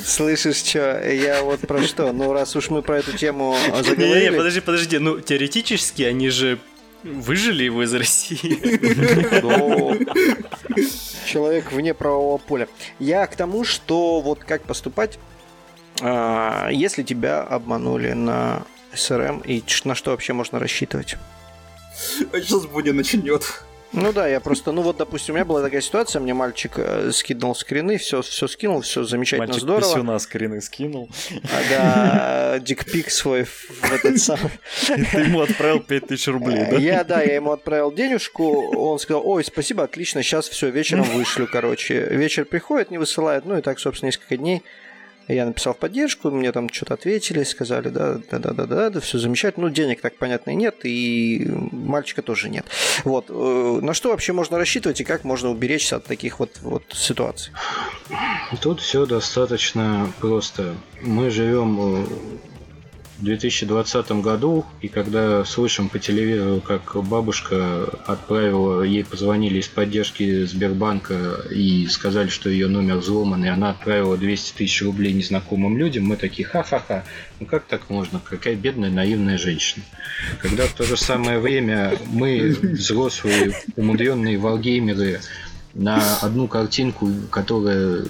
Слышишь, 0.04 0.58
что? 0.58 1.02
Я 1.10 1.44
вот 1.44 1.62
про 1.62 1.82
что? 1.84 2.12
Ну, 2.12 2.34
раз 2.34 2.56
уж 2.56 2.70
мы 2.70 2.82
про 2.82 3.00
эту 3.00 3.14
тему 3.18 3.56
заговорили... 3.84 4.32
Не, 4.32 4.32
подожди, 4.32 4.60
подожди. 4.60 4.98
Ну, 4.98 5.22
теоретически 5.22 6.04
они 6.04 6.30
же 6.30 6.60
выжили 7.04 7.64
его 7.64 7.84
из 7.84 7.94
России. 7.94 8.60
Человек 11.26 11.72
вне 11.72 11.94
правового 11.94 12.38
поля. 12.38 12.68
Я 13.00 13.26
к 13.28 13.36
тому, 13.36 13.64
что 13.64 14.20
вот 14.22 14.44
как 14.44 14.64
поступать 14.64 15.18
а, 15.18 15.20
если 16.02 17.04
тебя 17.04 17.42
обманули 17.42 18.12
на 18.12 18.64
СРМ, 18.94 19.42
и 19.46 19.64
на 19.84 19.96
что 19.96 20.12
вообще 20.12 20.34
можно 20.34 20.60
рассчитывать? 20.60 21.18
А 22.32 22.40
сейчас 22.40 22.66
Будя 22.66 22.94
начнет. 22.94 23.44
Ну 23.96 24.12
да, 24.12 24.28
я 24.28 24.42
просто, 24.42 24.74
ну 24.74 24.82
вот, 24.82 24.98
допустим, 24.98 25.34
у 25.34 25.38
меня 25.38 25.46
была 25.46 25.62
такая 25.62 25.80
ситуация, 25.80 26.20
мне 26.20 26.34
мальчик 26.34 26.74
э, 26.76 27.12
скинул 27.14 27.56
скрины, 27.56 27.98
все, 27.98 28.22
все 28.22 28.48
скинул, 28.48 28.82
все 28.82 29.06
замечательно, 29.06 29.48
мальчик 29.48 29.64
здорово. 29.64 29.88
Мальчик 29.88 30.04
нас 30.04 30.24
скрины 30.24 30.62
скинул. 30.62 31.10
А, 31.44 31.70
да, 31.70 32.60
дикпик 32.60 33.10
свой 33.10 33.46
в 33.46 33.92
этот 33.94 34.20
самый. 34.20 34.52
И 34.98 35.04
ты 35.06 35.20
ему 35.20 35.40
отправил 35.42 35.80
5000 35.80 36.28
рублей, 36.28 36.66
да? 36.70 36.78
Я, 36.78 37.04
да, 37.06 37.22
я 37.22 37.36
ему 37.36 37.52
отправил 37.52 37.94
денежку, 37.94 38.76
он 38.76 39.00
сказал, 39.00 39.26
ой, 39.26 39.46
спасибо, 39.46 39.84
отлично, 39.86 40.24
сейчас 40.24 40.50
все, 40.50 40.70
вечером 40.72 41.04
вышлю, 41.04 41.48
короче. 41.50 42.06
Вечер 42.10 42.44
приходит, 42.44 42.92
не 42.92 42.98
высылает, 42.98 43.46
ну 43.46 43.58
и 43.58 43.62
так, 43.62 43.80
собственно, 43.80 44.08
несколько 44.08 44.36
дней. 44.36 44.62
Я 45.28 45.46
написал 45.46 45.74
в 45.74 45.78
поддержку, 45.78 46.30
мне 46.30 46.52
там 46.52 46.70
что-то 46.72 46.94
ответили, 46.94 47.44
сказали, 47.44 47.90
да, 47.90 48.20
да, 48.30 48.40
да, 48.40 48.52
да, 48.52 48.66
да, 48.66 48.90
да, 48.90 49.00
все 49.00 49.18
замечательно. 49.18 49.68
Ну, 49.68 49.74
денег 49.74 50.02
так 50.02 50.18
понятно 50.18 50.52
нет, 50.52 50.82
и 50.84 51.48
мальчика 51.72 52.22
тоже 52.22 52.50
нет. 52.50 52.66
Вот. 53.04 53.26
Э, 53.30 53.80
на 53.82 53.94
что 53.94 54.10
вообще 54.10 54.34
можно 54.34 54.58
рассчитывать 54.58 55.02
и 55.02 55.04
как 55.04 55.24
можно 55.24 55.50
уберечься 55.50 55.96
от 55.96 56.06
таких 56.06 56.40
вот, 56.40 56.60
вот 56.62 56.84
ситуаций? 56.92 57.52
Тут 58.62 58.82
все 58.82 59.06
достаточно 59.06 60.12
просто. 60.20 60.76
Мы 61.02 61.32
живем 61.32 61.78
в 61.78 62.08
2020 63.20 64.12
году, 64.22 64.66
и 64.82 64.88
когда 64.88 65.46
слышим 65.46 65.90
по 65.90 66.00
телевизору, 66.00 66.60
как 66.62 66.96
бабушка 67.06 67.86
отправила, 68.06 68.84
ей 68.84 69.06
позвонили 69.06 69.60
из 69.60 69.68
поддержки 69.68 70.46
Сбербанка 70.46 71.42
и 71.50 71.88
сказали, 71.88 72.28
что 72.28 72.50
ее 72.50 72.68
номер 72.68 72.98
взломан, 72.98 73.46
и 73.46 73.48
она 73.48 73.72
отправила 73.72 74.18
200 74.18 74.58
тысяч 74.58 74.82
рублей 74.82 75.14
незнакомым 75.14 75.78
людям, 75.78 76.06
мы 76.06 76.18
такие, 76.18 76.48
ха-ха-ха, 76.48 77.06
ну 77.40 77.46
как 77.46 77.66
так 77.66 77.90
можно? 77.90 78.20
Какая 78.20 78.56
бедная, 78.56 78.90
наивная 78.90 79.38
женщина. 79.38 79.84
Когда 80.42 80.66
в 80.66 80.74
то 80.74 80.84
же 80.84 80.98
самое 80.98 81.40
время 81.40 81.98
мы, 82.08 82.50
взрослые, 82.62 83.54
умудренные 83.76 84.38
валгеймеры, 84.38 85.22
на 85.76 86.18
одну 86.22 86.48
картинку, 86.48 87.12
которая... 87.30 88.04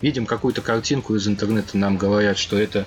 Видим 0.00 0.24
какую-то 0.24 0.62
картинку 0.62 1.14
из 1.14 1.28
интернета, 1.28 1.76
нам 1.76 1.98
говорят, 1.98 2.38
что 2.38 2.58
это 2.58 2.86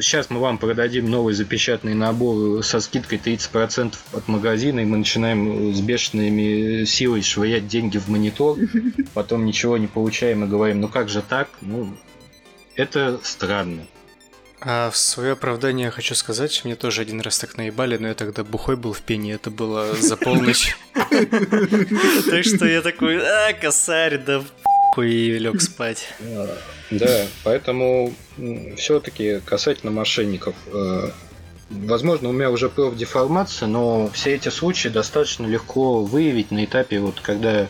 Сейчас 0.00 0.30
мы 0.30 0.40
вам 0.40 0.58
продадим 0.58 1.10
новый 1.10 1.34
запечатанный 1.34 1.94
набор 1.94 2.62
со 2.62 2.80
скидкой 2.80 3.18
30% 3.18 3.94
от 4.12 4.28
магазина, 4.28 4.80
и 4.80 4.84
мы 4.84 4.98
начинаем 4.98 5.74
с 5.74 5.80
бешеными 5.80 6.84
силой 6.84 7.22
швырять 7.22 7.66
деньги 7.66 7.98
в 7.98 8.08
монитор, 8.08 8.58
потом 9.14 9.44
ничего 9.44 9.78
не 9.78 9.86
получаем 9.86 10.44
и 10.44 10.48
говорим, 10.48 10.80
ну 10.80 10.88
как 10.88 11.08
же 11.08 11.22
так? 11.22 11.48
Ну, 11.60 11.96
это 12.74 13.20
странно. 13.22 13.86
А 14.60 14.90
в 14.90 14.96
свое 14.96 15.32
оправдание 15.32 15.90
хочу 15.90 16.14
сказать, 16.14 16.62
мне 16.64 16.76
тоже 16.76 17.02
один 17.02 17.20
раз 17.20 17.38
так 17.38 17.56
наебали, 17.56 17.98
но 17.98 18.08
я 18.08 18.14
тогда 18.14 18.42
бухой 18.42 18.76
был 18.76 18.92
в 18.92 19.02
пене, 19.02 19.34
это 19.34 19.50
было 19.50 19.94
за 19.94 20.16
полночь. 20.16 20.76
Так 22.30 22.44
что 22.44 22.66
я 22.66 22.82
такой, 22.82 23.18
а, 23.18 23.52
косарь, 23.52 24.18
да 24.18 24.42
и 25.02 25.38
лег 25.38 25.60
спать. 25.60 26.08
Да, 26.90 27.26
поэтому 27.42 28.12
все-таки 28.76 29.40
касательно 29.44 29.90
мошенников, 29.90 30.54
э, 30.72 31.10
возможно, 31.70 32.28
у 32.28 32.32
меня 32.32 32.50
уже 32.50 32.68
профдеформация, 32.68 33.66
но 33.66 34.08
все 34.12 34.34
эти 34.34 34.48
случаи 34.48 34.88
достаточно 34.88 35.46
легко 35.46 36.04
выявить 36.04 36.50
на 36.50 36.64
этапе, 36.64 37.00
вот 37.00 37.20
когда 37.20 37.66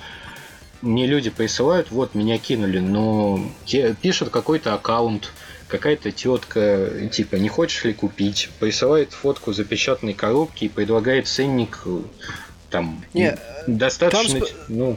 мне 0.82 1.06
люди 1.06 1.30
присылают, 1.30 1.90
вот 1.90 2.14
меня 2.14 2.38
кинули, 2.38 2.78
но 2.78 3.40
те, 3.64 3.94
пишут 4.00 4.28
какой-то 4.28 4.74
аккаунт, 4.74 5.32
какая-то 5.68 6.12
тетка, 6.12 7.08
типа, 7.10 7.36
не 7.36 7.48
хочешь 7.48 7.84
ли 7.84 7.94
купить, 7.94 8.50
присылает 8.60 9.12
фотку 9.12 9.52
запечатанной 9.52 10.14
коробки 10.14 10.64
и 10.64 10.68
предлагает 10.68 11.26
ценник 11.26 11.86
там 12.76 13.04
не, 13.14 13.36
достаточно, 13.66 14.40
там, 14.40 14.48
ну... 14.68 14.96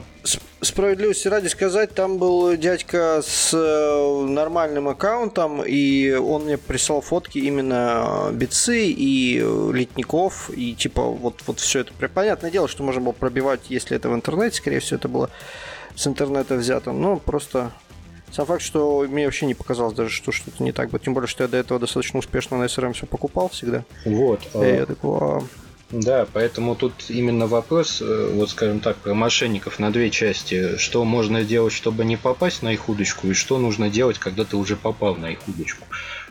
Справедливости 0.62 1.26
ради 1.26 1.48
сказать, 1.48 1.94
там 1.94 2.18
был 2.18 2.54
дядька 2.54 3.22
с 3.24 3.54
э, 3.54 4.26
нормальным 4.26 4.88
аккаунтом, 4.88 5.62
и 5.64 6.12
он 6.12 6.44
мне 6.44 6.58
прислал 6.58 7.00
фотки 7.00 7.38
именно 7.38 8.28
бицы 8.32 8.86
и 8.86 9.38
летников, 9.38 10.50
и 10.50 10.74
типа 10.74 11.02
вот, 11.02 11.42
вот 11.46 11.60
все 11.60 11.80
это. 11.80 11.92
Понятное 12.08 12.50
дело, 12.50 12.68
что 12.68 12.82
можно 12.82 13.00
было 13.00 13.12
пробивать, 13.12 13.60
если 13.70 13.96
это 13.96 14.10
в 14.10 14.14
интернете, 14.14 14.56
скорее 14.56 14.80
всего, 14.80 14.98
это 14.98 15.08
было 15.08 15.30
с 15.96 16.06
интернета 16.06 16.56
взято. 16.56 16.92
Но 16.92 17.16
просто 17.16 17.72
сам 18.30 18.46
факт, 18.46 18.62
что 18.62 19.06
мне 19.08 19.24
вообще 19.24 19.46
не 19.46 19.54
показалось 19.54 19.94
даже, 19.94 20.10
что 20.10 20.30
что-то 20.30 20.62
не 20.62 20.72
так. 20.72 20.90
Тем 21.02 21.14
более, 21.14 21.28
что 21.28 21.44
я 21.44 21.48
до 21.48 21.56
этого 21.56 21.80
достаточно 21.80 22.18
успешно 22.18 22.58
на 22.58 22.64
SRM 22.64 22.92
все 22.92 23.06
покупал 23.06 23.48
всегда. 23.48 23.84
Вот. 24.04 24.40
И 24.54 24.58
я 24.58 24.86
такой, 24.86 25.18
а... 25.20 25.42
Да, 25.90 26.26
поэтому 26.32 26.76
тут 26.76 26.92
именно 27.08 27.48
вопрос, 27.48 28.00
э, 28.00 28.30
вот 28.32 28.50
скажем 28.50 28.78
так, 28.78 28.96
про 28.98 29.12
мошенников 29.12 29.80
на 29.80 29.90
две 29.90 30.10
части. 30.10 30.76
Что 30.76 31.04
можно 31.04 31.42
делать, 31.42 31.72
чтобы 31.72 32.04
не 32.04 32.16
попасть 32.16 32.62
на 32.62 32.72
их 32.72 32.88
удочку, 32.88 33.26
и 33.26 33.34
что 33.34 33.58
нужно 33.58 33.90
делать, 33.90 34.18
когда 34.18 34.44
ты 34.44 34.56
уже 34.56 34.76
попал 34.76 35.16
на 35.16 35.30
их 35.30 35.40
удочку. 35.48 35.84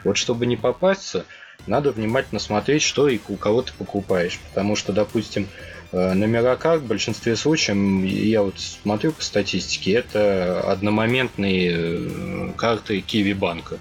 Вот 0.06 0.16
чтобы 0.16 0.46
не 0.46 0.56
попасться, 0.56 1.26
надо 1.68 1.92
внимательно 1.92 2.40
смотреть, 2.40 2.84
что 2.84 3.10
и 3.10 3.20
у 3.28 3.36
кого 3.36 3.62
ты 3.62 3.74
покупаешь. 3.78 4.40
Потому 4.50 4.78
что, 4.78 4.94
допустим, 4.94 5.50
э, 5.92 6.14
на 6.14 6.24
Мираках 6.24 6.80
в 6.80 6.88
большинстве 6.88 7.36
случаев, 7.36 8.06
я 8.06 8.44
вот 8.44 8.58
смотрю 8.60 9.12
по 9.12 9.22
статистике, 9.22 9.92
это 9.92 10.62
одномоментные 10.62 11.72
э, 11.76 12.52
карты 12.56 13.02
Киви 13.02 13.34
банка. 13.34 13.78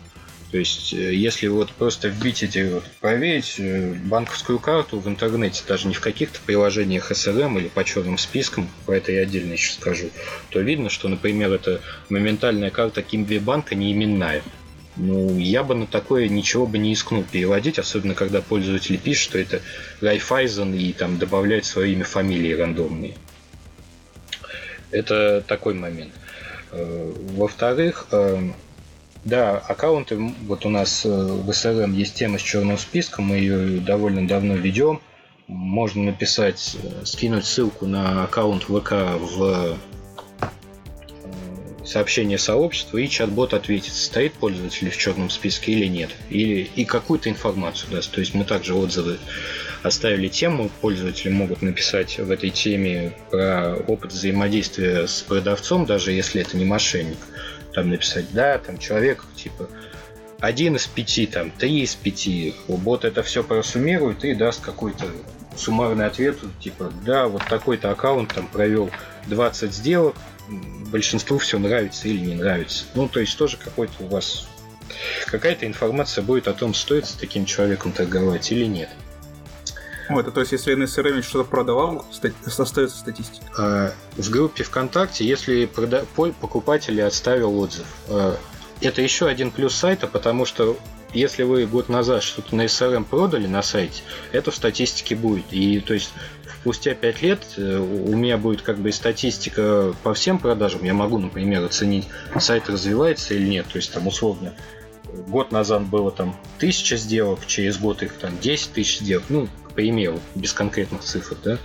То 0.50 0.56
есть, 0.56 0.94
э, 0.94 1.14
если 1.14 1.46
вот 1.48 1.70
просто 1.72 2.08
вбить 2.08 2.42
эти, 2.42 2.80
проверить 3.00 3.56
э, 3.58 3.92
банковскую 4.04 4.58
карту 4.58 4.98
в 4.98 5.06
интернете, 5.06 5.62
даже 5.68 5.88
не 5.88 5.94
в 5.94 6.00
каких-то 6.00 6.40
приложениях 6.44 7.10
SRM 7.12 7.58
или 7.58 7.68
по 7.68 7.84
черным 7.84 8.16
спискам, 8.16 8.68
про 8.86 8.96
это 8.96 9.12
я 9.12 9.22
отдельно 9.22 9.52
еще 9.52 9.72
скажу, 9.72 10.10
то 10.48 10.60
видно, 10.60 10.88
что, 10.88 11.08
например, 11.08 11.52
это 11.52 11.82
моментальная 12.08 12.70
карта 12.70 13.02
Кимби 13.02 13.38
банка 13.38 13.74
не 13.74 13.92
именная. 13.92 14.42
Ну, 14.96 15.38
я 15.38 15.62
бы 15.62 15.74
на 15.74 15.86
такое 15.86 16.28
ничего 16.28 16.66
бы 16.66 16.78
не 16.78 16.92
искнул 16.92 17.24
переводить, 17.30 17.78
особенно 17.78 18.14
когда 18.14 18.40
пользователь 18.40 18.98
пишет, 18.98 19.22
что 19.22 19.38
это 19.38 19.60
Райфайзен 20.00 20.74
и 20.74 20.92
там 20.92 21.18
добавляет 21.18 21.66
свое 21.66 21.92
имя, 21.92 22.04
фамилии 22.04 22.52
рандомные. 22.52 23.14
Это 24.90 25.44
такой 25.46 25.74
момент. 25.74 26.12
Э, 26.72 27.12
во-вторых, 27.34 28.08
да, 29.28 29.58
аккаунты, 29.58 30.16
вот 30.46 30.64
у 30.64 30.70
нас 30.70 31.04
э, 31.04 31.08
в 31.08 31.48
SRM 31.50 31.94
есть 31.94 32.14
тема 32.14 32.38
с 32.38 32.42
черным 32.42 32.78
списком, 32.78 33.26
мы 33.26 33.36
ее 33.36 33.80
довольно 33.80 34.26
давно 34.26 34.54
ведем. 34.54 35.00
Можно 35.46 36.04
написать, 36.04 36.76
э, 36.82 37.04
скинуть 37.04 37.44
ссылку 37.44 37.86
на 37.86 38.24
аккаунт 38.24 38.64
ВК 38.64 38.92
в 39.20 39.42
э, 39.42 39.74
сообщение 41.84 42.38
сообщества, 42.38 42.96
и 42.98 43.08
чат-бот 43.08 43.52
ответит, 43.52 43.92
стоит 43.92 44.32
пользователь 44.32 44.90
в 44.90 44.96
черном 44.96 45.28
списке 45.28 45.72
или 45.72 45.86
нет. 45.86 46.10
Или 46.30 46.70
и 46.74 46.84
какую-то 46.86 47.28
информацию 47.28 47.90
даст. 47.92 48.10
То 48.10 48.20
есть 48.20 48.34
мы 48.34 48.44
также 48.44 48.74
отзывы 48.74 49.18
оставили 49.82 50.28
тему, 50.28 50.70
пользователи 50.80 51.30
могут 51.30 51.60
написать 51.60 52.18
в 52.18 52.30
этой 52.30 52.50
теме 52.50 53.12
про 53.30 53.76
опыт 53.86 54.12
взаимодействия 54.12 55.06
с 55.06 55.20
продавцом, 55.20 55.84
даже 55.84 56.12
если 56.12 56.40
это 56.40 56.56
не 56.56 56.64
мошенник 56.64 57.18
там 57.72 57.90
написать, 57.90 58.32
да, 58.32 58.58
там 58.58 58.78
человек, 58.78 59.24
типа, 59.36 59.68
один 60.40 60.76
из 60.76 60.86
пяти, 60.86 61.26
там, 61.26 61.50
три 61.50 61.80
из 61.82 61.94
пяти. 61.94 62.54
Бот 62.68 63.04
это 63.04 63.22
все 63.22 63.42
просуммирует 63.42 64.24
и 64.24 64.34
даст 64.34 64.60
какой-то 64.60 65.06
суммарный 65.56 66.06
ответ, 66.06 66.38
типа, 66.60 66.92
да, 67.04 67.26
вот 67.26 67.44
такой-то 67.46 67.90
аккаунт 67.90 68.32
там 68.32 68.46
провел 68.46 68.90
20 69.26 69.72
сделок, 69.72 70.14
большинству 70.90 71.38
все 71.38 71.58
нравится 71.58 72.08
или 72.08 72.18
не 72.18 72.34
нравится. 72.34 72.84
Ну, 72.94 73.08
то 73.08 73.20
есть 73.20 73.36
тоже 73.36 73.56
какой-то 73.56 74.04
у 74.04 74.06
вас 74.06 74.48
какая-то 75.26 75.66
информация 75.66 76.22
будет 76.22 76.48
о 76.48 76.54
том, 76.54 76.74
стоит 76.74 77.06
с 77.06 77.12
таким 77.12 77.44
человеком 77.44 77.92
торговать 77.92 78.50
или 78.52 78.64
нет. 78.64 78.88
Вот, 80.08 80.26
а 80.26 80.30
то 80.30 80.40
есть, 80.40 80.52
если 80.52 80.74
NSRM 80.74 81.22
что-то 81.22 81.48
продавал, 81.48 82.04
остается 82.46 82.96
статистика. 82.98 83.94
В 84.16 84.30
группе 84.30 84.64
ВКонтакте, 84.64 85.24
если 85.26 85.66
прода... 85.66 86.04
покупатель 86.14 87.00
оставил 87.02 87.58
отзыв, 87.58 87.86
а, 88.08 88.36
это 88.80 89.02
еще 89.02 89.26
один 89.26 89.50
плюс 89.50 89.74
сайта, 89.74 90.06
потому 90.06 90.44
что 90.44 90.78
если 91.12 91.42
вы 91.42 91.66
год 91.66 91.88
назад 91.88 92.22
что-то 92.22 92.54
на 92.54 92.66
SRM 92.66 93.04
продали 93.04 93.46
на 93.46 93.62
сайте, 93.62 94.02
это 94.32 94.50
в 94.50 94.54
статистике 94.54 95.16
будет. 95.16 95.52
И 95.52 95.80
то 95.80 95.94
есть 95.94 96.12
спустя 96.60 96.94
5 96.94 97.22
лет 97.22 97.40
э, 97.56 97.78
у 97.78 98.14
меня 98.14 98.36
будет 98.36 98.62
как 98.62 98.78
бы 98.78 98.92
статистика 98.92 99.94
по 100.02 100.12
всем 100.12 100.38
продажам. 100.38 100.84
Я 100.84 100.94
могу, 100.94 101.18
например, 101.18 101.64
оценить, 101.64 102.06
сайт 102.38 102.68
развивается 102.68 103.34
или 103.34 103.48
нет. 103.48 103.66
То 103.72 103.76
есть 103.76 103.92
там 103.92 104.06
условно 104.06 104.54
год 105.26 105.50
назад 105.52 105.84
было 105.84 106.10
там 106.10 106.36
тысяча 106.58 106.96
сделок, 106.96 107.46
через 107.46 107.78
год 107.78 108.02
их 108.02 108.12
там 108.14 108.38
10 108.38 108.72
тысяч 108.72 108.98
сделок. 109.00 109.24
Ну, 109.28 109.48
примеру, 109.78 110.18
без 110.34 110.52
конкретных 110.52 111.02
цифр, 111.02 111.36
да, 111.44 111.58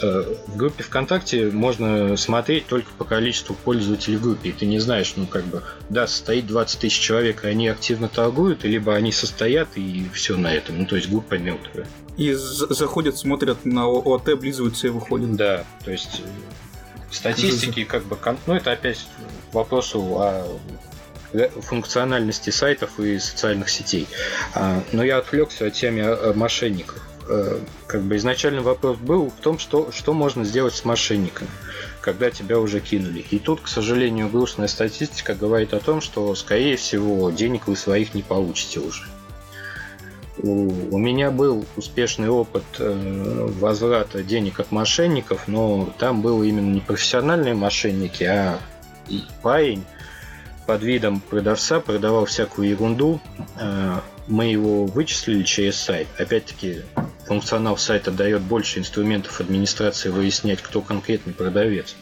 э, 0.00 0.34
в 0.46 0.56
группе 0.56 0.82
ВКонтакте 0.82 1.50
можно 1.50 2.16
смотреть 2.16 2.66
только 2.66 2.90
по 2.96 3.04
количеству 3.04 3.54
пользователей 3.54 4.16
в 4.16 4.22
группе. 4.22 4.48
И 4.48 4.52
ты 4.52 4.64
не 4.64 4.78
знаешь, 4.78 5.12
ну 5.16 5.26
как 5.26 5.44
бы, 5.44 5.62
да, 5.90 6.06
состоит 6.06 6.46
20 6.46 6.80
тысяч 6.80 6.98
человек, 6.98 7.44
и 7.44 7.48
они 7.48 7.68
активно 7.68 8.08
торгуют, 8.08 8.64
либо 8.64 8.94
они 8.94 9.12
состоят, 9.12 9.68
и 9.74 10.08
все 10.14 10.38
на 10.38 10.54
этом. 10.54 10.78
Ну, 10.78 10.86
то 10.86 10.96
есть 10.96 11.10
группа 11.10 11.34
мертвая. 11.34 11.86
И 12.16 12.32
заходят, 12.32 13.18
смотрят 13.18 13.66
на 13.66 13.84
ОАТ, 13.84 14.30
облизываются 14.30 14.86
и 14.86 14.90
выходят. 14.90 15.36
Да, 15.36 15.66
то 15.84 15.90
есть 15.90 16.22
э, 16.24 17.10
статистики, 17.10 17.84
как 17.84 18.06
бы, 18.06 18.16
ну 18.46 18.54
это 18.54 18.72
опять 18.72 19.06
к 19.50 19.54
вопросу 19.54 20.00
о 20.18 20.58
функциональности 21.60 22.48
сайтов 22.48 22.98
и 22.98 23.18
социальных 23.18 23.68
сетей. 23.68 24.06
А, 24.54 24.82
но 24.92 25.04
я 25.04 25.18
отвлекся 25.18 25.66
от 25.66 25.74
темы 25.74 26.32
мошенников. 26.34 27.11
Э, 27.28 27.58
как 27.86 28.02
бы 28.02 28.16
изначальный 28.16 28.62
вопрос 28.62 28.96
был 28.98 29.30
в 29.30 29.40
том, 29.40 29.58
что, 29.58 29.92
что 29.92 30.12
можно 30.12 30.44
сделать 30.44 30.74
с 30.74 30.84
мошенниками, 30.84 31.50
когда 32.00 32.30
тебя 32.30 32.58
уже 32.58 32.80
кинули. 32.80 33.24
И 33.30 33.38
тут, 33.38 33.60
к 33.60 33.68
сожалению, 33.68 34.28
грустная 34.28 34.68
статистика 34.68 35.34
говорит 35.34 35.72
о 35.74 35.80
том, 35.80 36.00
что, 36.00 36.34
скорее 36.34 36.76
всего, 36.76 37.30
денег 37.30 37.68
вы 37.68 37.76
своих 37.76 38.14
не 38.14 38.22
получите 38.22 38.80
уже. 38.80 39.04
У, 40.38 40.94
у 40.94 40.98
меня 40.98 41.30
был 41.30 41.64
успешный 41.76 42.28
опыт 42.28 42.64
э, 42.78 43.48
возврата 43.60 44.22
денег 44.22 44.58
от 44.58 44.72
мошенников, 44.72 45.46
но 45.46 45.92
там 45.98 46.22
было 46.22 46.42
именно 46.42 46.72
не 46.72 46.80
профессиональные 46.80 47.54
мошенники, 47.54 48.24
а 48.24 48.58
парень 49.42 49.84
под 50.66 50.82
видом 50.82 51.20
продавца 51.20 51.80
продавал 51.80 52.24
всякую 52.24 52.70
ерунду, 52.70 53.20
э, 53.60 53.98
мы 54.28 54.46
его 54.46 54.86
вычислили 54.86 55.42
через 55.42 55.76
сайт. 55.76 56.08
Опять-таки, 56.18 56.82
функционал 57.26 57.76
сайта 57.76 58.10
дает 58.10 58.42
больше 58.42 58.78
инструментов 58.78 59.40
администрации 59.40 60.08
выяснять, 60.08 60.60
кто 60.62 60.80
конкретный 60.80 61.32
продавец. 61.32 61.94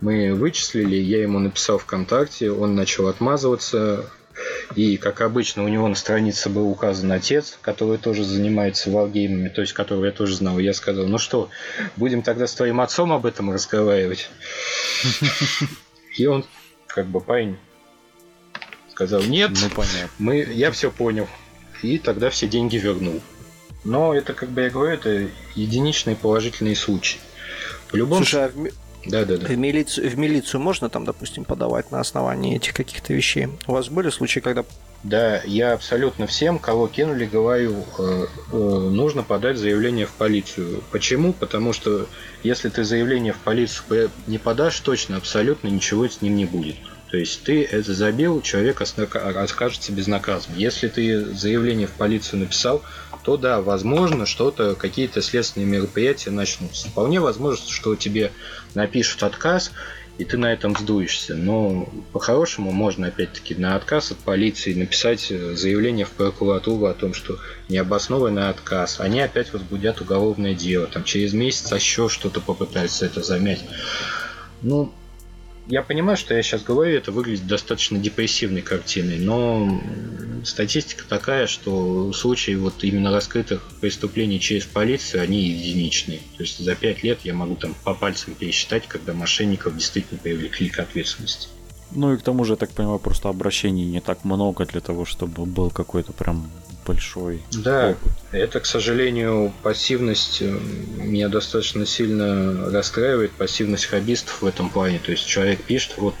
Мы 0.00 0.34
вычислили, 0.34 0.96
я 0.96 1.22
ему 1.22 1.38
написал 1.38 1.78
ВКонтакте, 1.78 2.50
он 2.50 2.74
начал 2.74 3.08
отмазываться, 3.08 4.10
и, 4.74 4.96
как 4.98 5.22
обычно, 5.22 5.64
у 5.64 5.68
него 5.68 5.88
на 5.88 5.94
странице 5.94 6.50
был 6.50 6.68
указан 6.68 7.10
отец, 7.12 7.58
который 7.62 7.96
тоже 7.98 8.24
занимается 8.24 8.90
валгеймами, 8.90 9.48
то 9.48 9.62
есть 9.62 9.72
которого 9.72 10.04
я 10.04 10.12
тоже 10.12 10.36
знал. 10.36 10.58
Я 10.58 10.74
сказал, 10.74 11.06
ну 11.06 11.18
что, 11.18 11.48
будем 11.96 12.22
тогда 12.22 12.46
с 12.46 12.54
твоим 12.54 12.80
отцом 12.80 13.12
об 13.12 13.24
этом 13.24 13.50
разговаривать? 13.50 14.28
И 16.18 16.26
он, 16.26 16.44
как 16.86 17.06
бы, 17.06 17.20
парень, 17.20 17.58
сказал, 18.96 19.22
нет, 19.22 19.50
ну, 19.50 19.68
понятно. 19.68 20.08
Мы, 20.18 20.38
я 20.38 20.70
все 20.70 20.90
понял. 20.90 21.28
И 21.82 21.98
тогда 21.98 22.30
все 22.30 22.48
деньги 22.48 22.76
вернул. 22.78 23.20
Но 23.84 24.14
это, 24.14 24.32
как 24.32 24.48
бы 24.48 24.62
я 24.62 24.70
говорю, 24.70 24.94
это 24.94 25.28
единичные 25.54 26.16
положительные 26.16 26.74
случаи. 26.74 27.18
В 27.88 27.94
любом 27.94 28.24
Слушай, 28.24 28.46
а 28.46 28.48
в, 28.48 28.70
да, 29.04 29.26
да, 29.26 29.36
да. 29.36 29.46
В 29.46 29.56
милицию, 29.56 30.10
в 30.10 30.16
милицию 30.16 30.62
можно 30.62 30.88
там, 30.88 31.04
допустим, 31.04 31.44
подавать 31.44 31.92
на 31.92 32.00
основании 32.00 32.56
этих 32.56 32.72
каких-то 32.72 33.12
вещей? 33.12 33.48
У 33.66 33.72
вас 33.72 33.90
были 33.90 34.08
случаи, 34.08 34.40
когда... 34.40 34.64
Да, 35.02 35.42
я 35.44 35.74
абсолютно 35.74 36.26
всем, 36.26 36.58
кого 36.58 36.88
кинули, 36.88 37.26
говорю, 37.26 37.84
э, 37.98 38.26
э, 38.50 38.56
нужно 38.56 39.22
подать 39.22 39.58
заявление 39.58 40.06
в 40.06 40.12
полицию. 40.12 40.82
Почему? 40.90 41.34
Потому 41.34 41.74
что 41.74 42.08
если 42.42 42.70
ты 42.70 42.82
заявление 42.82 43.34
в 43.34 43.38
полицию 43.38 44.10
не 44.26 44.38
подашь, 44.38 44.80
точно 44.80 45.18
абсолютно 45.18 45.68
ничего 45.68 46.08
с 46.08 46.22
ним 46.22 46.34
не 46.34 46.46
будет. 46.46 46.76
То 47.10 47.16
есть 47.16 47.44
ты 47.44 47.62
это 47.62 47.94
забил, 47.94 48.42
человек 48.42 48.80
окажется 48.80 49.92
безнаказанным. 49.92 50.58
Если 50.58 50.88
ты 50.88 51.24
заявление 51.24 51.86
в 51.86 51.92
полицию 51.92 52.40
написал, 52.40 52.82
то 53.22 53.36
да, 53.36 53.60
возможно, 53.60 54.26
что-то, 54.26 54.74
какие-то 54.74 55.22
следственные 55.22 55.66
мероприятия 55.66 56.30
начнутся. 56.30 56.88
Вполне 56.88 57.20
возможно, 57.20 57.64
что 57.68 57.94
тебе 57.96 58.32
напишут 58.74 59.22
отказ, 59.22 59.72
и 60.18 60.24
ты 60.24 60.36
на 60.38 60.52
этом 60.52 60.76
сдуешься. 60.76 61.34
Но 61.34 61.88
по-хорошему 62.12 62.72
можно 62.72 63.08
опять-таки 63.08 63.54
на 63.54 63.76
отказ 63.76 64.12
от 64.12 64.18
полиции 64.18 64.74
написать 64.74 65.30
э, 65.30 65.54
заявление 65.54 66.06
в 66.06 66.10
прокуратуру 66.10 66.86
о 66.86 66.94
том, 66.94 67.14
что 67.14 67.38
необоснованный 67.68 68.48
отказ. 68.48 69.00
Они 69.00 69.20
опять 69.20 69.52
возбудят 69.52 70.00
уголовное 70.00 70.54
дело. 70.54 70.86
Там 70.86 71.04
через 71.04 71.32
месяц 71.32 71.70
еще 71.72 72.08
что-то 72.08 72.40
попытаются 72.40 73.06
это 73.06 73.22
замять. 73.22 73.64
Ну, 74.62 74.92
я 75.68 75.82
понимаю, 75.82 76.16
что 76.16 76.34
я 76.34 76.42
сейчас 76.42 76.62
говорю, 76.62 76.96
это 76.96 77.10
выглядит 77.12 77.46
достаточно 77.46 77.98
депрессивной 77.98 78.62
картиной, 78.62 79.18
но 79.18 79.80
статистика 80.44 81.04
такая, 81.08 81.46
что 81.46 82.12
случаи 82.12 82.54
вот 82.54 82.84
именно 82.84 83.10
раскрытых 83.10 83.68
преступлений 83.80 84.38
через 84.38 84.64
полицию, 84.64 85.22
они 85.22 85.42
единичные. 85.42 86.20
То 86.36 86.42
есть 86.42 86.58
за 86.58 86.74
пять 86.74 87.02
лет 87.02 87.20
я 87.24 87.34
могу 87.34 87.56
там 87.56 87.74
по 87.84 87.94
пальцам 87.94 88.34
пересчитать, 88.34 88.86
когда 88.86 89.12
мошенников 89.12 89.76
действительно 89.76 90.20
привлекли 90.20 90.68
к 90.68 90.78
ответственности. 90.78 91.48
Ну 91.92 92.12
и 92.12 92.16
к 92.16 92.22
тому 92.22 92.44
же, 92.44 92.54
я 92.54 92.56
так 92.56 92.70
понимаю, 92.70 92.98
просто 92.98 93.28
обращений 93.28 93.84
не 93.84 94.00
так 94.00 94.24
много 94.24 94.66
для 94.66 94.80
того, 94.80 95.04
чтобы 95.04 95.46
был 95.46 95.70
какой-то 95.70 96.12
прям 96.12 96.50
большой 96.86 97.42
да, 97.52 97.90
опыт. 97.90 98.12
это, 98.32 98.60
к 98.60 98.66
сожалению, 98.66 99.52
пассивность 99.62 100.40
э, 100.40 100.58
меня 100.96 101.28
достаточно 101.28 101.84
сильно 101.86 102.70
расстраивает, 102.70 103.32
пассивность 103.32 103.86
хоббистов 103.86 104.42
в 104.42 104.46
этом 104.46 104.70
плане. 104.70 104.98
То 104.98 105.10
есть 105.10 105.26
человек 105.26 105.62
пишет, 105.62 105.94
вот 105.98 106.14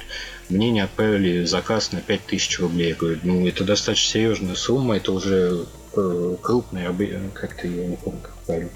мне 0.48 0.70
не 0.70 0.80
отправили 0.80 1.44
заказ 1.44 1.92
на 1.92 2.00
5000 2.00 2.60
рублей. 2.60 2.88
Я 2.90 2.94
говорю, 2.94 3.18
ну 3.22 3.46
это 3.46 3.64
достаточно 3.64 4.12
серьезная 4.12 4.54
сумма, 4.54 4.96
это 4.96 5.12
уже 5.12 5.66
э, 5.96 6.36
крупный, 6.42 6.86
как-то 7.32 7.66
я 7.66 7.86
не 7.86 7.96
помню, 7.96 8.20
как 8.22 8.34
правильно, 8.46 8.70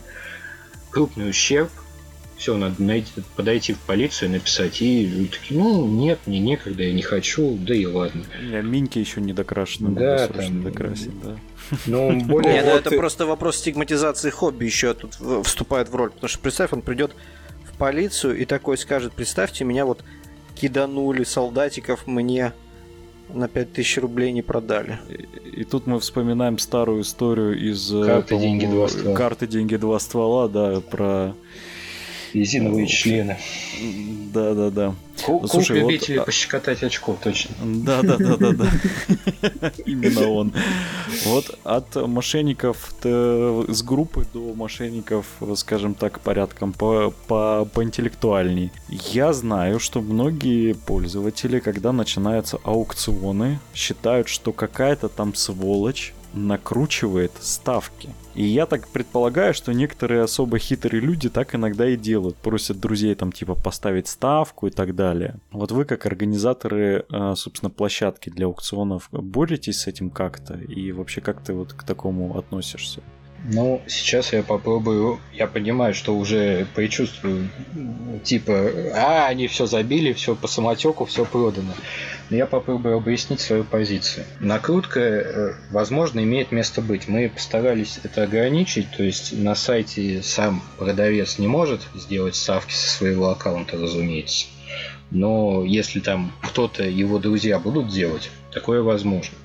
крупный 0.91 1.30
ущерб 1.30 1.70
все, 2.41 2.57
надо 2.57 2.82
найти, 2.82 3.12
подойти 3.36 3.74
в 3.74 3.78
полицию, 3.80 4.30
написать, 4.30 4.80
и 4.80 5.28
такие, 5.30 5.61
ну, 5.61 5.86
нет, 5.86 6.20
мне 6.24 6.38
некогда, 6.38 6.84
я 6.84 6.95
не 6.95 7.03
хочу, 7.03 7.59
да 7.61 7.74
и 7.74 7.84
ладно. 7.84 8.24
Я 8.51 8.62
Миньки 8.62 8.99
еще 8.99 9.20
не 9.20 9.34
докрашены, 9.34 9.91
да, 9.91 10.26
там, 10.26 10.62
докрасить, 10.62 11.12
да. 11.22 11.36
Ну, 11.86 12.18
более... 12.22 12.55
Нет, 12.55 12.64
ну, 12.64 12.70
это 12.72 12.91
просто 12.93 13.26
вопрос 13.26 13.59
стигматизации 13.59 14.30
хобби 14.30 14.64
еще 14.64 14.95
тут 14.95 15.18
вступает 15.45 15.91
в 15.91 15.95
роль, 15.95 16.12
потому 16.12 16.28
что, 16.28 16.38
представь, 16.38 16.72
он 16.72 16.80
придет 16.80 17.14
в 17.70 17.76
полицию 17.76 18.38
и 18.38 18.47
такой 18.47 18.78
скажет, 18.78 19.12
представьте, 19.12 19.64
меня 19.64 19.84
вот 19.84 20.03
киданули 20.55 21.24
солдатиков 21.24 22.07
мне 22.07 22.55
на 23.28 23.49
5000 23.49 23.99
рублей 23.99 24.32
не 24.32 24.41
продали. 24.41 24.99
И, 25.11 25.61
и 25.61 25.64
тут 25.64 25.86
мы 25.86 26.01
вспоминаем 26.01 26.59
старую 26.59 27.03
историю 27.03 27.70
из... 27.70 27.93
Э, 27.93 28.07
карты, 28.07 28.38
деньги, 28.38 28.64
два 28.64 28.88
ствола. 28.88 29.16
Карты, 29.16 29.47
деньги, 29.47 29.76
два 29.76 29.99
ствола, 29.99 30.49
да, 30.49 30.80
про 30.80 31.34
резиновые 32.35 32.87
члены. 32.87 33.37
Да, 34.33 34.55
да, 34.55 34.70
да. 34.70 34.95
Клуб 35.24 35.49
Слушай, 35.49 35.81
любителей 35.81 36.18
вот... 36.18 36.26
пощекотать 36.26 36.83
очков, 36.83 37.18
точно. 37.22 37.55
Да, 37.62 38.03
да, 38.03 38.16
да, 38.16 38.37
да, 38.37 38.53
да. 38.53 39.72
Именно 39.87 40.28
он. 40.31 40.53
Вот 41.24 41.59
от 41.64 41.95
мошенников 41.97 42.95
с 43.03 43.83
группы 43.83 44.26
до 44.33 44.55
мошенников, 44.55 45.26
скажем 45.57 45.95
так, 45.95 46.20
порядком 46.20 46.72
по, 46.72 47.12
по, 47.26 47.68
поинтеллектуальней. 47.72 48.72
Я 48.89 49.33
знаю, 49.33 49.81
что 49.81 50.01
многие 50.01 50.74
пользователи, 50.74 51.59
когда 51.59 51.93
начинаются 51.93 52.59
аукционы, 52.62 53.59
считают, 53.74 54.28
что 54.28 54.53
какая-то 54.53 55.09
там 55.09 55.35
сволочь 55.35 56.14
накручивает 56.33 57.33
ставки. 57.41 58.11
И 58.35 58.45
я 58.45 58.66
так 58.66 58.89
предполагаю, 58.89 59.55
что 59.55 59.72
некоторые 59.72 60.22
особо 60.22 60.59
хитрые 60.59 61.01
люди 61.01 61.28
так 61.28 61.55
иногда 61.55 61.89
и 61.89 61.97
делают. 61.97 62.37
Просят 62.37 62.78
друзей 62.78 63.14
там 63.14 63.33
типа 63.33 63.55
поставить 63.55 64.07
ставку 64.07 64.68
и 64.68 64.70
так 64.70 64.95
далее. 64.95 65.37
Вот 65.51 65.72
вы 65.72 65.85
как 65.85 66.07
организаторы, 66.07 67.05
э, 67.11 67.35
собственно, 67.37 67.70
площадки 67.70 68.31
для 68.31 68.47
аукционов 68.47 69.09
боретесь 69.11 69.81
с 69.81 69.87
этим 69.89 70.11
как-то? 70.11 70.55
И 70.55 70.93
вообще 70.93 71.20
как 71.20 71.43
ты 71.43 71.53
вот 71.53 71.72
к 71.72 71.83
такому 71.83 72.39
относишься? 72.39 73.03
Ну, 73.45 73.80
сейчас 73.86 74.32
я 74.32 74.43
попробую. 74.43 75.18
Я 75.32 75.47
понимаю, 75.47 75.95
что 75.95 76.16
уже 76.16 76.66
предчувствую, 76.74 77.49
типа, 78.22 78.70
а, 78.95 79.26
они 79.28 79.47
все 79.47 79.66
забили, 79.66 80.12
все 80.12 80.34
по 80.34 80.47
самотеку, 80.47 81.07
все 81.07 81.24
продано. 81.24 81.72
Но 82.28 82.36
я 82.36 82.47
попробую 82.47 82.97
объяснить 82.97 83.41
свою 83.41 83.64
позицию. 83.64 84.26
Накрутка, 84.41 85.01
э, 85.01 85.55
возможно, 85.70 86.20
имеет 86.20 86.53
место 86.53 86.82
быть. 86.82 87.09
Мы 87.09 87.30
постарались 87.30 87.99
это 88.03 88.24
ограничить, 88.24 88.91
то 88.95 89.03
есть 89.03 89.32
на 89.32 89.55
сайте 89.55 90.22
сам 90.22 90.62
продавец 90.78 91.38
не 91.38 91.49
может 91.49 91.80
сделать 91.95 92.36
ставки 92.36 92.72
со 92.72 92.91
своего 92.91 93.30
аккаунта, 93.30 93.78
разумеется. 93.78 94.47
Но 95.11 95.64
если 95.64 96.01
там 96.01 96.32
кто-то, 96.43 96.84
его 96.84 97.18
друзья 97.18 97.59
будут 97.59 97.88
делать, 97.88 98.30
такое 98.53 98.82
возможно. 98.82 99.36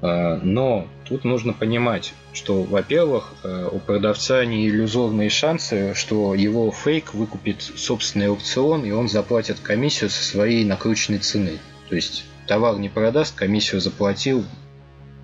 А, 0.00 0.38
но 0.42 0.86
тут 1.06 1.24
нужно 1.24 1.52
понимать, 1.52 2.14
что, 2.32 2.62
во-первых, 2.62 3.34
э, 3.42 3.68
у 3.70 3.78
продавца 3.80 4.44
не 4.44 4.68
иллюзорные 4.68 5.28
шансы, 5.28 5.94
что 5.94 6.34
его 6.34 6.70
фейк 6.70 7.14
выкупит 7.14 7.62
собственный 7.62 8.28
аукцион, 8.28 8.84
и 8.84 8.90
он 8.90 9.08
заплатит 9.08 9.58
комиссию 9.60 10.10
со 10.10 10.22
своей 10.22 10.64
накрученной 10.64 11.18
цены. 11.18 11.58
То 11.88 11.96
есть 11.96 12.24
товар 12.46 12.78
не 12.78 12.88
продаст, 12.88 13.34
комиссию 13.34 13.80
заплатил, 13.80 14.44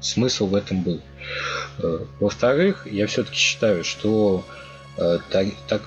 смысл 0.01 0.47
в 0.47 0.55
этом 0.55 0.83
был. 0.83 1.01
Э, 1.79 2.01
во-вторых, 2.19 2.87
я 2.91 3.07
все-таки 3.07 3.37
считаю, 3.37 3.85
что 3.85 4.45
э, 4.97 5.19
так, 5.31 5.47
так, 5.69 5.83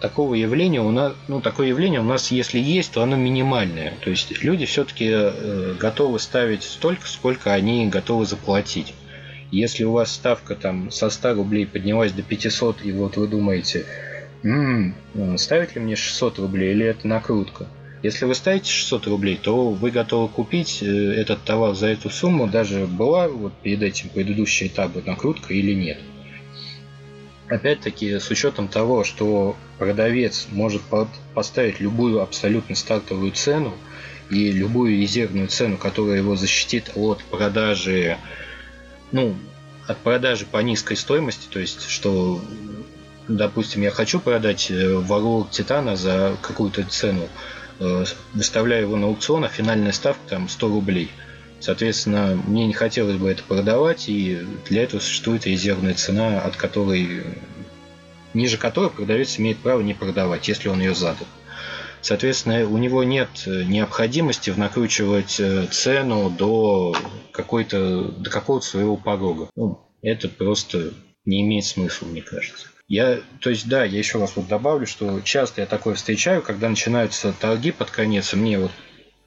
такого 0.00 0.34
явления 0.34 0.80
у 0.80 0.90
нас, 0.90 1.14
ну, 1.28 1.40
такое 1.40 1.68
явление 1.68 2.00
у 2.00 2.04
нас, 2.04 2.30
если 2.30 2.58
есть, 2.58 2.92
то 2.92 3.02
оно 3.02 3.16
минимальное. 3.16 3.94
То 4.02 4.10
есть 4.10 4.42
люди 4.42 4.64
все-таки 4.66 5.08
э, 5.10 5.74
готовы 5.78 6.18
ставить 6.18 6.62
столько, 6.62 7.06
сколько 7.06 7.52
они 7.52 7.86
готовы 7.86 8.26
заплатить. 8.26 8.94
Если 9.50 9.84
у 9.84 9.92
вас 9.92 10.12
ставка 10.12 10.54
там 10.54 10.90
со 10.90 11.10
100 11.10 11.34
рублей 11.34 11.66
поднялась 11.66 12.12
до 12.12 12.22
500, 12.22 12.84
и 12.84 12.92
вот 12.92 13.16
вы 13.16 13.26
думаете, 13.26 13.84
м-м, 14.42 14.94
ставить 15.36 15.74
ли 15.74 15.80
мне 15.80 15.96
600 15.96 16.38
рублей 16.38 16.72
или 16.72 16.86
это 16.86 17.06
накрутка? 17.06 17.66
Если 18.02 18.24
вы 18.24 18.34
ставите 18.34 18.70
600 18.70 19.08
рублей, 19.08 19.38
то 19.40 19.70
вы 19.70 19.90
готовы 19.90 20.28
купить 20.28 20.82
э, 20.82 20.86
этот 20.86 21.42
товар 21.44 21.74
за 21.74 21.88
эту 21.88 22.08
сумму, 22.08 22.46
даже 22.46 22.86
была 22.86 23.28
вот 23.28 23.52
перед 23.62 23.82
этим 23.82 24.08
предыдущий 24.08 24.68
этап 24.68 24.92
накрутка 25.04 25.52
или 25.52 25.74
нет 25.74 25.98
опять-таки 27.50 28.18
с 28.18 28.30
учетом 28.30 28.68
того, 28.68 29.04
что 29.04 29.56
продавец 29.78 30.46
может 30.50 30.82
поставить 31.34 31.80
любую 31.80 32.22
абсолютно 32.22 32.76
стартовую 32.76 33.32
цену 33.32 33.74
и 34.30 34.52
любую 34.52 34.96
резервную 34.96 35.48
цену, 35.48 35.76
которая 35.76 36.18
его 36.18 36.36
защитит 36.36 36.92
от 36.94 37.22
продажи, 37.24 38.16
ну, 39.10 39.34
от 39.86 39.98
продажи 39.98 40.46
по 40.46 40.58
низкой 40.58 40.96
стоимости, 40.96 41.48
то 41.50 41.58
есть, 41.58 41.88
что, 41.88 42.40
допустим, 43.26 43.82
я 43.82 43.90
хочу 43.90 44.20
продать 44.20 44.70
э, 44.70 44.74
Warlord 44.74 45.50
Титана 45.50 45.96
за 45.96 46.36
какую-то 46.40 46.84
цену, 46.84 47.28
э, 47.80 48.04
выставляю 48.32 48.82
его 48.82 48.96
на 48.96 49.08
аукцион, 49.08 49.44
а 49.44 49.48
финальная 49.48 49.92
ставка 49.92 50.20
там 50.28 50.48
100 50.48 50.68
рублей– 50.68 51.10
Соответственно, 51.60 52.40
мне 52.46 52.66
не 52.66 52.72
хотелось 52.72 53.16
бы 53.16 53.30
это 53.30 53.42
продавать, 53.42 54.08
и 54.08 54.40
для 54.68 54.82
этого 54.82 55.00
существует 55.00 55.46
резервная 55.46 55.94
цена, 55.94 56.40
от 56.40 56.56
которой 56.56 57.22
ниже 58.32 58.56
которой 58.56 58.90
продавец 58.90 59.38
имеет 59.38 59.58
право 59.58 59.80
не 59.80 59.94
продавать, 59.94 60.48
если 60.48 60.68
он 60.68 60.80
ее 60.80 60.94
задал. 60.94 61.26
Соответственно, 62.00 62.66
у 62.66 62.78
него 62.78 63.04
нет 63.04 63.28
необходимости 63.46 64.50
накручивать 64.50 65.38
э, 65.38 65.66
цену 65.70 66.30
до, 66.30 66.96
какой-то, 67.30 68.04
до 68.04 68.30
какого-то 68.30 68.64
своего 68.64 68.96
порога. 68.96 69.50
Ну, 69.54 69.86
это 70.00 70.28
просто 70.28 70.94
не 71.26 71.42
имеет 71.42 71.66
смысла, 71.66 72.06
мне 72.06 72.22
кажется. 72.22 72.68
Я, 72.88 73.20
то 73.40 73.50
есть, 73.50 73.68
да, 73.68 73.84
я 73.84 73.98
еще 73.98 74.18
раз 74.18 74.32
вот 74.34 74.48
добавлю, 74.48 74.86
что 74.86 75.20
часто 75.20 75.60
я 75.60 75.66
такое 75.66 75.94
встречаю, 75.94 76.40
когда 76.40 76.70
начинаются 76.70 77.34
торги 77.38 77.70
под 77.70 77.90
конец, 77.90 78.32
и 78.32 78.36
мне 78.36 78.58
вот 78.58 78.72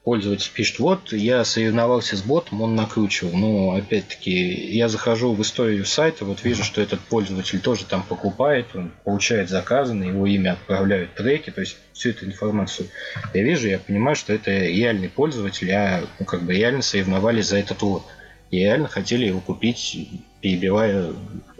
пользователь 0.04 0.50
пишет, 0.52 0.78
вот 0.78 1.12
я 1.12 1.44
соревновался 1.44 2.16
с 2.16 2.22
ботом, 2.22 2.60
он 2.60 2.74
накручивал. 2.76 3.32
Но 3.36 3.72
опять-таки 3.72 4.30
я 4.70 4.88
захожу 4.88 5.32
в 5.32 5.42
историю 5.42 5.84
сайта, 5.86 6.24
вот 6.24 6.44
вижу, 6.44 6.62
что 6.62 6.80
этот 6.82 7.00
пользователь 7.00 7.60
тоже 7.60 7.86
там 7.86 8.02
покупает, 8.02 8.66
он 8.74 8.92
получает 9.02 9.48
заказы, 9.48 9.94
на 9.94 10.04
его 10.04 10.26
имя 10.26 10.52
отправляют 10.52 11.14
треки, 11.14 11.50
то 11.50 11.62
есть 11.62 11.78
всю 11.92 12.10
эту 12.10 12.26
информацию 12.26 12.88
я 13.32 13.42
вижу, 13.42 13.68
я 13.68 13.78
понимаю, 13.78 14.14
что 14.14 14.32
это 14.32 14.50
реальный 14.50 15.08
пользователь, 15.08 15.72
а 15.72 16.02
ну, 16.18 16.26
как 16.26 16.42
бы 16.42 16.54
реально 16.54 16.82
соревновались 16.82 17.46
за 17.46 17.58
этот 17.58 17.80
лот 17.82 18.04
и 18.50 18.58
реально 18.58 18.88
хотели 18.88 19.26
его 19.26 19.40
купить, 19.40 20.08
перебивая 20.44 21.10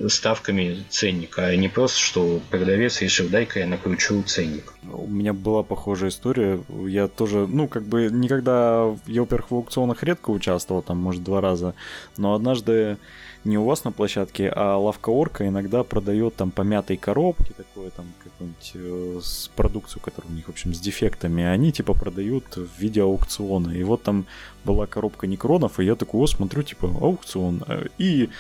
ставками 0.08 0.84
ценника, 0.90 1.46
а 1.46 1.56
не 1.56 1.68
просто, 1.68 1.98
что 1.98 2.38
продавец 2.50 3.00
решил, 3.00 3.30
дай-ка 3.30 3.60
я 3.60 3.66
накручу 3.66 4.22
ценник. 4.24 4.74
У 4.92 5.06
меня 5.06 5.32
была 5.32 5.62
похожая 5.62 6.10
история. 6.10 6.60
Я 6.86 7.08
тоже, 7.08 7.46
ну, 7.46 7.66
как 7.66 7.84
бы 7.84 8.10
никогда, 8.12 8.94
я, 9.06 9.22
во-первых, 9.22 9.50
в 9.50 9.54
аукционах 9.54 10.02
редко 10.02 10.28
участвовал, 10.28 10.82
там, 10.82 10.98
может, 10.98 11.24
два 11.24 11.40
раза, 11.40 11.74
но 12.18 12.34
однажды 12.34 12.98
не 13.44 13.58
у 13.58 13.64
вас 13.64 13.84
на 13.84 13.92
площадке, 13.92 14.48
а 14.48 14.76
лавка 14.76 15.10
Орка 15.10 15.46
иногда 15.46 15.84
продает 15.84 16.36
там 16.36 16.50
помятые 16.50 16.96
коробки, 16.96 17.52
такое 17.56 17.90
там 17.90 18.06
какую-нибудь 18.22 18.72
э, 18.74 19.20
с 19.22 19.50
продукцию, 19.54 20.02
которая 20.02 20.32
у 20.32 20.34
них, 20.34 20.46
в 20.46 20.50
общем, 20.50 20.72
с 20.74 20.80
дефектами, 20.80 21.44
они 21.44 21.70
типа 21.70 21.94
продают 21.94 22.56
в 22.56 22.78
виде 22.78 23.02
аукциона. 23.02 23.70
И 23.70 23.82
вот 23.82 24.02
там 24.02 24.24
была 24.64 24.86
коробка 24.86 25.26
некронов, 25.26 25.78
и 25.78 25.84
я 25.84 25.94
такой, 25.94 26.22
о, 26.22 26.26
смотрю, 26.26 26.62
типа, 26.62 26.86
аукцион. 26.86 27.62
И 27.98 28.30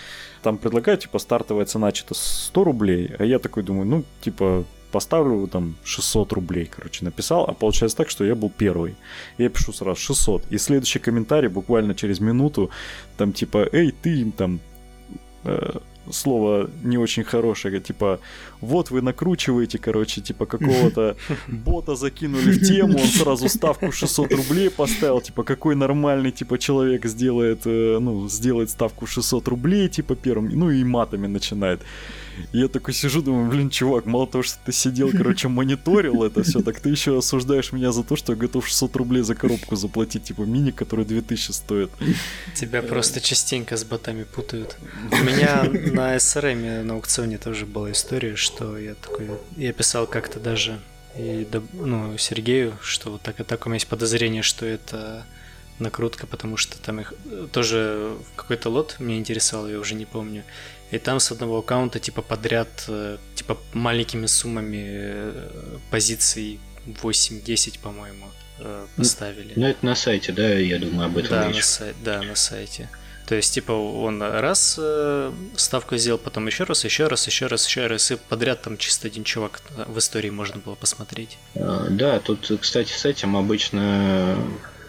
там 0.44 0.58
предлагают, 0.58 1.00
типа, 1.00 1.18
стартовая 1.18 1.64
цена 1.64 1.92
что-то 1.92 2.14
100 2.14 2.64
рублей, 2.64 3.10
а 3.18 3.24
я 3.24 3.38
такой 3.38 3.62
думаю, 3.62 3.86
ну, 3.86 4.04
типа, 4.20 4.64
поставлю 4.92 5.48
там 5.48 5.74
600 5.84 6.32
рублей, 6.32 6.66
короче, 6.66 7.04
написал, 7.04 7.44
а 7.48 7.52
получается 7.52 7.96
так, 7.96 8.10
что 8.10 8.24
я 8.24 8.34
был 8.34 8.50
первый. 8.50 8.94
Я 9.38 9.48
пишу 9.48 9.72
сразу 9.72 10.00
600. 10.00 10.52
И 10.52 10.58
следующий 10.58 11.00
комментарий 11.00 11.48
буквально 11.48 11.94
через 11.94 12.20
минуту, 12.20 12.70
там 13.16 13.32
типа, 13.32 13.68
эй, 13.72 13.90
ты 13.90 14.30
там 14.36 14.60
Э, 15.44 15.78
слово 16.10 16.70
не 16.82 16.98
очень 16.98 17.24
хорошее, 17.24 17.80
типа, 17.80 18.20
вот 18.64 18.90
вы 18.90 19.02
накручиваете, 19.02 19.78
короче, 19.78 20.20
типа, 20.20 20.46
какого-то 20.46 21.16
бота 21.48 21.94
закинули 21.94 22.52
в 22.52 22.66
тему, 22.66 22.98
он 22.98 23.06
сразу 23.06 23.48
ставку 23.48 23.92
600 23.92 24.32
рублей 24.32 24.70
поставил, 24.70 25.20
типа, 25.20 25.44
какой 25.44 25.74
нормальный, 25.74 26.32
типа, 26.32 26.58
человек 26.58 27.06
сделает, 27.06 27.62
э, 27.66 27.98
ну, 28.00 28.28
сделает 28.28 28.70
ставку 28.70 29.06
600 29.06 29.48
рублей, 29.48 29.88
типа, 29.88 30.14
первым, 30.16 30.48
ну, 30.48 30.70
и 30.70 30.84
матами 30.84 31.26
начинает. 31.26 31.80
И 32.52 32.58
я 32.58 32.68
такой 32.68 32.94
сижу, 32.94 33.22
думаю, 33.22 33.50
блин, 33.50 33.70
чувак, 33.70 34.06
мало 34.06 34.26
того, 34.26 34.42
что 34.42 34.58
ты 34.64 34.72
сидел, 34.72 35.10
короче, 35.10 35.48
мониторил 35.48 36.22
это 36.22 36.42
все, 36.42 36.62
так 36.62 36.80
ты 36.80 36.88
еще 36.88 37.18
осуждаешь 37.18 37.72
меня 37.72 37.92
за 37.92 38.02
то, 38.02 38.16
что 38.16 38.32
я 38.32 38.38
готов 38.38 38.66
600 38.66 38.96
рублей 38.96 39.22
за 39.22 39.34
коробку 39.34 39.76
заплатить, 39.76 40.24
типа 40.24 40.42
мини, 40.42 40.70
который 40.70 41.04
2000 41.04 41.52
стоит. 41.52 41.90
Тебя 42.54 42.82
просто 42.82 43.20
частенько 43.20 43.76
с 43.76 43.84
ботами 43.84 44.24
путают. 44.24 44.76
У 45.10 45.24
меня 45.24 45.64
на 45.64 46.16
SRM 46.16 46.82
на 46.82 46.94
аукционе 46.94 47.38
тоже 47.38 47.66
была 47.66 47.92
история, 47.92 48.36
что 48.36 48.53
я 48.60 48.94
такой, 48.94 49.28
я 49.56 49.72
писал 49.72 50.06
как-то 50.06 50.40
даже 50.40 50.80
и 51.16 51.46
ну, 51.72 52.16
Сергею, 52.18 52.76
что 52.82 53.12
вот 53.12 53.22
так 53.22 53.40
и 53.40 53.44
так 53.44 53.66
у 53.66 53.68
меня 53.68 53.76
есть 53.76 53.86
подозрение, 53.86 54.42
что 54.42 54.66
это 54.66 55.24
накрутка, 55.78 56.26
потому 56.26 56.56
что 56.56 56.78
там 56.78 57.00
их 57.00 57.14
тоже 57.52 58.16
какой-то 58.36 58.68
лот 58.68 58.96
меня 58.98 59.18
интересовал, 59.18 59.68
я 59.68 59.78
уже 59.78 59.94
не 59.94 60.06
помню. 60.06 60.44
И 60.90 60.98
там 60.98 61.18
с 61.20 61.32
одного 61.32 61.58
аккаунта 61.58 61.98
типа 61.98 62.22
подряд, 62.22 62.84
э, 62.88 63.18
типа 63.34 63.58
маленькими 63.72 64.26
суммами 64.26 64.84
э, 64.86 65.78
позиций 65.90 66.60
8-10, 66.86 67.80
по-моему, 67.80 68.26
э, 68.60 68.86
поставили. 68.96 69.52
Ну, 69.56 69.66
это 69.66 69.84
на 69.84 69.94
сайте, 69.94 70.32
да, 70.32 70.54
я 70.54 70.78
думаю, 70.78 71.06
об 71.06 71.18
этом 71.18 71.30
да, 71.30 71.48
речь. 71.48 71.56
На 71.56 71.62
сай- 71.62 71.94
да, 72.04 72.22
на 72.22 72.34
сайте. 72.36 72.88
То 73.26 73.34
есть, 73.34 73.54
типа, 73.54 73.72
он 73.72 74.22
раз 74.22 74.76
э, 74.78 75.32
ставку 75.56 75.96
сделал, 75.96 76.18
потом 76.18 76.46
еще 76.46 76.64
раз, 76.64 76.84
еще 76.84 77.06
раз, 77.06 77.26
еще 77.26 77.46
раз, 77.46 77.66
еще 77.66 77.86
раз, 77.86 78.10
и 78.10 78.16
подряд 78.16 78.62
там 78.62 78.76
чисто 78.76 79.08
один 79.08 79.24
чувак 79.24 79.62
в 79.86 79.98
истории 79.98 80.30
можно 80.30 80.60
было 80.60 80.74
посмотреть. 80.74 81.38
А, 81.54 81.86
да, 81.88 82.20
тут, 82.20 82.50
кстати, 82.60 82.92
с 82.92 83.04
этим 83.06 83.36
обычно 83.36 84.36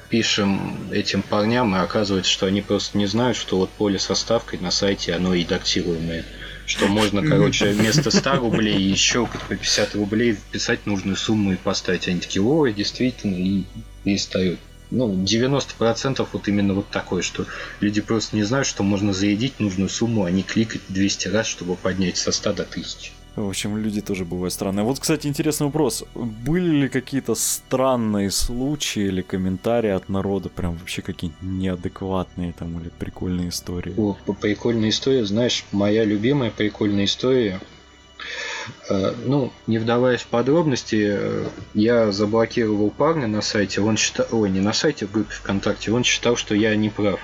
пишем 0.10 0.92
этим 0.92 1.22
парням, 1.22 1.76
и 1.76 1.80
оказывается, 1.80 2.32
что 2.32 2.46
они 2.46 2.62
просто 2.62 2.98
не 2.98 3.06
знают, 3.06 3.38
что 3.38 3.58
вот 3.58 3.70
поле 3.70 4.00
со 4.00 4.16
ставкой 4.16 4.60
на 4.60 4.72
сайте, 4.72 5.14
оно 5.14 5.34
редактируемое. 5.34 6.26
Что 6.66 6.88
можно, 6.88 7.22
короче, 7.26 7.68
вместо 7.72 8.10
100 8.10 8.38
рублей 8.38 8.82
еще 8.82 9.28
по 9.28 9.38
50 9.56 9.96
рублей 9.96 10.34
вписать 10.34 10.86
нужную 10.88 11.16
сумму 11.16 11.54
и 11.54 11.58
поставить. 11.58 12.08
Они 12.08 12.20
такие, 12.20 12.42
ой, 12.42 12.74
действительно, 12.74 13.36
и 13.36 13.66
перестают. 14.04 14.60
Ну, 14.92 15.14
90% 15.14 16.28
вот 16.32 16.48
именно 16.48 16.74
вот 16.74 16.90
такой, 16.90 17.22
что 17.22 17.46
люди 17.80 18.02
просто 18.02 18.36
не 18.36 18.44
знают, 18.44 18.68
что 18.68 18.84
можно 18.84 19.14
зарядить 19.14 19.60
нужную 19.60 19.90
сумму, 19.90 20.24
а 20.26 20.32
не 20.32 20.44
кликать 20.44 20.82
200 20.90 21.28
раз, 21.30 21.48
чтобы 21.48 21.76
поднять 21.76 22.18
со 22.18 22.32
100 22.32 22.54
до 22.54 22.64
1000. 22.64 23.12
В 23.36 23.50
общем, 23.50 23.78
люди 23.78 24.00
тоже 24.00 24.24
бывают 24.24 24.54
странные. 24.54 24.86
Вот, 24.86 24.98
кстати, 25.00 25.28
интересный 25.28 25.66
вопрос. 25.66 26.06
Были 26.16 26.84
ли 26.84 26.88
какие-то 26.88 27.36
странные 27.36 28.32
случаи 28.32 29.08
или 29.08 29.22
комментарии 29.22 29.90
от 29.90 30.08
народа, 30.08 30.48
прям 30.48 30.78
вообще 30.78 31.02
какие-нибудь 31.02 31.42
неадекватные 31.42 32.54
там 32.54 32.80
или 32.80 32.90
прикольные 32.98 33.50
истории? 33.50 33.94
О, 33.98 34.16
прикольная 34.40 34.90
история, 34.90 35.26
знаешь, 35.26 35.66
моя 35.74 36.06
любимая 36.06 36.50
прикольная 36.50 37.06
история. 37.06 37.60
Э, 38.90 39.14
ну, 39.26 39.52
не 39.68 39.78
вдаваясь 39.78 40.22
в 40.22 40.28
подробности, 40.28 41.18
э, 41.18 41.46
я 41.74 42.12
заблокировал 42.12 42.90
парня 42.90 43.28
на 43.28 43.42
сайте, 43.42 43.82
он 43.82 43.98
считал, 43.98 44.28
ой, 44.32 44.50
не 44.50 44.60
на 44.60 44.74
сайте, 44.74 45.06
в 45.06 45.12
группе 45.12 45.34
ВКонтакте, 45.34 45.92
он 45.92 46.04
считал, 46.04 46.36
что 46.36 46.56
я 46.56 46.76
не 46.76 46.90
прав. 46.90 47.20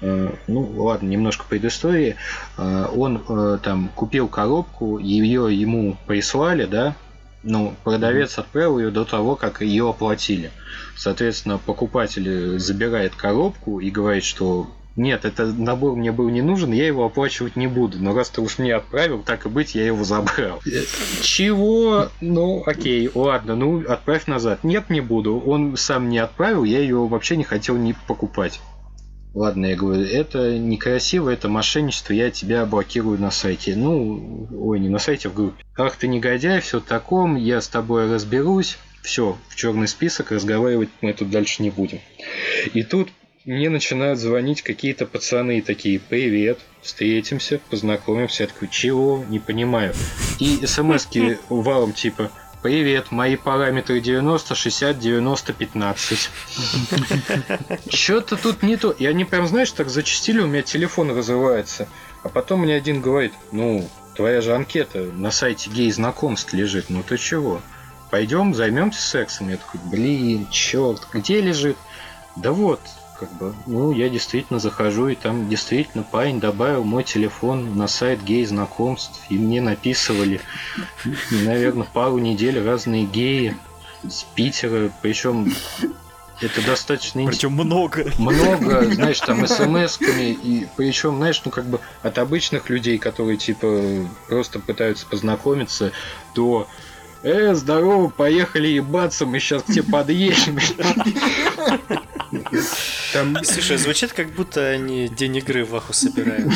Э, 0.00 0.32
ну 0.46 0.60
ладно, 0.76 1.08
немножко 1.08 1.44
предыстории. 1.48 2.16
Он 2.56 3.58
там 3.62 3.90
купил 3.94 4.28
коробку, 4.28 4.98
ее 4.98 5.48
ему 5.50 5.96
прислали, 6.06 6.64
да, 6.64 6.96
ну, 7.42 7.74
продавец 7.84 8.38
отправил 8.38 8.78
ее 8.78 8.90
до 8.90 9.04
того, 9.04 9.34
как 9.34 9.62
ее 9.62 9.88
оплатили. 9.88 10.50
Соответственно, 10.96 11.58
покупатель 11.58 12.58
забирает 12.58 13.14
коробку 13.14 13.80
и 13.80 13.90
говорит, 13.90 14.24
что 14.24 14.70
нет, 15.00 15.24
этот 15.24 15.56
набор 15.58 15.96
мне 15.96 16.12
был 16.12 16.28
не 16.28 16.42
нужен, 16.42 16.72
я 16.72 16.86
его 16.86 17.06
оплачивать 17.06 17.56
не 17.56 17.66
буду. 17.66 17.96
Но 17.98 18.14
раз 18.14 18.28
ты 18.28 18.42
уж 18.42 18.58
мне 18.58 18.74
отправил, 18.74 19.22
так 19.22 19.46
и 19.46 19.48
быть, 19.48 19.74
я 19.74 19.86
его 19.86 20.04
забрал. 20.04 20.60
Чего? 21.22 22.08
Ну, 22.20 22.62
окей, 22.66 23.10
ладно, 23.14 23.56
ну, 23.56 23.82
отправь 23.88 24.26
назад. 24.26 24.62
Нет, 24.62 24.90
не 24.90 25.00
буду. 25.00 25.40
Он 25.40 25.74
сам 25.78 26.10
не 26.10 26.18
отправил, 26.18 26.64
я 26.64 26.80
ее 26.80 27.06
вообще 27.06 27.38
не 27.38 27.44
хотел 27.44 27.76
не 27.76 27.94
покупать. 28.06 28.60
Ладно, 29.32 29.66
я 29.66 29.76
говорю, 29.76 30.02
это 30.02 30.58
некрасиво, 30.58 31.30
это 31.30 31.48
мошенничество, 31.48 32.12
я 32.12 32.30
тебя 32.30 32.66
блокирую 32.66 33.18
на 33.18 33.30
сайте. 33.30 33.76
Ну, 33.76 34.48
ой, 34.52 34.80
не 34.80 34.90
на 34.90 34.98
сайте, 34.98 35.28
а 35.28 35.30
в 35.30 35.34
группе. 35.34 35.64
Ах 35.78 35.96
ты 35.96 36.08
негодяй, 36.08 36.60
все 36.60 36.78
таком, 36.78 37.36
я 37.36 37.62
с 37.62 37.68
тобой 37.68 38.12
разберусь. 38.12 38.76
Все, 39.02 39.38
в 39.48 39.56
черный 39.56 39.88
список, 39.88 40.30
разговаривать 40.30 40.90
мы 41.00 41.14
тут 41.14 41.30
дальше 41.30 41.62
не 41.62 41.70
будем. 41.70 42.00
И 42.74 42.82
тут 42.82 43.08
мне 43.44 43.70
начинают 43.70 44.18
звонить 44.18 44.62
какие-то 44.62 45.06
пацаны 45.06 45.62
такие, 45.62 45.98
привет, 45.98 46.58
встретимся, 46.82 47.60
познакомимся. 47.70 48.42
Я 48.42 48.48
такой, 48.48 48.68
чего? 48.68 49.24
Не 49.28 49.38
понимаю. 49.38 49.94
И 50.38 50.64
смс-ки 50.66 51.38
валом 51.48 51.92
типа, 51.92 52.30
Привет, 52.62 53.10
мои 53.10 53.36
параметры 53.36 54.00
90, 54.00 54.54
60, 54.54 54.98
90, 54.98 55.52
15. 55.54 56.30
Что-то 57.88 58.36
тут 58.36 58.62
не 58.62 58.76
то. 58.76 58.90
И 58.90 59.06
они 59.06 59.24
прям, 59.24 59.46
знаешь, 59.46 59.72
так 59.72 59.88
зачастили, 59.88 60.40
у 60.40 60.46
меня 60.46 60.60
телефон 60.60 61.16
разрывается. 61.16 61.88
А 62.22 62.28
потом 62.28 62.60
мне 62.60 62.74
один 62.74 63.00
говорит, 63.00 63.32
ну, 63.50 63.88
твоя 64.14 64.42
же 64.42 64.54
анкета 64.54 65.04
на 65.04 65.30
сайте 65.30 65.70
гей 65.70 65.90
знакомств 65.90 66.52
лежит, 66.52 66.90
ну 66.90 67.02
ты 67.02 67.16
чего? 67.16 67.62
Пойдем 68.10 68.54
займемся 68.54 69.00
сексом. 69.00 69.48
Я 69.48 69.56
такой, 69.56 69.80
блин, 69.90 70.46
черт, 70.50 71.06
где 71.14 71.40
лежит? 71.40 71.78
Да 72.36 72.52
вот, 72.52 72.80
как 73.20 73.30
бы, 73.34 73.54
ну, 73.66 73.92
я 73.92 74.08
действительно 74.08 74.58
захожу, 74.58 75.08
и 75.08 75.14
там 75.14 75.48
действительно 75.50 76.02
парень 76.02 76.40
добавил 76.40 76.84
мой 76.84 77.04
телефон 77.04 77.76
на 77.76 77.86
сайт 77.86 78.24
гей 78.24 78.46
знакомств, 78.46 79.20
и 79.28 79.34
мне 79.34 79.60
написывали, 79.60 80.40
наверное, 81.30 81.86
пару 81.92 82.16
недель 82.16 82.58
разные 82.64 83.04
геи 83.04 83.54
с 84.08 84.24
Питера, 84.34 84.90
причем 85.02 85.52
это 86.40 86.64
достаточно 86.64 87.26
Причем 87.26 87.52
много. 87.52 88.10
много, 88.16 88.90
знаешь, 88.90 89.20
там 89.20 89.44
смс-ками, 89.44 90.32
и 90.32 90.66
причем, 90.76 91.16
знаешь, 91.16 91.42
ну 91.44 91.50
как 91.50 91.66
бы 91.66 91.80
от 92.02 92.16
обычных 92.16 92.70
людей, 92.70 92.96
которые 92.96 93.36
типа 93.36 93.82
просто 94.28 94.60
пытаются 94.60 95.06
познакомиться, 95.06 95.92
до 96.34 96.66
Э, 97.22 97.52
здорово, 97.54 98.08
поехали 98.08 98.68
ебаться, 98.68 99.26
мы 99.26 99.40
сейчас 99.40 99.62
к 99.62 99.66
тебе 99.66 99.82
подъедем. 99.82 100.58
Там... 103.12 103.36
Слушай, 103.44 103.76
звучит 103.78 104.12
как 104.12 104.30
будто 104.30 104.68
они 104.68 105.08
день 105.08 105.36
игры 105.36 105.64
в 105.64 105.74
Аху 105.74 105.92
собирают. 105.92 106.52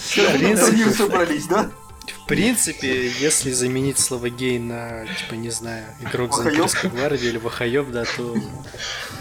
Все 0.00 0.90
собрались, 0.92 1.46
да? 1.46 1.70
В 2.06 2.26
принципе, 2.28 3.08
если 3.20 3.50
заменить 3.52 3.98
слово 3.98 4.30
гей 4.30 4.58
на, 4.58 5.06
типа, 5.06 5.34
не 5.34 5.50
знаю, 5.50 5.84
игрок 6.00 6.36
за 6.36 6.50
имперской 6.50 6.90
гвардии 6.90 7.28
или 7.28 7.38
вахаёб, 7.38 7.90
да, 7.90 8.04
то... 8.04 8.36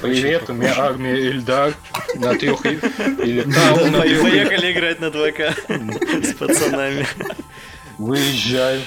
Привет, 0.01 0.49
у 0.49 0.53
меня 0.53 0.73
армия 0.77 1.15
Эльдар 1.15 1.73
на 2.15 2.35
трех 2.35 2.65
или 2.65 3.41
там 3.41 3.91
на 3.91 4.01
Поехали 4.01 4.71
играть 4.71 4.99
на 4.99 5.05
2К 5.05 6.25
с 6.25 6.33
пацанами. 6.33 7.07
Выезжаю. 7.97 8.81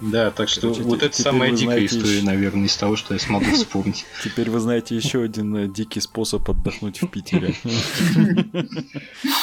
Да, 0.00 0.30
так 0.30 0.48
что 0.48 0.60
Короче, 0.62 0.82
вот 0.82 1.02
это 1.02 1.20
самая 1.22 1.50
дикая 1.52 1.64
знаете, 1.64 1.98
история, 1.98 2.22
наверное, 2.22 2.66
из 2.66 2.76
того, 2.76 2.96
что 2.96 3.14
я 3.14 3.20
смогу 3.20 3.50
вспомнить. 3.54 4.04
Теперь 4.22 4.50
вы 4.50 4.60
знаете 4.60 4.94
еще 4.94 5.22
один 5.22 5.56
э, 5.56 5.68
дикий 5.68 6.00
способ 6.00 6.48
отдохнуть 6.48 7.00
в 7.00 7.08
Питере. 7.08 7.54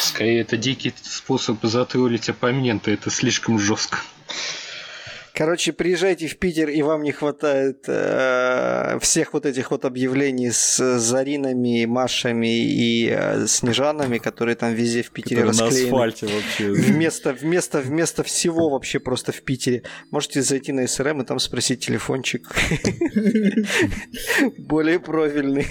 Скорее, 0.01 0.41
это 0.41 0.57
дикий 0.57 0.93
способ 1.01 1.57
затроллить 1.63 2.29
оппонента, 2.29 2.91
это 2.91 3.09
слишком 3.09 3.57
жестко. 3.57 3.97
Короче, 5.35 5.73
приезжайте 5.73 6.27
в 6.27 6.37
Питер, 6.37 6.69
и 6.69 6.83
вам 6.83 7.01
не 7.01 7.11
хватает 7.11 7.85
э, 7.87 8.99
всех 9.01 9.33
вот 9.33 9.47
этих 9.47 9.71
вот 9.71 9.83
объявлений 9.83 10.51
с 10.51 10.99
Заринами, 10.99 11.85
Машами 11.85 12.63
и 12.63 13.09
э, 13.09 13.47
Снежанами, 13.47 14.19
которые 14.19 14.55
там 14.55 14.75
везде 14.75 15.01
в 15.01 15.09
Питере 15.09 15.41
которые 15.41 15.59
расклеены. 15.59 15.89
на 15.89 15.95
асфальте 15.95 16.27
вообще. 16.27 16.71
Вместо, 16.71 17.33
вместо, 17.33 17.81
вместо 17.81 18.21
всего 18.21 18.69
вообще 18.69 18.99
просто 18.99 19.31
в 19.31 19.41
Питере. 19.41 19.81
Можете 20.11 20.43
зайти 20.43 20.71
на 20.71 20.85
СРМ 20.85 21.23
и 21.23 21.25
там 21.25 21.39
спросить 21.39 21.83
телефончик. 21.83 22.47
Более 24.59 24.99
профильный. 24.99 25.65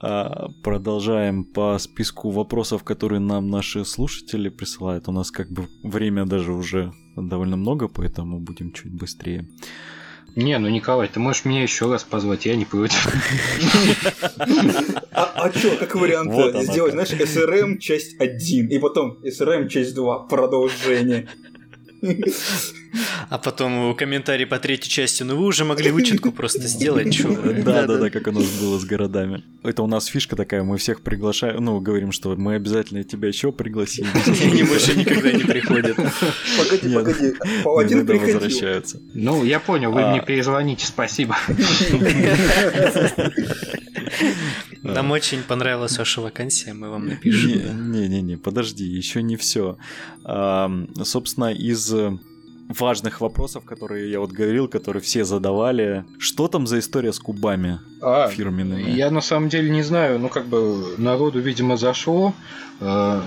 А, 0.00 0.46
продолжаем 0.62 1.44
по 1.44 1.76
списку 1.78 2.30
вопросов, 2.30 2.84
которые 2.84 3.18
нам 3.18 3.50
наши 3.50 3.84
слушатели 3.84 4.48
присылают. 4.48 5.08
У 5.08 5.12
нас 5.12 5.32
как 5.32 5.50
бы 5.50 5.66
время 5.82 6.24
даже 6.24 6.52
уже 6.52 6.92
довольно 7.16 7.56
много, 7.56 7.88
поэтому 7.88 8.38
будем 8.38 8.72
чуть 8.72 8.92
быстрее. 8.92 9.48
Не, 10.36 10.58
ну 10.58 10.68
Николай, 10.68 11.08
ты 11.08 11.18
можешь 11.18 11.46
меня 11.46 11.62
еще 11.62 11.90
раз 11.90 12.04
позвать, 12.04 12.44
я 12.44 12.56
не 12.56 12.66
против. 12.66 13.06
А, 15.12 15.32
а 15.34 15.50
что, 15.50 15.76
как 15.78 15.94
вариант 15.94 16.30
сделать, 16.66 16.92
знаешь, 16.92 17.10
SRM 17.10 17.78
часть 17.78 18.20
1, 18.20 18.68
и 18.68 18.78
потом 18.78 19.18
SRM 19.22 19.68
часть 19.68 19.94
2, 19.94 20.26
продолжение. 20.26 21.26
А 23.28 23.38
потом 23.38 23.94
комментарий 23.94 24.46
по 24.46 24.58
третьей 24.58 24.90
части. 24.90 25.22
Ну 25.22 25.36
вы 25.36 25.46
уже 25.46 25.64
могли 25.64 25.90
вычетку 25.90 26.32
просто 26.32 26.66
сделать, 26.66 27.12
что 27.14 27.28
Да, 27.64 27.86
да, 27.86 27.98
да, 27.98 28.10
как 28.10 28.26
у 28.28 28.32
нас 28.32 28.44
было 28.60 28.78
с 28.78 28.84
городами. 28.84 29.42
Это 29.62 29.82
у 29.82 29.86
нас 29.86 30.06
фишка 30.06 30.36
такая, 30.36 30.62
мы 30.62 30.78
всех 30.78 31.02
приглашаем, 31.02 31.62
ну, 31.64 31.80
говорим, 31.80 32.12
что 32.12 32.34
мы 32.36 32.54
обязательно 32.54 33.04
тебя 33.04 33.28
еще 33.28 33.52
пригласим. 33.52 34.06
Они 34.42 34.62
больше 34.62 34.96
никогда 34.96 35.32
не 35.32 35.44
приходят. 35.44 35.96
Погоди, 35.96 36.94
погоди. 36.94 37.34
Паладин 37.64 38.06
приходил. 38.06 38.34
возвращаются. 38.34 39.00
Ну, 39.12 39.44
я 39.44 39.60
понял, 39.60 39.92
вы 39.92 40.02
а. 40.02 40.10
мне 40.12 40.22
перезвоните, 40.22 40.86
спасибо. 40.86 41.36
Нам 44.94 45.10
очень 45.10 45.42
понравилась 45.42 45.98
ваша 45.98 46.20
вакансия, 46.20 46.72
мы 46.72 46.90
вам 46.90 47.06
напишем. 47.08 47.92
Не-не-не, 47.92 48.36
подожди, 48.36 48.84
еще 48.84 49.22
не 49.22 49.36
все. 49.36 49.78
Собственно, 50.22 51.52
из 51.52 51.92
важных 52.68 53.20
вопросов, 53.20 53.64
которые 53.64 54.10
я 54.10 54.20
вот 54.20 54.32
говорил, 54.32 54.68
которые 54.68 55.02
все 55.02 55.24
задавали. 55.24 56.04
Что 56.18 56.48
там 56.48 56.66
за 56.66 56.78
история 56.78 57.12
с 57.12 57.18
кубами 57.18 57.80
а, 58.00 58.28
фирменными? 58.28 58.90
Я 58.90 59.10
на 59.10 59.20
самом 59.20 59.48
деле 59.48 59.70
не 59.70 59.82
знаю, 59.82 60.18
ну 60.18 60.28
как 60.28 60.46
бы 60.46 60.94
народу, 60.98 61.40
видимо, 61.40 61.76
зашло. 61.76 62.34
Э, 62.80 63.22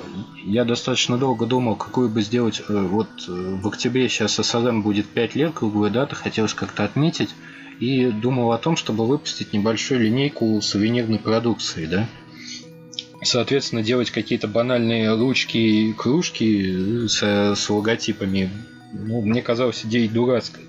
я 0.46 0.66
достаточно 0.66 1.18
долго 1.18 1.46
думал, 1.46 1.76
какую 1.76 2.10
бы 2.10 2.22
сделать. 2.22 2.62
Э, 2.68 2.82
вот 2.82 3.10
э, 3.28 3.32
в 3.32 3.68
октябре 3.68 4.10
сейчас 4.10 4.36
СССР 4.36 4.74
будет 4.74 5.08
5 5.08 5.36
лет, 5.36 5.54
круглая 5.54 5.92
дата, 5.92 6.16
хотелось 6.16 6.54
как-то 6.54 6.84
отметить. 6.84 7.34
И 7.80 8.08
думал 8.08 8.52
о 8.52 8.58
том, 8.58 8.76
чтобы 8.76 9.08
выпустить 9.08 9.54
небольшую 9.54 10.02
линейку 10.02 10.62
сувенирной 10.62 11.20
продукции, 11.20 11.86
да. 11.86 12.08
Соответственно, 13.22 13.84
делать 13.84 14.12
какие-то 14.12 14.48
банальные 14.48 15.14
ручки 15.16 15.58
и 15.58 15.94
кружки 15.94 17.08
с, 17.08 17.22
с 17.22 17.70
логотипами 17.70 18.50
ну, 18.94 19.22
мне 19.22 19.42
казалось 19.42 19.86
идеей 19.86 20.08
дурацкой. 20.08 20.64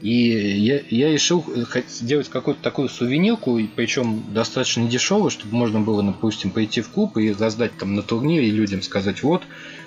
И 0.00 0.10
я, 0.10 0.80
я 0.90 1.12
решил 1.12 1.44
сделать 1.88 2.28
какую-то 2.28 2.60
такую 2.60 2.88
сувенирку, 2.88 3.60
причем 3.76 4.24
достаточно 4.34 4.88
дешевую, 4.88 5.30
чтобы 5.30 5.54
можно 5.54 5.80
было, 5.80 6.02
допустим, 6.02 6.50
пойти 6.50 6.80
в 6.80 6.88
клуб 6.88 7.16
и 7.18 7.32
раздать 7.32 7.76
там 7.78 7.94
на 7.94 8.02
турнире 8.02 8.50
людям 8.50 8.82
сказать, 8.82 9.22
вот, 9.22 9.42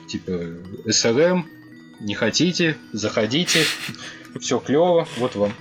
типа, 0.07 0.31
СРМ, 0.89 1.45
не 1.99 2.15
хотите, 2.15 2.77
заходите, 2.91 3.59
все 4.39 4.59
клево, 4.59 5.07
вот 5.17 5.35
вам. 5.35 5.53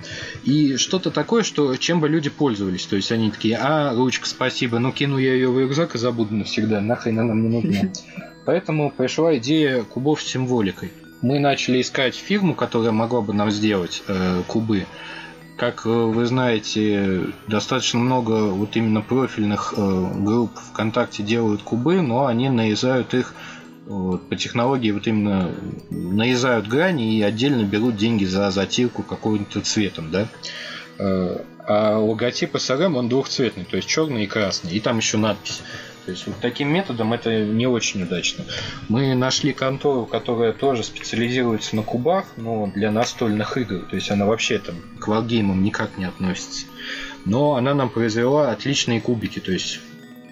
И 0.45 0.77
что-то 0.77 1.11
такое, 1.11 1.43
что 1.43 1.77
чем 1.77 2.01
бы 2.01 2.09
люди 2.09 2.31
пользовались. 2.31 2.87
То 2.87 2.97
есть 2.97 3.13
они 3.13 3.31
такие, 3.31 3.59
а, 3.61 3.95
ручка, 3.95 4.27
спасибо, 4.27 4.79
ну 4.79 4.93
кину 4.93 5.19
я 5.19 5.35
ее 5.35 5.51
в 5.51 5.59
рюкзак 5.59 5.95
и 5.95 5.99
забуду 5.99 6.35
навсегда, 6.35 6.81
нахрен 6.81 7.21
она 7.21 7.35
мне 7.35 7.61
нужна. 7.61 7.93
Поэтому 8.45 8.91
пришла 8.91 9.37
идея 9.39 9.83
кубов 9.83 10.23
с 10.23 10.27
символикой 10.27 10.93
мы 11.25 11.39
начали 11.39 11.81
искать 11.81 12.15
фирму, 12.15 12.55
которая 12.55 12.93
могла 12.93 13.23
бы 13.23 13.33
нам 13.33 13.51
сделать 13.51 14.03
э, 14.07 14.43
кубы. 14.47 14.87
Как 15.57 15.87
э, 15.87 15.89
вы 15.89 16.27
знаете, 16.27 17.29
достаточно 17.49 17.99
много 17.99 18.51
вот 18.51 18.77
именно 18.77 19.01
профильных 19.01 19.73
э, 19.75 20.13
групп 20.17 20.51
ВКонтакте 20.73 21.23
делают 21.23 21.63
кубы, 21.63 22.03
но 22.03 22.27
они 22.27 22.51
нарезают 22.51 23.15
их 23.15 23.35
вот, 23.87 24.29
по 24.29 24.37
технологии 24.37 24.91
вот 24.91 25.07
именно 25.07 25.55
нарезают 25.91 26.67
грани 26.67 27.17
и 27.17 27.23
отдельно 27.23 27.65
берут 27.65 27.97
деньги 27.97 28.25
за 28.25 28.51
затирку 28.51 29.03
каким-то 29.03 29.61
цветом, 29.61 30.11
да. 30.11 30.29
Э, 30.99 31.41
а 31.67 31.99
логотип 31.99 32.55
SRM 32.55 32.97
он 32.97 33.09
двухцветный, 33.09 33.65
то 33.65 33.77
есть 33.77 33.89
черный 33.89 34.25
и 34.25 34.27
красный, 34.27 34.73
и 34.73 34.81
там 34.81 34.99
еще 34.99 35.17
надпись. 35.17 35.63
То 36.05 36.11
есть 36.11 36.27
вот 36.27 36.37
таким 36.41 36.71
методом 36.71 37.15
это 37.15 37.45
не 37.45 37.67
очень 37.67 38.03
удачно. 38.03 38.45
Мы 38.91 39.15
нашли 39.15 39.55
контору, 39.55 40.05
которая 40.05 40.53
тоже 40.53 40.85
специализируется 40.85 41.77
на 41.77 41.83
кубах, 41.83 42.27
но 42.37 42.71
для 42.75 42.91
настольных 42.91 43.57
игр. 43.57 43.87
То 43.89 43.97
есть 43.97 44.11
она 44.11 44.27
вообще 44.27 44.59
там 44.59 44.77
к 44.99 45.09
варгеймам 45.09 45.63
никак 45.63 45.97
не 45.97 46.05
относится. 46.05 46.67
Но 47.25 47.55
она 47.55 47.73
нам 47.73 47.89
произвела 47.89 48.51
отличные 48.51 49.01
кубики. 49.01 49.39
То 49.39 49.53
есть 49.53 49.81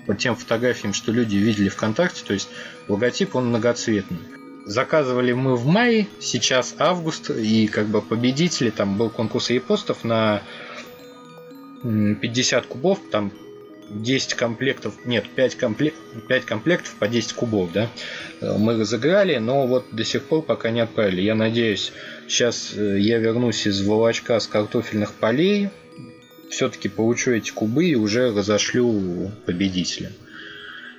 по 0.07 0.15
тем 0.15 0.37
фотографиям, 0.37 0.95
что 0.95 1.13
люди 1.13 1.37
видели 1.37 1.69
ВКонтакте, 1.69 2.25
то 2.25 2.33
есть 2.33 2.49
логотип 2.89 3.35
он 3.37 3.49
многоцветный. 3.49 4.19
Заказывали 4.65 5.33
мы 5.33 5.57
в 5.57 5.67
мае, 5.67 6.07
сейчас 6.21 6.75
август, 6.79 7.31
и 7.31 7.67
как 7.67 7.87
бы 7.87 8.01
победители, 8.01 8.71
там 8.71 8.97
был 8.97 9.11
конкурс 9.11 9.51
репостов 9.51 10.05
на 10.05 10.43
50 11.83 12.67
кубов, 12.67 13.01
там 13.11 13.33
10 13.91 14.35
комплектов, 14.35 14.95
нет, 15.05 15.29
5, 15.29 15.55
комплект, 15.57 15.97
5 16.29 16.45
комплектов 16.45 16.95
по 16.95 17.09
10 17.09 17.33
кубов, 17.33 17.73
да, 17.73 17.89
э, 18.41 18.57
мы 18.57 18.79
разыграли, 18.79 19.37
но 19.37 19.67
вот 19.67 19.87
до 19.93 20.05
сих 20.05 20.25
пор 20.25 20.43
пока 20.43 20.71
не 20.71 20.81
отправили. 20.81 21.21
Я 21.21 21.35
надеюсь, 21.35 21.93
сейчас 22.29 22.73
э, 22.75 22.99
я 23.01 23.19
вернусь 23.19 23.67
из 23.67 23.85
волочка 23.85 24.39
с 24.39 24.47
картофельных 24.47 25.13
полей, 25.15 25.71
все-таки 26.53 26.89
получу 26.89 27.33
эти 27.33 27.51
кубы 27.51 27.87
и 27.87 27.95
уже 27.95 28.33
разошлю 28.33 29.31
победителям. 29.47 30.13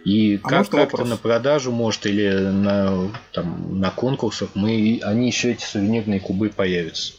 И 0.04 0.40
а 0.44 0.50
как, 0.50 0.70
как-то 0.70 1.06
на 1.06 1.16
продажу, 1.16 1.72
может, 1.72 2.06
или 2.06 2.28
на, 2.28 3.10
там, 3.32 3.80
на 3.80 3.90
конкурсах 3.90 4.50
мы, 4.54 5.00
они 5.02 5.28
еще 5.28 5.52
эти 5.52 5.64
сувенирные 5.64 6.20
кубы 6.20 6.50
появятся. 6.50 7.14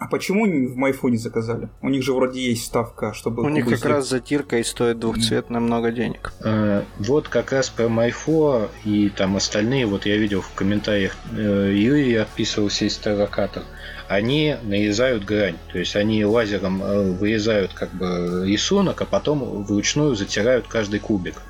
А 0.00 0.06
почему 0.06 0.46
в 0.46 0.76
Майфоне 0.76 1.18
заказали? 1.18 1.68
У 1.82 1.90
них 1.90 2.02
же 2.02 2.14
вроде 2.14 2.40
есть 2.40 2.64
ставка, 2.64 3.12
чтобы... 3.12 3.42
У 3.42 3.50
них 3.50 3.68
как 3.68 3.84
раз 3.84 4.08
затирка 4.08 4.56
и 4.56 4.62
стоит 4.62 4.98
двухцветно 4.98 5.60
много 5.60 5.92
денег. 5.92 6.32
Э, 6.42 6.84
вот 6.98 7.28
как 7.28 7.52
раз 7.52 7.68
про 7.68 7.90
Майфо 7.90 8.70
и 8.86 9.10
там 9.10 9.36
остальные, 9.36 9.84
вот 9.84 10.06
я 10.06 10.16
видел 10.16 10.40
в 10.40 10.54
комментариях, 10.54 11.14
э, 11.36 11.74
Юрий 11.76 12.14
отписывался 12.14 12.86
из 12.86 12.96
Терракатор, 12.96 13.62
они 14.08 14.56
нарезают 14.62 15.26
грань, 15.26 15.58
то 15.70 15.78
есть 15.78 15.94
они 15.96 16.24
лазером 16.24 16.82
э, 16.82 17.10
вырезают 17.12 17.74
как 17.74 17.92
бы 17.92 18.44
рисунок, 18.46 19.02
а 19.02 19.04
потом 19.04 19.64
вручную 19.64 20.14
затирают 20.14 20.66
каждый 20.66 21.00
кубик. 21.00 21.42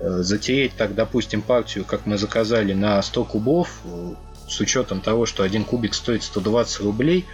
Э, 0.00 0.22
затереть 0.22 0.72
так, 0.78 0.94
допустим, 0.94 1.42
партию, 1.42 1.84
как 1.84 2.06
мы 2.06 2.16
заказали 2.16 2.72
на 2.72 3.02
100 3.02 3.24
кубов, 3.26 3.82
с 4.48 4.60
учетом 4.60 5.02
того, 5.02 5.26
что 5.26 5.42
один 5.42 5.64
кубик 5.64 5.92
стоит 5.92 6.22
120 6.22 6.80
рублей, 6.80 7.26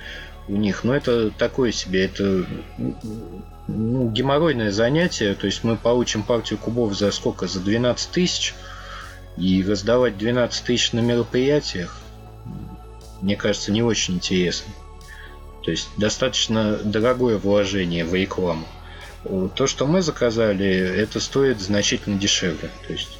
у 0.49 0.57
них, 0.57 0.85
но 0.85 0.95
это 0.95 1.31
такое 1.31 1.73
себе, 1.73 2.05
это 2.05 2.45
ну, 3.67 4.11
геморройное 4.11 4.71
занятие, 4.71 5.35
то 5.35 5.47
есть 5.47 5.65
мы 5.65 5.77
получим 5.77 6.23
партию 6.23 6.59
кубов 6.59 6.95
за 6.95 7.11
сколько? 7.13 7.47
За 7.47 7.61
12 7.61 8.11
тысяч, 8.11 8.55
и 9.37 9.65
раздавать 9.65 10.19
12 10.19 10.65
тысяч 10.65 10.93
на 10.93 11.01
мероприятиях, 11.01 12.01
мне 13.21 13.37
кажется, 13.37 13.73
не 13.73 13.83
очень 13.83 14.15
интересно. 14.15 14.73
То 15.63 15.71
есть 15.71 15.89
достаточно 15.97 16.77
дорогое 16.77 17.39
вложение 17.39 18.05
в 18.05 18.15
рекламу. 18.15 18.67
То, 19.55 19.67
что 19.67 19.87
мы 19.87 20.03
заказали, 20.03 20.67
это 20.67 21.21
стоит 21.21 21.59
значительно 21.59 22.19
дешевле. 22.19 22.69
То 22.87 22.93
есть 22.93 23.19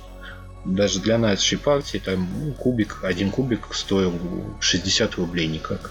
даже 0.67 1.01
для 1.01 1.17
нашей 1.17 1.57
партии 1.57 1.99
там 1.99 2.29
ну, 2.39 2.53
кубик, 2.53 3.01
один 3.03 3.31
кубик 3.31 3.75
стоил 3.75 4.13
60 4.61 5.15
рублей 5.15 5.47
никак. 5.47 5.91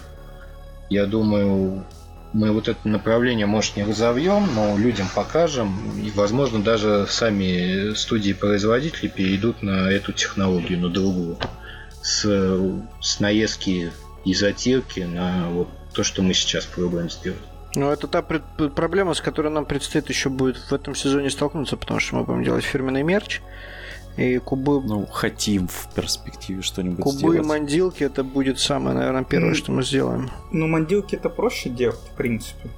Я 0.90 1.06
думаю, 1.06 1.84
мы 2.32 2.50
вот 2.50 2.68
это 2.68 2.86
направление, 2.88 3.46
может, 3.46 3.76
не 3.76 3.84
разовьем, 3.84 4.48
но 4.54 4.76
людям 4.76 5.08
покажем. 5.14 5.72
И, 6.02 6.10
возможно, 6.10 6.62
даже 6.62 7.06
сами 7.08 7.94
студии-производители 7.94 9.08
перейдут 9.08 9.62
на 9.62 9.90
эту 9.90 10.12
технологию, 10.12 10.80
на 10.80 10.90
другую. 10.90 11.38
С, 12.02 12.26
с 13.00 13.20
наездки 13.20 13.92
и 14.24 14.34
затирки 14.34 15.00
на 15.00 15.48
вот 15.48 15.68
то, 15.94 16.02
что 16.02 16.22
мы 16.22 16.34
сейчас 16.34 16.64
пробуем 16.64 17.08
сделать. 17.08 17.38
Ну, 17.76 17.90
это 17.90 18.06
та 18.06 18.22
проблема, 18.22 19.14
с 19.14 19.20
которой 19.20 19.48
нам 19.48 19.64
предстоит 19.64 20.08
еще 20.08 20.28
будет 20.28 20.56
в 20.56 20.72
этом 20.72 20.94
сезоне 20.94 21.30
столкнуться, 21.30 21.76
потому 21.76 22.00
что 22.00 22.16
мы 22.16 22.24
будем 22.24 22.44
делать 22.44 22.64
фирменный 22.64 23.02
мерч. 23.02 23.40
И 24.16 24.38
кубы... 24.38 24.80
Ну, 24.82 25.06
хотим 25.06 25.68
в 25.68 25.88
перспективе 25.94 26.62
что-нибудь 26.62 27.02
кубы 27.02 27.18
сделать. 27.18 27.36
Кубы 27.36 27.46
и 27.46 27.48
мандилки 27.48 28.04
это 28.04 28.22
будет 28.22 28.58
самое, 28.58 28.96
наверное, 28.96 29.24
первое, 29.24 29.52
mm. 29.52 29.56
что 29.56 29.72
мы 29.72 29.82
сделаем. 29.82 30.30
Ну, 30.52 30.66
мандилки 30.68 31.16
это 31.16 31.28
проще 31.28 31.68
делать, 31.68 31.98
в 32.12 32.16
принципе. 32.16 32.68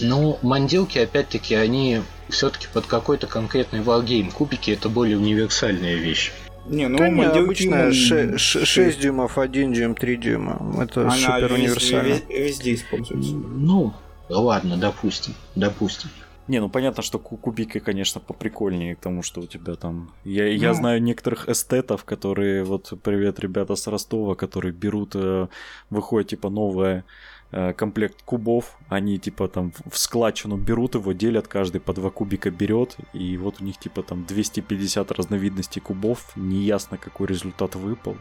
Ну, 0.00 0.38
мандилки, 0.42 0.98
опять-таки, 0.98 1.54
они 1.54 2.00
все-таки 2.28 2.66
под 2.72 2.86
какой-то 2.86 3.26
конкретный 3.26 3.80
варгейм. 3.82 4.30
Кубики 4.30 4.70
это 4.70 4.88
более 4.88 5.18
универсальная 5.18 5.94
вещь. 5.94 6.32
Не, 6.68 6.88
ну 6.88 6.98
да 6.98 7.08
не, 7.08 7.24
обычная 7.24 7.92
6, 7.92 8.38
6 8.38 9.00
дюймов, 9.00 9.38
1 9.38 9.72
дюйм, 9.72 9.94
3 9.94 10.16
дюйма. 10.16 10.82
Это 10.82 11.02
Она 11.02 11.12
супер 11.12 11.52
универсально. 11.52 12.14
Везде, 12.14 12.44
везде 12.44 12.74
используется. 12.74 13.32
Ну, 13.32 13.94
ладно, 14.28 14.76
допустим, 14.76 15.34
допустим. 15.54 16.10
Не, 16.48 16.60
ну 16.60 16.68
понятно, 16.68 17.02
что 17.02 17.18
кубики, 17.18 17.80
конечно, 17.80 18.20
поприкольнее 18.20 18.94
к 18.94 19.00
тому, 19.00 19.22
что 19.22 19.40
у 19.40 19.46
тебя 19.46 19.74
там... 19.74 20.10
Я, 20.24 20.44
ну... 20.44 20.50
я 20.50 20.74
знаю 20.74 21.02
некоторых 21.02 21.48
эстетов, 21.48 22.04
которые, 22.04 22.62
вот, 22.62 22.92
привет, 23.02 23.40
ребята 23.40 23.74
с 23.74 23.86
Ростова, 23.88 24.34
которые 24.36 24.72
берут, 24.72 25.16
э, 25.16 25.48
выходит, 25.90 26.30
типа, 26.30 26.48
новая 26.48 27.04
э, 27.50 27.72
комплект 27.72 28.22
кубов, 28.22 28.78
они 28.88 29.18
типа 29.18 29.48
там 29.48 29.72
в 29.90 29.98
складчину 29.98 30.56
берут 30.56 30.94
его, 30.94 31.12
делят, 31.12 31.48
каждый 31.48 31.80
по 31.80 31.92
два 31.92 32.10
кубика 32.10 32.50
берет, 32.50 32.96
и 33.12 33.36
вот 33.36 33.60
у 33.60 33.64
них 33.64 33.78
типа 33.78 34.02
там 34.02 34.24
250 34.24 35.10
разновидностей 35.10 35.80
кубов, 35.80 36.30
неясно 36.36 36.96
какой 36.96 37.26
результат 37.26 37.74
выпал. 37.74 38.16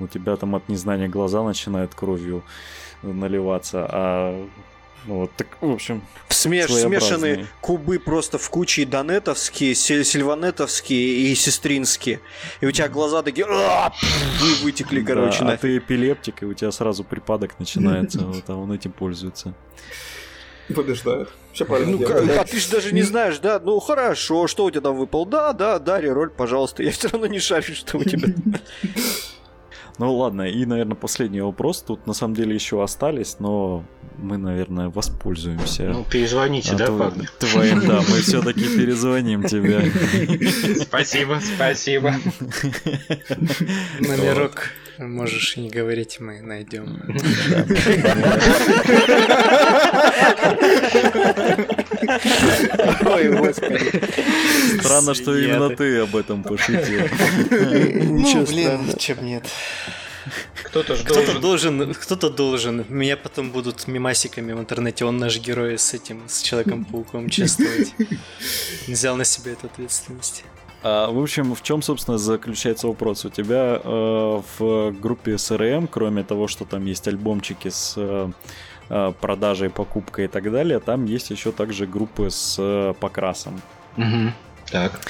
У 0.00 0.08
тебя 0.08 0.36
там 0.36 0.54
от 0.56 0.68
незнания 0.68 1.08
глаза 1.08 1.42
начинают 1.44 1.94
кровью 1.94 2.42
наливаться, 3.02 3.86
а 3.88 4.48
вот, 5.06 5.30
так, 5.36 5.46
в 5.60 5.70
общем, 5.70 6.02
Смеш, 6.28 6.70
смешанные 6.70 7.46
кубы 7.60 7.98
просто 7.98 8.38
в 8.38 8.50
куче 8.50 8.84
донетовские, 8.84 9.74
сильванетовские 9.74 11.30
и 11.30 11.34
сестринские. 11.34 12.20
И 12.60 12.66
у 12.66 12.70
тебя 12.70 12.88
глаза 12.88 13.22
такие 13.22 13.46
и 13.46 14.64
вытекли, 14.64 15.02
короче. 15.02 15.44
Да, 15.44 15.52
а 15.52 15.56
ты 15.56 15.78
эпилептик, 15.78 16.42
и 16.42 16.46
у 16.46 16.54
тебя 16.54 16.70
сразу 16.70 17.04
припадок 17.04 17.58
начинается, 17.58 18.20
вот, 18.20 18.44
а 18.48 18.56
он 18.56 18.72
этим 18.72 18.92
пользуется. 18.92 19.54
Побеждает. 20.74 21.28
Все 21.52 21.64
правильно 21.64 21.96
ну, 21.96 22.38
а 22.38 22.44
ты 22.44 22.60
же 22.60 22.70
даже 22.70 22.94
не 22.94 23.02
знаешь, 23.02 23.38
да? 23.38 23.58
Ну 23.58 23.80
хорошо, 23.80 24.46
что 24.46 24.64
у 24.64 24.70
тебя 24.70 24.82
там 24.82 24.96
выпал? 24.96 25.26
Да, 25.26 25.52
да, 25.52 25.80
Дарья, 25.80 26.14
роль, 26.14 26.30
пожалуйста. 26.30 26.84
Я 26.84 26.92
все 26.92 27.08
равно 27.08 27.26
не 27.26 27.40
шарю, 27.40 27.74
что 27.74 27.98
у 27.98 28.04
тебя. 28.04 28.28
Ну 30.00 30.14
ладно, 30.14 30.48
и, 30.48 30.64
наверное, 30.64 30.96
последний 30.96 31.42
вопрос. 31.42 31.82
Тут 31.82 32.06
на 32.06 32.14
самом 32.14 32.34
деле 32.34 32.54
еще 32.54 32.82
остались, 32.82 33.36
но 33.38 33.84
мы, 34.16 34.38
наверное, 34.38 34.88
воспользуемся. 34.88 35.90
Ну, 35.92 36.06
перезвоните, 36.10 36.72
а, 36.72 36.76
да, 36.76 36.86
парни? 36.86 37.28
Твоим, 37.38 37.86
да, 37.86 37.96
мы 37.96 38.22
все-таки 38.22 38.62
перезвоним 38.78 39.42
тебе. 39.44 39.92
Спасибо, 40.80 41.38
спасибо. 41.54 42.14
Номерок 44.00 44.70
можешь 44.96 45.58
не 45.58 45.68
говорить, 45.68 46.16
мы 46.18 46.40
найдем. 46.40 47.02
Ой, 52.00 53.28
господи. 53.36 54.80
Странно, 54.80 55.14
что 55.14 55.36
именно 55.36 55.74
ты 55.76 55.98
об 55.98 56.16
этом 56.16 56.42
пошутил. 56.42 57.08
Ну, 57.50 58.46
блин, 58.46 58.94
чем 58.98 59.24
нет. 59.24 59.46
Кто-то 60.64 60.96
же 60.96 61.04
кто-то 61.04 61.38
должен. 61.38 61.94
Кто-то 61.94 62.30
должен. 62.30 62.84
Меня 62.88 63.16
потом 63.16 63.50
будут 63.50 63.88
мимасиками 63.88 64.52
в 64.52 64.60
интернете. 64.60 65.04
Он 65.04 65.18
наш 65.18 65.38
герой 65.38 65.78
с 65.78 65.94
этим, 65.94 66.28
с 66.28 66.42
Человеком-пауком 66.42 67.28
чествовать. 67.30 67.94
Взял 68.86 69.16
на 69.16 69.24
себя 69.24 69.52
эту 69.52 69.66
ответственность. 69.66 70.44
А, 70.82 71.10
в 71.10 71.20
общем, 71.20 71.54
в 71.54 71.62
чем, 71.62 71.82
собственно, 71.82 72.18
заключается 72.18 72.86
вопрос? 72.86 73.24
У 73.24 73.30
тебя 73.30 73.80
э, 73.82 74.42
в 74.58 74.92
группе 74.92 75.32
SRM, 75.32 75.88
кроме 75.90 76.24
того, 76.24 76.48
что 76.48 76.64
там 76.64 76.86
есть 76.86 77.06
альбомчики 77.06 77.68
с 77.68 77.94
э, 77.96 78.30
продажей, 79.20 79.70
покупкой 79.70 80.24
и 80.24 80.28
так 80.28 80.50
далее, 80.50 80.80
там 80.80 81.04
есть 81.04 81.30
еще 81.30 81.52
также 81.52 81.86
группы 81.86 82.30
с 82.30 82.56
э, 82.58 82.94
покрасом. 82.98 83.60
Угу. 83.96 84.32
Так. 84.70 85.00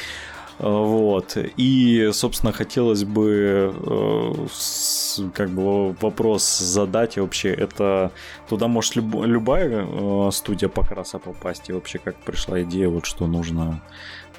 Вот. 0.60 1.38
И, 1.56 2.10
собственно, 2.12 2.52
хотелось 2.52 3.04
бы 3.04 3.74
э, 3.74 5.28
как 5.32 5.50
бы 5.50 5.92
вопрос 5.92 6.58
задать 6.58 7.16
вообще. 7.16 7.48
Это 7.48 8.12
туда 8.48 8.68
может 8.68 8.96
люб, 8.96 9.24
любая 9.24 9.86
э, 9.88 10.30
студия 10.32 10.68
покраса 10.68 11.18
попасть? 11.18 11.70
И 11.70 11.72
вообще 11.72 11.98
как 11.98 12.16
пришла 12.16 12.62
идея, 12.62 12.88
вот 12.88 13.06
что 13.06 13.26
нужно 13.26 13.80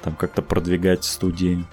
там 0.02 0.14
как-то 0.14 0.42
продвигать 0.42 1.02
студии? 1.02 1.64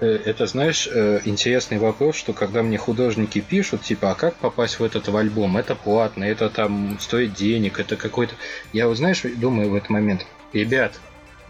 Э, 0.00 0.18
это, 0.24 0.46
знаешь, 0.46 0.86
интересный 0.86 1.78
вопрос, 1.78 2.16
что 2.16 2.32
когда 2.32 2.62
мне 2.62 2.78
художники 2.78 3.40
пишут, 3.40 3.82
типа, 3.82 4.12
а 4.12 4.14
как 4.14 4.34
попасть 4.36 4.80
в 4.80 4.84
этот 4.84 5.08
в 5.08 5.16
альбом? 5.16 5.56
Это 5.56 5.74
платно, 5.74 6.24
это 6.24 6.50
там 6.50 6.98
стоит 7.00 7.34
денег, 7.34 7.78
это 7.78 7.96
какой-то... 7.96 8.34
Я 8.72 8.88
вот, 8.88 8.96
знаешь, 8.96 9.22
думаю 9.22 9.70
в 9.70 9.74
этот 9.74 9.90
момент, 9.90 10.26
ребят, 10.52 10.98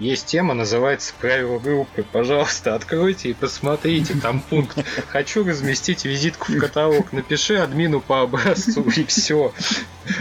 есть 0.01 0.25
тема, 0.25 0.55
называется 0.55 1.13
«Правила 1.21 1.59
группы». 1.59 2.03
Пожалуйста, 2.11 2.75
откройте 2.75 3.29
и 3.29 3.35
посмотрите. 3.35 4.15
Там 4.15 4.41
пункт 4.41 4.79
«Хочу 5.09 5.45
разместить 5.45 6.07
визитку 6.07 6.53
в 6.53 6.59
каталог». 6.59 7.13
Напиши 7.13 7.57
админу 7.57 8.01
по 8.01 8.23
образцу 8.23 8.83
и 8.97 9.05
все. 9.05 9.53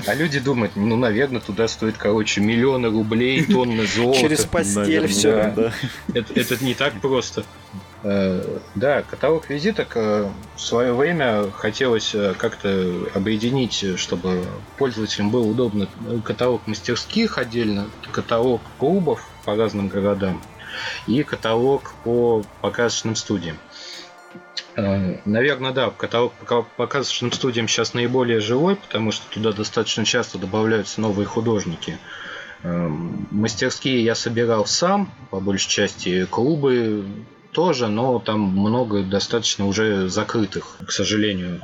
А 0.05 0.13
люди 0.15 0.39
думают, 0.39 0.75
ну, 0.75 0.97
наверное, 0.97 1.39
туда 1.39 1.69
стоит, 1.69 1.95
короче, 1.97 2.41
миллионы 2.41 2.89
рублей, 2.89 3.45
тонны 3.45 3.87
золота. 3.87 4.19
Через 4.19 4.43
постель 4.43 5.07
все. 5.07 5.53
Да. 5.55 5.73
Это, 6.13 6.33
это 6.37 6.63
не 6.63 6.73
так 6.73 6.99
просто. 6.99 7.45
Э, 8.01 8.59
да, 8.75 9.01
каталог 9.01 9.49
визиток 9.49 9.97
э, 9.97 10.31
в 10.55 10.61
свое 10.61 10.93
время 10.93 11.51
хотелось 11.51 12.15
э, 12.15 12.33
как-то 12.37 13.09
объединить, 13.13 13.99
чтобы 13.99 14.45
пользователям 14.77 15.31
было 15.31 15.45
удобно. 15.45 15.87
Каталог 16.23 16.65
мастерских 16.65 17.37
отдельно, 17.37 17.89
каталог 18.11 18.61
клубов 18.77 19.27
по 19.43 19.55
разным 19.55 19.89
городам 19.89 20.41
и 21.07 21.23
каталог 21.23 21.93
по 22.03 22.43
показочным 22.61 23.15
студиям. 23.15 23.57
Наверное, 24.75 25.71
да, 25.71 25.89
каталог 25.89 26.33
по 26.35 26.61
показочным 26.61 27.33
студиям 27.33 27.67
сейчас 27.67 27.93
наиболее 27.93 28.39
живой, 28.39 28.77
потому 28.77 29.11
что 29.11 29.29
туда 29.29 29.51
достаточно 29.51 30.05
часто 30.05 30.37
добавляются 30.37 31.01
новые 31.01 31.25
художники. 31.25 31.97
Мастерские 32.63 34.03
я 34.03 34.15
собирал 34.15 34.65
сам, 34.65 35.11
по 35.31 35.39
большей 35.41 35.69
части 35.69 36.25
клубы 36.25 37.05
тоже, 37.51 37.87
но 37.87 38.19
там 38.19 38.41
много 38.41 39.03
достаточно 39.03 39.65
уже 39.65 40.09
закрытых. 40.09 40.77
К 40.85 40.91
сожалению, 40.91 41.61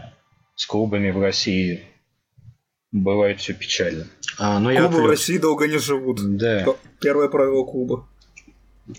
с 0.56 0.66
клубами 0.66 1.12
в 1.12 1.22
России 1.22 1.84
бывает 2.92 3.40
все 3.40 3.54
печально. 3.54 4.08
А, 4.38 4.60
но 4.60 4.70
Клубы 4.76 4.98
я 4.98 5.04
в 5.04 5.06
России 5.08 5.38
долго 5.38 5.68
не 5.68 5.78
живут. 5.78 6.20
Да. 6.38 6.66
Первое 7.00 7.28
правило 7.28 7.64
клуба. 7.66 8.08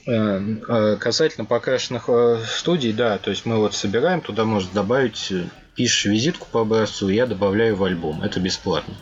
Э, 0.06 0.40
а, 0.68 0.96
касательно 0.96 1.44
покрашенных 1.44 2.08
э, 2.08 2.40
студий, 2.44 2.92
да, 2.92 3.18
то 3.18 3.30
есть 3.30 3.46
мы 3.46 3.56
вот 3.58 3.74
собираем, 3.74 4.20
туда 4.20 4.44
можно 4.44 4.68
добавить, 4.74 5.30
э, 5.30 5.44
пишешь 5.76 6.06
визитку 6.06 6.48
по 6.50 6.62
образцу, 6.62 7.08
я 7.08 7.26
добавляю 7.26 7.76
в 7.76 7.84
альбом, 7.84 8.22
это 8.22 8.40
бесплатно. 8.40 8.94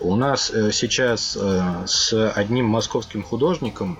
У 0.00 0.16
нас 0.16 0.52
сейчас 0.72 1.38
с 1.86 2.32
одним 2.32 2.66
московским 2.66 3.22
художником 3.22 3.98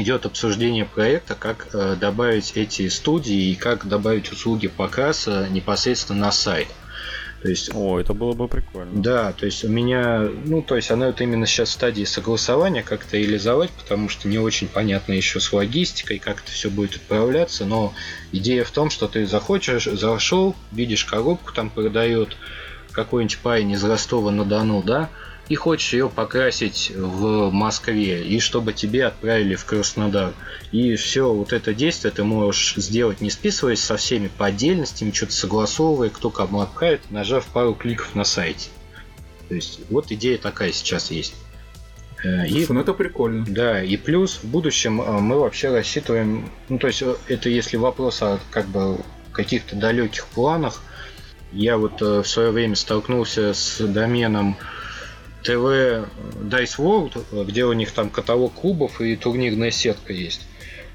идет 0.00 0.26
обсуждение 0.26 0.84
проекта, 0.84 1.34
как 1.34 1.68
э, 1.72 1.96
добавить 1.98 2.52
эти 2.54 2.88
студии 2.88 3.50
и 3.50 3.54
как 3.54 3.86
добавить 3.86 4.32
услуги 4.32 4.68
показа 4.68 5.48
непосредственно 5.50 6.20
на 6.20 6.32
сайт. 6.32 6.68
То 7.42 7.48
есть, 7.48 7.70
О, 7.72 8.00
это 8.00 8.14
было 8.14 8.32
бы 8.32 8.48
прикольно. 8.48 9.00
Да, 9.00 9.32
то 9.32 9.46
есть 9.46 9.64
у 9.64 9.68
меня, 9.68 10.28
ну, 10.44 10.60
то 10.60 10.74
есть 10.74 10.90
она 10.90 11.06
вот 11.06 11.20
именно 11.20 11.46
сейчас 11.46 11.68
в 11.68 11.72
стадии 11.72 12.02
согласования 12.02 12.82
как-то 12.82 13.16
реализовать, 13.16 13.70
потому 13.70 14.08
что 14.08 14.26
не 14.26 14.38
очень 14.38 14.66
понятно 14.66 15.12
еще 15.12 15.38
с 15.38 15.52
логистикой, 15.52 16.18
как 16.18 16.42
это 16.42 16.50
все 16.50 16.68
будет 16.68 16.96
отправляться, 16.96 17.64
но 17.64 17.94
идея 18.32 18.64
в 18.64 18.72
том, 18.72 18.90
что 18.90 19.06
ты 19.06 19.24
захочешь, 19.24 19.84
зашел, 19.84 20.56
видишь 20.72 21.04
коробку 21.04 21.52
там 21.52 21.70
продает 21.70 22.36
какой-нибудь 22.90 23.38
парень 23.38 23.70
из 23.70 23.84
Ростова-на-Дону, 23.84 24.82
да, 24.82 25.08
и 25.48 25.54
хочешь 25.54 25.94
ее 25.94 26.10
покрасить 26.10 26.92
в 26.94 27.50
Москве, 27.50 28.22
и 28.22 28.38
чтобы 28.38 28.72
тебе 28.72 29.06
отправили 29.06 29.54
в 29.54 29.64
Краснодар. 29.64 30.34
И 30.72 30.94
все 30.96 31.32
вот 31.32 31.52
это 31.52 31.72
действие 31.72 32.12
ты 32.12 32.22
можешь 32.22 32.74
сделать, 32.76 33.20
не 33.20 33.30
списываясь 33.30 33.80
со 33.80 33.96
всеми 33.96 34.28
по 34.28 34.46
отдельности, 34.46 35.10
что-то 35.12 35.32
согласовывая, 35.32 36.10
кто 36.10 36.30
кому 36.30 36.60
отправит, 36.60 37.10
нажав 37.10 37.46
пару 37.46 37.74
кликов 37.74 38.14
на 38.14 38.24
сайте. 38.24 38.68
То 39.48 39.54
есть 39.54 39.80
вот 39.88 40.12
идея 40.12 40.36
такая 40.36 40.72
сейчас 40.72 41.10
есть. 41.10 41.34
Э, 42.22 42.46
и, 42.46 42.66
ну 42.68 42.80
это 42.80 42.92
прикольно. 42.92 43.44
Да, 43.48 43.82
и 43.82 43.96
плюс 43.96 44.40
в 44.42 44.44
будущем 44.44 45.00
э, 45.00 45.20
мы 45.20 45.38
вообще 45.40 45.70
рассчитываем, 45.70 46.50
ну 46.68 46.78
то 46.78 46.88
есть 46.88 47.02
э, 47.02 47.14
это 47.28 47.48
если 47.48 47.76
вопрос 47.76 48.22
о 48.22 48.38
как 48.50 48.66
бы 48.66 48.98
каких-то 49.32 49.76
далеких 49.76 50.26
планах, 50.26 50.82
я 51.52 51.78
вот 51.78 52.02
в 52.02 52.24
свое 52.24 52.50
время 52.50 52.76
столкнулся 52.76 53.54
с 53.54 53.78
доменом 53.78 54.58
ТВ 55.42 56.08
Dice 56.42 56.78
World, 56.78 57.44
где 57.44 57.64
у 57.64 57.72
них 57.72 57.92
там 57.92 58.10
каталог 58.10 58.54
клубов 58.54 59.00
и 59.00 59.16
турнирная 59.16 59.70
сетка 59.70 60.12
есть. 60.12 60.46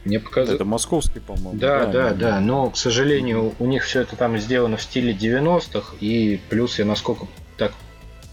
Мне 0.05 0.19
показалось... 0.19 0.55
Это 0.55 0.65
московский, 0.65 1.19
по-моему. 1.19 1.53
Да, 1.53 1.85
да, 1.85 2.09
да, 2.09 2.13
да, 2.13 2.39
но, 2.39 2.69
к 2.69 2.77
сожалению, 2.77 3.53
у 3.59 3.65
них 3.65 3.83
все 3.83 4.01
это 4.01 4.15
там 4.15 4.37
сделано 4.37 4.77
в 4.77 4.81
стиле 4.81 5.13
90-х, 5.13 5.95
и 6.01 6.41
плюс 6.49 6.77
я 6.77 6.85
насколько 6.85 7.27
так 7.57 7.73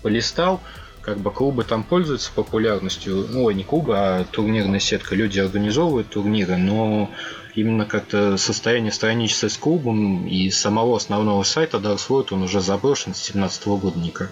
полистал, 0.03 0.61
как 1.01 1.19
бы 1.19 1.31
клубы 1.31 1.65
там 1.65 1.85
пользуются 1.85 2.33
популярностью, 2.35 3.27
ну, 3.31 3.49
не 3.51 3.63
клубы, 3.63 3.95
а 3.97 4.25
турнирная 4.25 4.81
сетка, 4.81 5.15
люди 5.15 5.39
организовывают 5.39 6.09
турниры, 6.09 6.57
но 6.57 7.09
именно 7.55 7.87
как-то 7.87 8.37
состояние 8.37 8.93
странички 8.93 9.47
с 9.47 9.57
клубом 9.57 10.27
и 10.27 10.51
самого 10.51 10.97
основного 10.97 11.43
сайта 11.45 11.79
Dark 11.79 12.01
World, 12.09 12.29
он 12.33 12.43
уже 12.43 12.61
заброшен 12.61 13.15
с 13.15 13.31
2017 13.31 13.67
года 13.67 13.99
никак. 13.99 14.31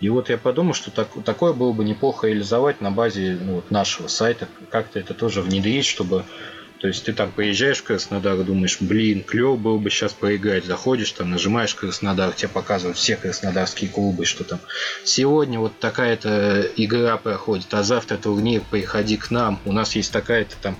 И 0.00 0.08
вот 0.10 0.28
я 0.28 0.36
подумал, 0.36 0.74
что 0.74 0.90
так, 0.90 1.08
такое 1.24 1.52
было 1.52 1.72
бы 1.72 1.84
неплохо 1.84 2.26
реализовать 2.26 2.80
на 2.80 2.90
базе 2.90 3.38
ну, 3.40 3.54
вот 3.56 3.70
нашего 3.70 4.08
сайта, 4.08 4.46
как-то 4.70 4.98
это 4.98 5.14
тоже 5.14 5.40
внедрить, 5.40 5.86
чтобы 5.86 6.24
то 6.86 6.90
есть 6.90 7.02
ты 7.02 7.12
там 7.12 7.32
приезжаешь 7.32 7.78
в 7.78 7.82
Краснодар 7.82 8.36
думаешь, 8.44 8.76
блин, 8.78 9.24
клево 9.24 9.56
было 9.56 9.76
бы 9.76 9.90
сейчас 9.90 10.12
поиграть. 10.12 10.66
Заходишь 10.66 11.10
там, 11.10 11.32
нажимаешь 11.32 11.74
Краснодар, 11.74 12.32
тебе 12.32 12.46
показывают 12.46 12.96
все 12.96 13.16
краснодарские 13.16 13.90
клубы, 13.90 14.24
что 14.24 14.44
там 14.44 14.60
сегодня 15.02 15.58
вот 15.58 15.76
такая-то 15.80 16.70
игра 16.76 17.16
проходит, 17.16 17.74
а 17.74 17.82
завтра 17.82 18.18
турнир, 18.18 18.62
приходи 18.70 19.16
к 19.16 19.32
нам, 19.32 19.58
у 19.64 19.72
нас 19.72 19.96
есть 19.96 20.12
такая-то 20.12 20.54
там 20.62 20.78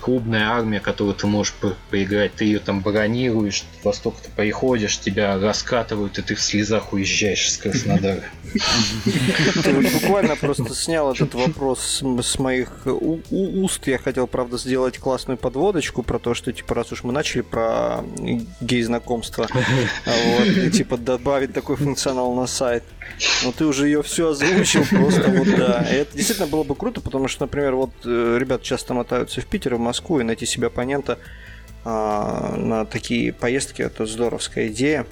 клубная 0.00 0.50
армия, 0.50 0.80
которую 0.80 1.14
ты 1.14 1.26
можешь 1.26 1.54
по 1.54 1.74
поиграть, 1.90 2.34
ты 2.34 2.44
ее 2.44 2.58
там 2.58 2.80
бронируешь, 2.80 3.64
во 3.82 3.94
столько 3.94 4.22
ты 4.22 4.30
приходишь, 4.30 4.98
тебя 4.98 5.38
раскатывают, 5.38 6.18
и 6.18 6.22
ты 6.22 6.34
в 6.34 6.42
слезах 6.42 6.92
уезжаешь 6.92 7.46
из 7.48 7.56
Краснодара. 7.56 8.22
Буквально 9.94 10.36
просто 10.36 10.74
снял 10.74 11.12
этот 11.12 11.34
вопрос 11.34 12.02
с 12.02 12.38
моих 12.38 12.86
уст. 13.30 13.86
Я 13.86 13.96
хотел, 13.96 14.26
правда, 14.26 14.58
сделать 14.58 14.98
классную 14.98 15.33
подводочку 15.36 16.02
про 16.02 16.18
то, 16.18 16.34
что, 16.34 16.52
типа, 16.52 16.74
раз 16.74 16.92
уж 16.92 17.04
мы 17.04 17.12
начали 17.12 17.42
про 17.42 18.04
гей-знакомство, 18.60 19.48
вот, 20.06 20.72
типа, 20.72 20.96
добавить 20.96 21.52
такой 21.52 21.76
функционал 21.76 22.34
на 22.34 22.46
сайт. 22.46 22.84
Но 23.44 23.52
ты 23.52 23.64
уже 23.64 23.86
ее 23.86 24.02
все 24.02 24.30
озвучил, 24.30 24.84
просто 24.90 25.30
вот 25.30 25.48
да. 25.56 25.86
И 25.90 25.94
это 25.96 26.16
действительно 26.16 26.48
было 26.48 26.62
бы 26.62 26.74
круто, 26.74 27.00
потому 27.00 27.28
что, 27.28 27.44
например, 27.44 27.74
вот 27.74 27.90
э, 28.04 28.36
ребят 28.38 28.62
часто 28.62 28.94
мотаются 28.94 29.40
в 29.40 29.46
Питер 29.46 29.74
и 29.74 29.76
в 29.76 29.80
Москву, 29.80 30.20
и 30.20 30.24
найти 30.24 30.46
себе 30.46 30.68
оппонента 30.68 31.18
а, 31.84 32.56
на 32.56 32.86
такие 32.86 33.32
поездки 33.32 33.82
это 33.82 34.06
здоровская 34.06 34.68
идея. 34.68 35.06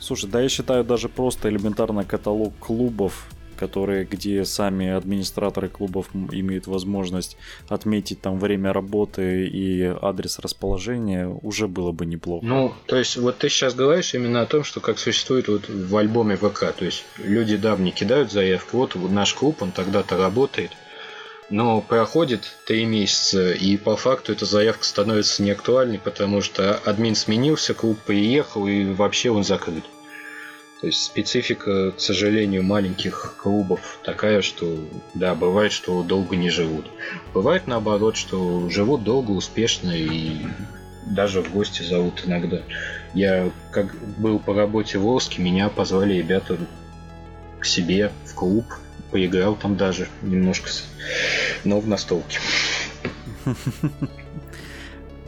Слушай, 0.00 0.30
да 0.30 0.40
я 0.40 0.48
считаю 0.48 0.84
даже 0.84 1.08
просто 1.08 1.48
элементарно 1.48 2.04
каталог 2.04 2.56
клубов 2.58 3.28
которые, 3.58 4.04
где 4.04 4.44
сами 4.44 4.88
администраторы 4.88 5.68
клубов 5.68 6.08
имеют 6.14 6.66
возможность 6.66 7.36
отметить 7.68 8.20
там 8.20 8.38
время 8.38 8.72
работы 8.72 9.46
и 9.46 9.82
адрес 10.00 10.38
расположения, 10.38 11.26
уже 11.26 11.68
было 11.68 11.92
бы 11.92 12.06
неплохо. 12.06 12.46
Ну, 12.46 12.72
то 12.86 12.96
есть 12.96 13.16
вот 13.16 13.38
ты 13.38 13.48
сейчас 13.48 13.74
говоришь 13.74 14.14
именно 14.14 14.42
о 14.42 14.46
том, 14.46 14.64
что 14.64 14.80
как 14.80 14.98
существует 14.98 15.48
вот 15.48 15.68
в 15.68 15.96
альбоме 15.96 16.36
ВК, 16.36 16.72
то 16.72 16.84
есть 16.84 17.04
люди 17.18 17.56
давние 17.56 17.92
кидают 17.92 18.32
заявку, 18.32 18.78
вот 18.78 18.94
наш 19.10 19.34
клуб, 19.34 19.62
он 19.62 19.72
тогда-то 19.72 20.16
работает, 20.16 20.70
но 21.50 21.80
проходит 21.80 22.56
три 22.66 22.84
месяца, 22.84 23.52
и 23.52 23.76
по 23.76 23.96
факту 23.96 24.32
эта 24.32 24.44
заявка 24.44 24.84
становится 24.84 25.42
неактуальной, 25.42 25.98
потому 25.98 26.42
что 26.42 26.74
админ 26.84 27.14
сменился, 27.14 27.74
клуб 27.74 27.98
приехал, 28.06 28.66
и 28.66 28.84
вообще 28.84 29.30
он 29.30 29.44
закрыт. 29.44 29.84
То 30.80 30.86
есть 30.86 31.02
специфика, 31.02 31.90
к 31.90 32.00
сожалению, 32.00 32.62
маленьких 32.62 33.34
клубов 33.42 33.98
такая, 34.04 34.42
что 34.42 34.78
да, 35.14 35.34
бывает, 35.34 35.72
что 35.72 36.04
долго 36.04 36.36
не 36.36 36.50
живут. 36.50 36.86
Бывает 37.34 37.66
наоборот, 37.66 38.16
что 38.16 38.70
живут 38.70 39.02
долго, 39.02 39.32
успешно 39.32 39.90
и 39.90 40.46
даже 41.04 41.42
в 41.42 41.52
гости 41.52 41.82
зовут 41.82 42.22
иногда. 42.26 42.62
Я 43.12 43.50
как 43.72 43.92
был 44.18 44.38
по 44.38 44.54
работе 44.54 44.98
в 44.98 45.08
Орске, 45.08 45.42
меня 45.42 45.68
позвали 45.68 46.14
ребята 46.14 46.56
к 47.58 47.64
себе 47.64 48.12
в 48.24 48.34
клуб, 48.34 48.66
поиграл 49.10 49.56
там 49.56 49.76
даже 49.76 50.08
немножко, 50.22 50.70
но 51.64 51.80
в 51.80 51.88
настолке. 51.88 52.38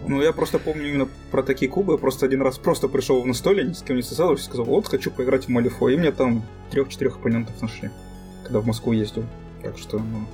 Ну, 0.06 0.22
я 0.22 0.32
просто 0.32 0.58
помню 0.58 0.88
именно 0.88 1.08
про 1.30 1.42
такие 1.42 1.70
клубы. 1.70 1.94
Я 1.94 1.98
просто 1.98 2.26
один 2.26 2.42
раз 2.42 2.58
просто 2.58 2.88
пришел 2.88 3.20
в 3.22 3.26
настолье, 3.26 3.64
ни 3.64 3.72
с 3.72 3.82
кем 3.82 3.96
не 3.96 4.02
связался, 4.02 4.44
сказал, 4.44 4.64
вот, 4.66 4.88
хочу 4.88 5.10
поиграть 5.10 5.44
в 5.44 5.48
Малифо. 5.48 5.88
И 5.88 5.96
мне 5.96 6.12
там 6.12 6.42
трех-четырех 6.70 7.16
оппонентов 7.16 7.60
нашли, 7.60 7.90
когда 8.42 8.60
в 8.60 8.66
Москву 8.66 8.92
ездил. 8.92 9.24
Так 9.62 9.76
что, 9.78 9.98
ну, 9.98 10.26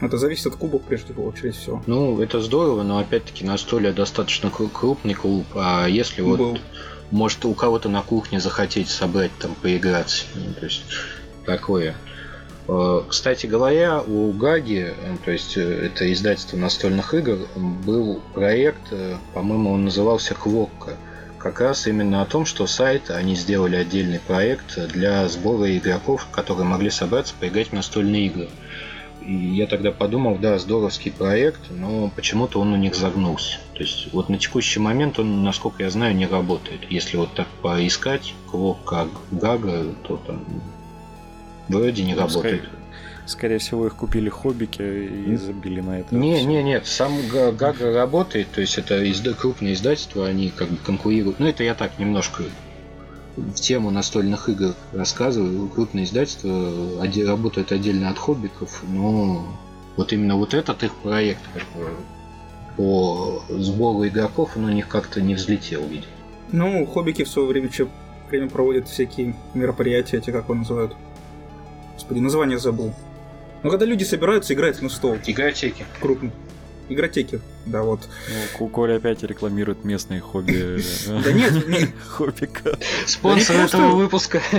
это 0.00 0.18
зависит 0.18 0.46
от 0.46 0.56
клубов 0.56 0.82
прежде 0.82 1.12
всего, 1.12 1.24
очередь 1.24 1.56
все. 1.56 1.82
Ну, 1.86 2.20
это 2.20 2.40
здорово, 2.40 2.82
но 2.82 2.98
опять-таки 2.98 3.44
настолье 3.44 3.92
достаточно 3.92 4.50
крупный 4.50 5.14
клуб, 5.14 5.46
а 5.54 5.86
если 5.86 6.22
вот 6.22 6.38
Был. 6.38 6.58
может 7.10 7.44
у 7.44 7.54
кого-то 7.54 7.88
на 7.88 8.02
кухне 8.02 8.38
захотеть 8.40 8.88
собрать 8.88 9.32
там 9.38 9.54
поиграть, 9.60 10.26
ну, 10.34 10.54
то 10.54 10.64
есть 10.66 10.84
такое. 11.44 11.96
Э, 12.68 13.02
кстати 13.08 13.46
говоря, 13.46 14.02
у 14.02 14.30
Гаги, 14.32 14.94
э, 14.94 15.16
то 15.24 15.30
есть 15.30 15.56
э, 15.56 15.86
это 15.86 16.12
издательство 16.12 16.58
настольных 16.58 17.14
игр, 17.14 17.38
был 17.56 18.20
проект, 18.34 18.92
по-моему, 19.32 19.72
он 19.72 19.86
назывался 19.86 20.34
Квокка. 20.34 20.94
Как 21.38 21.60
раз 21.60 21.86
именно 21.86 22.20
о 22.20 22.26
том, 22.26 22.44
что 22.44 22.66
сайт, 22.66 23.10
они 23.10 23.36
сделали 23.36 23.76
отдельный 23.76 24.18
проект 24.18 24.78
для 24.88 25.26
сбора 25.28 25.76
игроков, 25.76 26.26
которые 26.30 26.66
могли 26.66 26.90
собраться 26.90 27.34
поиграть 27.38 27.68
в 27.68 27.72
настольные 27.72 28.26
игры. 28.26 28.48
И 29.24 29.32
я 29.32 29.66
тогда 29.66 29.92
подумал, 29.92 30.36
да, 30.36 30.58
здоровский 30.58 31.12
проект, 31.12 31.60
но 31.70 32.10
почему-то 32.14 32.60
он 32.60 32.72
у 32.72 32.76
них 32.76 32.94
загнулся. 32.94 33.58
То 33.74 33.82
есть 33.82 34.12
вот 34.12 34.28
на 34.28 34.38
текущий 34.38 34.80
момент 34.80 35.18
он, 35.18 35.44
насколько 35.44 35.82
я 35.82 35.90
знаю, 35.90 36.16
не 36.16 36.26
работает. 36.26 36.80
Если 36.90 37.16
вот 37.16 37.32
так 37.34 37.46
поискать 37.62 38.34
Квокка 38.50 39.06
Гага, 39.30 39.94
то 40.06 40.16
там 40.16 40.44
Вроде 41.68 42.04
не 42.04 42.14
ну, 42.14 42.20
работает. 42.20 42.62
Скорее, 42.62 42.70
скорее 43.26 43.58
всего, 43.58 43.86
их 43.86 43.94
купили 43.94 44.28
хоббики 44.28 44.82
и 44.82 45.36
забили 45.36 45.80
на 45.80 46.00
это. 46.00 46.14
Не, 46.14 46.44
не, 46.44 46.62
нет, 46.62 46.86
сам 46.86 47.12
Гага 47.28 47.92
работает, 47.92 48.48
то 48.50 48.60
есть 48.60 48.78
это 48.78 49.04
изда- 49.04 49.34
крупное 49.34 49.74
издательство, 49.74 50.26
они 50.26 50.50
как 50.50 50.68
бы 50.68 50.76
конкурируют. 50.78 51.40
Ну, 51.40 51.46
это 51.46 51.62
я 51.64 51.74
так 51.74 51.98
немножко 51.98 52.44
в 53.36 53.54
тему 53.54 53.90
настольных 53.90 54.48
игр 54.48 54.74
рассказываю. 54.92 55.68
Крупное 55.68 56.04
издательство 56.04 57.06
работает 57.26 57.72
отдельно 57.72 58.10
от 58.10 58.18
хоббиков, 58.18 58.82
но 58.88 59.46
вот 59.96 60.12
именно 60.12 60.36
вот 60.36 60.54
этот 60.54 60.82
их 60.82 60.94
проект 60.94 61.40
как 61.52 61.62
бы, 61.74 61.90
по 62.76 63.42
сбору 63.48 64.06
игроков, 64.06 64.56
он 64.56 64.64
у 64.66 64.70
них 64.70 64.88
как-то 64.88 65.20
не 65.20 65.34
взлетел, 65.34 65.82
видимо. 65.82 66.12
Ну, 66.52 66.86
хоббики 66.86 67.24
в 67.24 67.28
свое 67.28 67.48
время, 67.48 67.68
время 68.30 68.48
проводят 68.48 68.88
всякие 68.88 69.34
мероприятия, 69.54 70.18
эти 70.18 70.30
как 70.30 70.44
его 70.44 70.54
называют, 70.54 70.94
Господи, 71.98 72.20
название 72.20 72.60
забыл. 72.60 72.94
Ну, 73.64 73.70
когда 73.70 73.84
люди 73.84 74.04
собираются 74.04 74.54
играть 74.54 74.80
на 74.80 74.88
стол. 74.88 75.18
Игротеки. 75.26 75.84
Крупно. 76.00 76.30
Игротеки, 76.88 77.40
да, 77.66 77.82
вот. 77.82 78.08
Ну, 78.60 78.68
Коля 78.68 78.98
опять 78.98 79.24
рекламирует 79.24 79.84
местные 79.84 80.20
хобби. 80.20 80.80
Да 81.24 81.32
нет, 81.32 81.68
нет. 81.68 81.90
Хоббика. 82.06 82.78
Спонсор 83.04 83.56
этого 83.56 83.96
выпуска. 83.96 84.40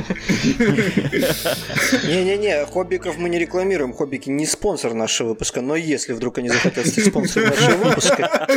Не-не-не, 2.03 2.65
хоббиков 2.65 3.17
мы 3.17 3.29
не 3.29 3.39
рекламируем. 3.39 3.93
Хоббики 3.93 4.29
не 4.29 4.45
спонсор 4.45 4.93
нашего 4.93 5.29
выпуска, 5.29 5.61
но 5.61 5.77
если 5.77 6.11
вдруг 6.11 6.39
они 6.39 6.49
захотят 6.49 6.85
стать 6.87 7.05
спонсором 7.05 7.49
нашего 7.51 7.77
выпуска, 7.85 8.47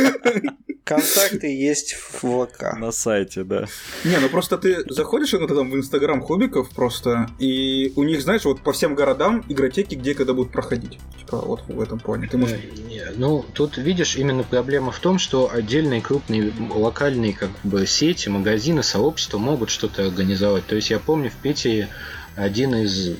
Контакты 0.83 1.47
есть 1.47 1.93
в 1.93 2.45
ВК. 2.45 2.77
На 2.77 2.91
сайте, 2.91 3.43
да. 3.43 3.67
Не, 4.03 4.17
ну 4.19 4.27
просто 4.27 4.57
ты 4.57 4.83
заходишь 4.91 5.33
иногда 5.33 5.55
там 5.55 5.71
в 5.71 5.75
Инстаграм 5.75 6.21
Хобиков 6.21 6.69
просто, 6.71 7.29
и 7.39 7.93
у 7.95 8.03
них, 8.03 8.21
знаешь, 8.21 8.43
вот 8.43 8.61
по 8.61 8.73
всем 8.73 8.93
городам 8.93 9.45
игротеки, 9.47 9.95
где 9.95 10.13
когда 10.13 10.33
будут 10.33 10.51
проходить. 10.51 10.99
Типа 11.17 11.37
вот 11.37 11.63
в 11.67 11.79
этом 11.79 11.99
плане. 11.99 12.27
Ты 12.27 12.37
можешь... 12.37 12.59
Не, 12.87 13.05
ну, 13.15 13.45
тут, 13.53 13.77
видишь, 13.77 14.17
именно 14.17 14.43
проблема 14.43 14.91
в 14.91 14.99
том, 14.99 15.19
что 15.19 15.49
отдельные 15.51 16.01
крупные 16.01 16.51
локальные 16.69 17.33
как 17.33 17.49
бы 17.63 17.87
сети, 17.87 18.27
магазины, 18.27 18.83
сообщества 18.83 19.37
могут 19.37 19.69
что-то 19.69 20.05
организовать. 20.05 20.65
То 20.67 20.75
есть 20.75 20.89
я 20.89 20.99
помню 20.99 21.29
в 21.29 21.35
Питере 21.35 21.87
один 22.35 22.75
из 22.75 23.17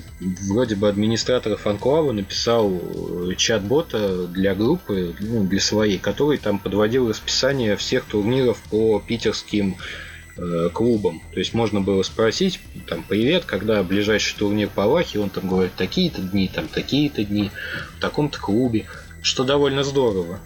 вроде 0.47 0.75
бы 0.75 0.89
администраторов 0.89 1.67
Анклава 1.67 2.11
написал 2.11 2.71
э, 2.71 3.35
чат-бота 3.37 4.27
для 4.27 4.55
группы, 4.55 5.15
ну, 5.19 5.43
для 5.43 5.59
своей, 5.59 5.99
который 5.99 6.37
там 6.37 6.57
подводил 6.57 7.09
расписание 7.09 7.75
всех 7.75 8.05
турниров 8.05 8.61
по 8.71 8.99
питерским 8.99 9.77
э, 10.37 10.69
клубам. 10.73 11.21
То 11.31 11.39
есть 11.39 11.53
можно 11.53 11.79
было 11.79 12.01
спросить, 12.01 12.59
там, 12.87 13.03
привет, 13.07 13.45
когда 13.45 13.83
ближайший 13.83 14.35
турнир 14.37 14.69
по 14.69 14.83
Алахе, 14.83 15.19
он 15.19 15.29
там 15.29 15.47
говорит, 15.47 15.73
такие-то 15.75 16.21
дни, 16.21 16.49
там, 16.53 16.67
такие-то 16.67 17.23
дни, 17.23 17.51
в 17.97 18.01
таком-то 18.01 18.39
клубе, 18.39 18.85
что 19.21 19.43
довольно 19.43 19.83
здорово. 19.83 20.39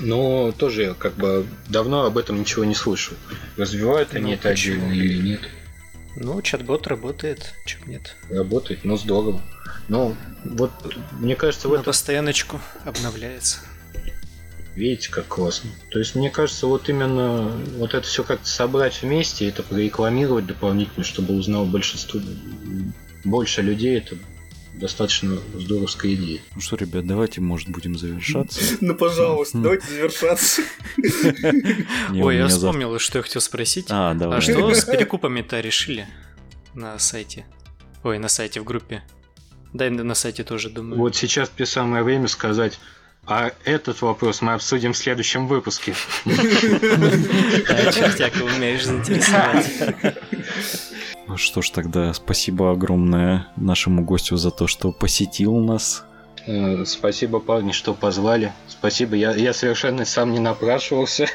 Но 0.00 0.52
тоже 0.52 0.94
как 0.98 1.14
бы 1.14 1.44
давно 1.68 2.04
об 2.04 2.16
этом 2.16 2.40
ничего 2.40 2.64
не 2.64 2.74
слышал. 2.74 3.16
Развивают 3.56 4.14
они 4.14 4.30
Ну, 4.30 4.32
это 4.32 4.50
отдельно 4.50 4.92
или 4.92 5.18
нет. 5.18 5.40
Ну, 6.20 6.42
чат-бот 6.42 6.88
работает, 6.88 7.54
чем 7.64 7.80
нет. 7.86 8.16
Работает, 8.28 8.84
но 8.84 8.96
здорово. 8.96 9.40
Но 9.86 10.16
вот 10.44 10.72
мне 11.12 11.36
кажется, 11.36 11.68
в 11.68 11.70
На 11.70 11.76
этом 11.76 11.84
постояночку 11.84 12.60
обновляется. 12.84 13.60
видите, 14.74 15.10
как 15.10 15.26
классно. 15.26 15.70
То 15.90 16.00
есть 16.00 16.16
мне 16.16 16.28
кажется, 16.28 16.66
вот 16.66 16.88
именно 16.88 17.52
вот 17.76 17.94
это 17.94 18.04
все 18.06 18.24
как-то 18.24 18.48
собрать 18.48 19.00
вместе, 19.02 19.48
это 19.48 19.62
прорекламировать 19.62 20.46
дополнительно, 20.46 21.04
чтобы 21.04 21.34
узнал 21.34 21.66
большинство, 21.66 22.20
больше 23.24 23.62
людей, 23.62 23.98
это 23.98 24.16
достаточно 24.78 25.38
здоровская 25.54 26.14
идея. 26.14 26.40
Ну 26.54 26.60
что, 26.60 26.76
ребят, 26.76 27.06
давайте, 27.06 27.40
может, 27.40 27.68
будем 27.68 27.96
завершаться. 27.96 28.60
Ну, 28.80 28.94
пожалуйста, 28.94 29.58
давайте 29.58 29.86
завершаться. 29.86 30.62
Ой, 32.14 32.36
я 32.36 32.48
вспомнил, 32.48 32.98
что 32.98 33.18
я 33.18 33.22
хотел 33.22 33.42
спросить. 33.42 33.86
А, 33.90 34.14
давай. 34.14 34.38
А 34.38 34.40
что 34.40 34.72
с 34.72 34.84
перекупами-то 34.86 35.60
решили 35.60 36.06
на 36.74 36.98
сайте? 36.98 37.44
Ой, 38.04 38.18
на 38.18 38.28
сайте 38.28 38.60
в 38.60 38.64
группе. 38.64 39.02
Да 39.72 39.86
и 39.86 39.90
на 39.90 40.14
сайте 40.14 40.44
тоже, 40.44 40.70
думаю. 40.70 40.98
Вот 40.98 41.16
сейчас 41.16 41.50
те 41.56 41.66
самое 41.66 42.02
время 42.02 42.28
сказать, 42.28 42.78
а 43.26 43.52
этот 43.64 44.00
вопрос 44.00 44.40
мы 44.40 44.54
обсудим 44.54 44.94
в 44.94 44.96
следующем 44.96 45.46
выпуске. 45.46 45.94
Да, 46.24 47.92
чертяка, 47.92 48.42
умеешь 48.42 48.86
заинтересовать. 48.86 49.66
Ну 51.28 51.36
Что 51.36 51.60
ж, 51.60 51.70
тогда 51.70 52.12
спасибо 52.14 52.72
огромное 52.72 53.48
нашему 53.56 54.02
гостю 54.02 54.36
за 54.36 54.50
то, 54.50 54.66
что 54.66 54.92
посетил 54.92 55.56
нас. 55.56 56.04
Э, 56.46 56.84
Спасибо, 56.86 57.38
парни, 57.38 57.72
что 57.72 57.92
позвали. 57.92 58.52
Спасибо, 58.66 59.14
я, 59.14 59.34
я 59.34 59.52
совершенно 59.52 60.06
сам 60.06 60.32
не 60.32 60.38
напрашивался. 60.40 61.28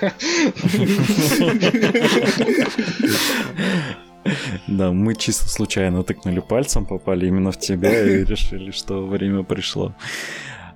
Да, 4.67 4.91
мы 4.91 5.15
чисто 5.15 5.47
случайно 5.49 6.03
тыкнули 6.03 6.39
пальцем, 6.39 6.85
попали 6.85 7.27
именно 7.27 7.51
в 7.51 7.59
тебя 7.59 8.03
и 8.03 8.23
решили, 8.25 8.71
что 8.71 9.05
время 9.05 9.43
пришло. 9.43 9.93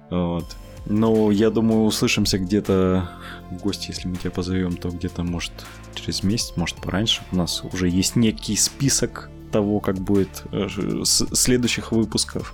Вот. 0.10 0.46
Ну, 0.86 1.32
я 1.32 1.50
думаю, 1.50 1.84
услышимся 1.84 2.38
где-то 2.38 3.10
в 3.52 3.58
гости, 3.58 3.90
если 3.90 4.08
мы 4.08 4.16
тебя 4.18 4.32
позовем, 4.32 4.78
то 4.78 4.90
где-то, 4.90 5.24
может, 5.24 5.52
через 5.96 6.24
месяц, 6.24 6.54
может, 6.56 6.78
пораньше. 6.78 7.22
У 7.32 7.36
нас 7.38 7.64
уже 7.72 7.90
есть 7.90 8.16
некий 8.16 8.56
список 8.56 9.30
того, 9.52 9.80
как 9.80 9.96
будет 10.00 10.44
э, 10.52 10.68
следующих 11.06 11.92
выпусков. 11.92 12.54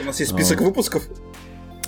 У 0.00 0.04
нас 0.04 0.18
есть 0.20 0.32
список 0.32 0.60
А. 0.60 0.64
выпусков. 0.64 1.04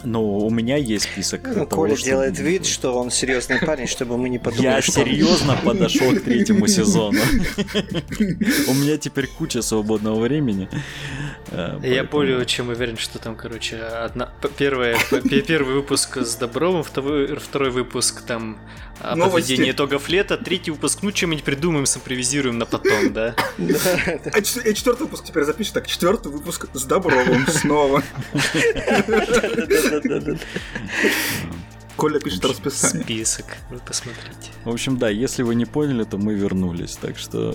Но 0.05 0.38
у 0.38 0.48
меня 0.50 0.76
есть 0.76 1.06
список. 1.06 1.42
Ну, 1.44 1.55
того, 1.66 1.66
Коля 1.82 1.96
что- 1.96 2.05
делает 2.05 2.38
вид, 2.38 2.66
что 2.66 2.96
он 2.96 3.10
серьезный 3.10 3.59
парень, 3.59 3.88
чтобы 3.88 4.16
мы 4.16 4.28
не 4.28 4.38
подумали, 4.38 4.66
Я 4.66 4.80
что... 4.82 4.92
серьезно 4.92 5.56
подошел 5.64 6.14
к 6.14 6.20
третьему 6.22 6.66
сезону. 6.68 7.18
У 8.68 8.74
меня 8.74 8.96
теперь 8.98 9.26
куча 9.26 9.60
свободного 9.62 10.20
времени. 10.20 10.68
Э, 11.50 11.78
Я 11.82 12.05
более 12.05 12.44
чем 12.46 12.68
уверен, 12.68 12.96
что 12.96 13.18
там, 13.18 13.36
короче, 13.36 13.78
одна... 13.78 14.30
первая, 14.56 14.96
первый 15.46 15.74
выпуск 15.74 16.18
с 16.18 16.36
Добровым, 16.36 16.82
второй, 16.82 17.36
второй 17.36 17.70
выпуск 17.70 18.22
там 18.22 18.59
подведении 19.00 19.70
итогов 19.70 20.09
лета, 20.09 20.36
третий 20.36 20.70
выпуск, 20.70 21.00
ну, 21.02 21.12
чем-нибудь 21.12 21.44
придумаем, 21.44 21.86
симпровизируем 21.86 22.59
на 22.59 22.66
потом, 22.66 23.12
да? 23.12 23.34
А 23.59 24.42
четвертый 24.42 25.02
выпуск 25.02 25.24
теперь 25.24 25.44
запишешь. 25.44 25.72
Так, 25.72 25.86
четвертый 25.86 26.32
выпуск 26.32 26.66
с 26.72 26.84
Добровым 26.84 27.46
снова. 27.46 28.02
Коля 31.98 32.20
пишет 32.20 32.44
расписание. 32.44 33.02
Список, 33.02 33.44
вы 33.70 33.78
посмотрите. 33.78 34.52
В 34.64 34.70
общем, 34.70 34.98
да, 34.98 35.08
если 35.08 35.42
вы 35.42 35.56
не 35.56 35.64
поняли, 35.64 36.04
то 36.04 36.16
мы 36.16 36.34
вернулись. 36.34 36.96
Так 36.96 37.18
что 37.18 37.52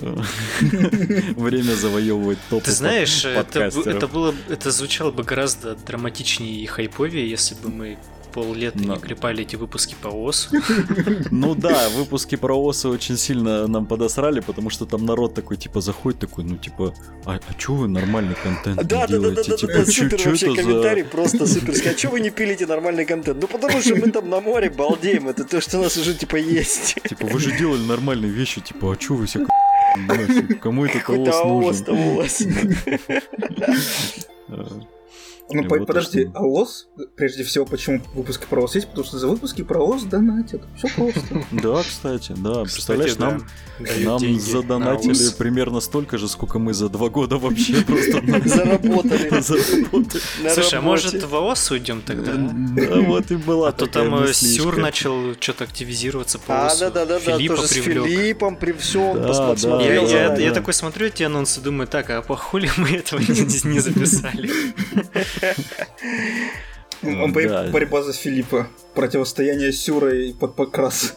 время 0.60 1.72
завоевывать 1.72 2.38
топ 2.50 2.62
Ты 2.62 2.70
знаешь, 2.70 3.24
это, 3.24 3.60
это 3.60 4.06
было, 4.06 4.34
это 4.50 4.70
звучало 4.70 5.12
бы 5.12 5.22
гораздо 5.22 5.74
драматичнее 5.74 6.62
и 6.62 6.66
хайповее, 6.66 7.28
если 7.28 7.54
бы 7.54 7.70
мы 7.70 7.98
поллета 8.34 8.78
Но. 8.78 8.94
не 8.94 9.00
клепали 9.00 9.42
эти 9.42 9.56
выпуски 9.56 9.94
по 10.02 10.08
ОС. 10.08 10.48
Ну 11.30 11.54
да, 11.54 11.88
выпуски 11.96 12.36
про 12.36 12.54
ОСы 12.54 12.88
очень 12.88 13.16
сильно 13.16 13.66
нам 13.68 13.86
подосрали, 13.86 14.40
потому 14.40 14.70
что 14.70 14.86
там 14.86 15.04
народ 15.06 15.34
такой, 15.34 15.56
типа, 15.56 15.80
заходит 15.80 16.20
такой, 16.20 16.44
ну, 16.44 16.56
типа, 16.56 16.92
а, 17.24 17.38
а 17.48 17.54
чё 17.58 17.74
вы 17.74 17.88
нормальный 17.88 18.34
контент 18.34 18.76
не 18.82 18.84
Да, 18.88 19.06
да, 19.06 19.18
да, 19.18 19.30
да, 19.30 19.42
делаете? 19.42 19.50
да, 19.50 19.56
да, 19.74 19.84
чё- 19.84 19.92
супер 19.92 20.18
чё 20.18 20.30
вообще 20.30 20.46
это 20.46 20.54
за- 20.56 20.62
комментарий, 20.62 21.04
просто 21.04 21.46
суперский. 21.46 21.90
А 21.92 21.96
что 21.98 22.08
вы 22.10 22.20
не 22.20 22.30
пилите 22.30 22.66
нормальный 22.66 23.04
контент? 23.04 23.38
Ну 23.40 23.46
потому 23.48 23.80
что 23.80 23.94
мы 23.96 24.10
там 24.10 24.28
на 24.30 24.40
море 24.40 24.70
балдеем, 24.70 25.28
это 25.28 25.44
то, 25.44 25.60
что 25.60 25.78
у 25.78 25.82
нас 25.82 25.96
уже 25.96 26.14
типа 26.14 26.36
есть. 26.36 26.96
Типа, 27.08 27.26
вы 27.26 27.38
же 27.38 27.56
делали 27.56 27.82
нормальные 27.86 28.30
вещи, 28.32 28.60
типа, 28.60 28.92
а 28.92 28.96
чё 28.96 29.14
вы 29.14 29.26
все? 29.26 29.46
Кому 30.60 30.84
это 30.86 30.98
Какой-то 30.98 31.42
ОС 31.44 31.80
нужен? 31.86 32.76
Ну, 35.50 35.62
И 35.62 35.68
по- 35.68 35.76
вот 35.78 35.86
подожди, 35.86 36.30
а 36.34 36.42
ОС, 36.42 36.88
прежде 37.16 37.44
всего, 37.44 37.66
почему 37.66 38.00
выпуски 38.14 38.46
про 38.48 38.62
ОС 38.64 38.76
есть? 38.76 38.88
Потому 38.88 39.04
что 39.06 39.18
за 39.18 39.28
выпуски 39.28 39.62
про 39.62 39.78
ОС 39.84 40.04
донатят. 40.04 40.62
Все 40.78 40.88
просто. 40.88 41.20
Да, 41.52 41.82
кстати, 41.82 42.32
да. 42.36 42.62
Представляешь, 42.62 43.18
нам, 43.18 43.46
нам 44.00 44.40
задонатили 44.40 45.30
примерно 45.36 45.80
столько 45.80 46.16
же, 46.16 46.28
сколько 46.28 46.58
мы 46.58 46.72
за 46.72 46.88
два 46.88 47.10
года 47.10 47.36
вообще 47.36 47.74
просто 47.86 48.22
Заработали. 48.48 49.42
Слушай, 50.50 50.78
а 50.78 50.82
может 50.82 51.22
в 51.22 51.34
ОС 51.34 51.70
уйдем 51.70 52.00
тогда? 52.00 52.32
Да, 52.34 53.00
вот 53.00 53.30
и 53.30 53.36
была 53.36 53.68
А 53.68 53.72
то 53.72 53.86
там 53.86 54.14
э. 54.24 54.32
Сюр 54.32 54.78
начал 54.78 55.34
что-то 55.38 55.64
активизироваться 55.64 56.38
по 56.38 56.64
А, 56.64 56.66
ОСу. 56.68 56.80
да, 56.80 56.90
да, 56.90 57.06
да, 57.06 57.14
да, 57.14 57.20
Филиппа 57.20 57.56
тоже 57.56 57.68
с. 57.68 57.72
Филиппом, 57.72 58.56
при 58.56 58.72
всем, 58.72 59.16
посмотрел. 59.22 60.08
Я, 60.08 60.52
такой 60.52 60.72
смотрю 60.72 61.08
эти 61.08 61.22
анонсы, 61.22 61.60
думаю, 61.60 61.86
так, 61.86 62.08
а 62.10 62.22
по 62.22 62.34
хули 62.36 62.70
мы 62.78 62.88
этого 62.88 63.20
не 63.20 63.78
записали? 63.80 64.50
Он. 67.02 67.32
Борьба 67.32 68.02
за 68.02 68.12
Филиппа. 68.12 68.68
Противостояние 68.94 69.72
Сюра 69.72 70.14
и 70.14 70.32
под 70.32 70.56
покрас. 70.56 71.16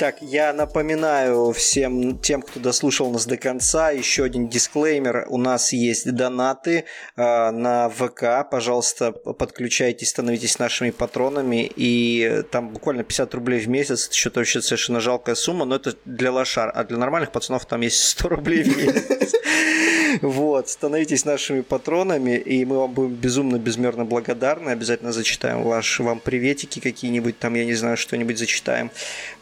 Так, 0.00 0.22
я 0.22 0.54
напоминаю 0.54 1.52
всем 1.52 2.18
тем, 2.20 2.40
кто 2.40 2.58
дослушал 2.58 3.10
нас 3.10 3.26
до 3.26 3.36
конца, 3.36 3.90
еще 3.90 4.24
один 4.24 4.48
дисклеймер. 4.48 5.26
У 5.28 5.36
нас 5.36 5.74
есть 5.74 6.10
донаты 6.10 6.86
э, 7.18 7.50
на 7.50 7.90
ВК. 7.90 8.48
Пожалуйста, 8.50 9.12
подключайтесь, 9.12 10.08
становитесь 10.08 10.58
нашими 10.58 10.88
патронами. 10.88 11.70
И 11.76 12.44
там 12.50 12.70
буквально 12.70 13.04
50 13.04 13.34
рублей 13.34 13.60
в 13.60 13.68
месяц. 13.68 14.06
Это 14.06 14.16
что-то 14.16 14.40
вообще 14.40 14.62
совершенно 14.62 15.00
жалкая 15.00 15.34
сумма, 15.34 15.66
но 15.66 15.76
это 15.76 15.94
для 16.06 16.32
лошар. 16.32 16.72
А 16.74 16.84
для 16.84 16.96
нормальных 16.96 17.30
пацанов 17.30 17.66
там 17.66 17.82
есть 17.82 18.02
100 18.02 18.28
рублей 18.30 18.62
в 18.62 18.74
месяц. 18.78 19.34
Вот, 20.22 20.68
становитесь 20.68 21.24
нашими 21.24 21.60
патронами, 21.60 22.36
и 22.36 22.64
мы 22.64 22.78
вам 22.78 22.92
будем 22.92 23.14
безумно, 23.14 23.58
безмерно 23.58 24.04
благодарны. 24.04 24.70
Обязательно 24.70 25.12
зачитаем 25.12 25.62
ваши 25.62 26.02
вам 26.02 26.20
приветики 26.20 26.80
какие-нибудь, 26.80 27.38
там, 27.38 27.54
я 27.54 27.64
не 27.64 27.74
знаю, 27.74 27.96
что-нибудь 27.96 28.38
зачитаем. 28.38 28.90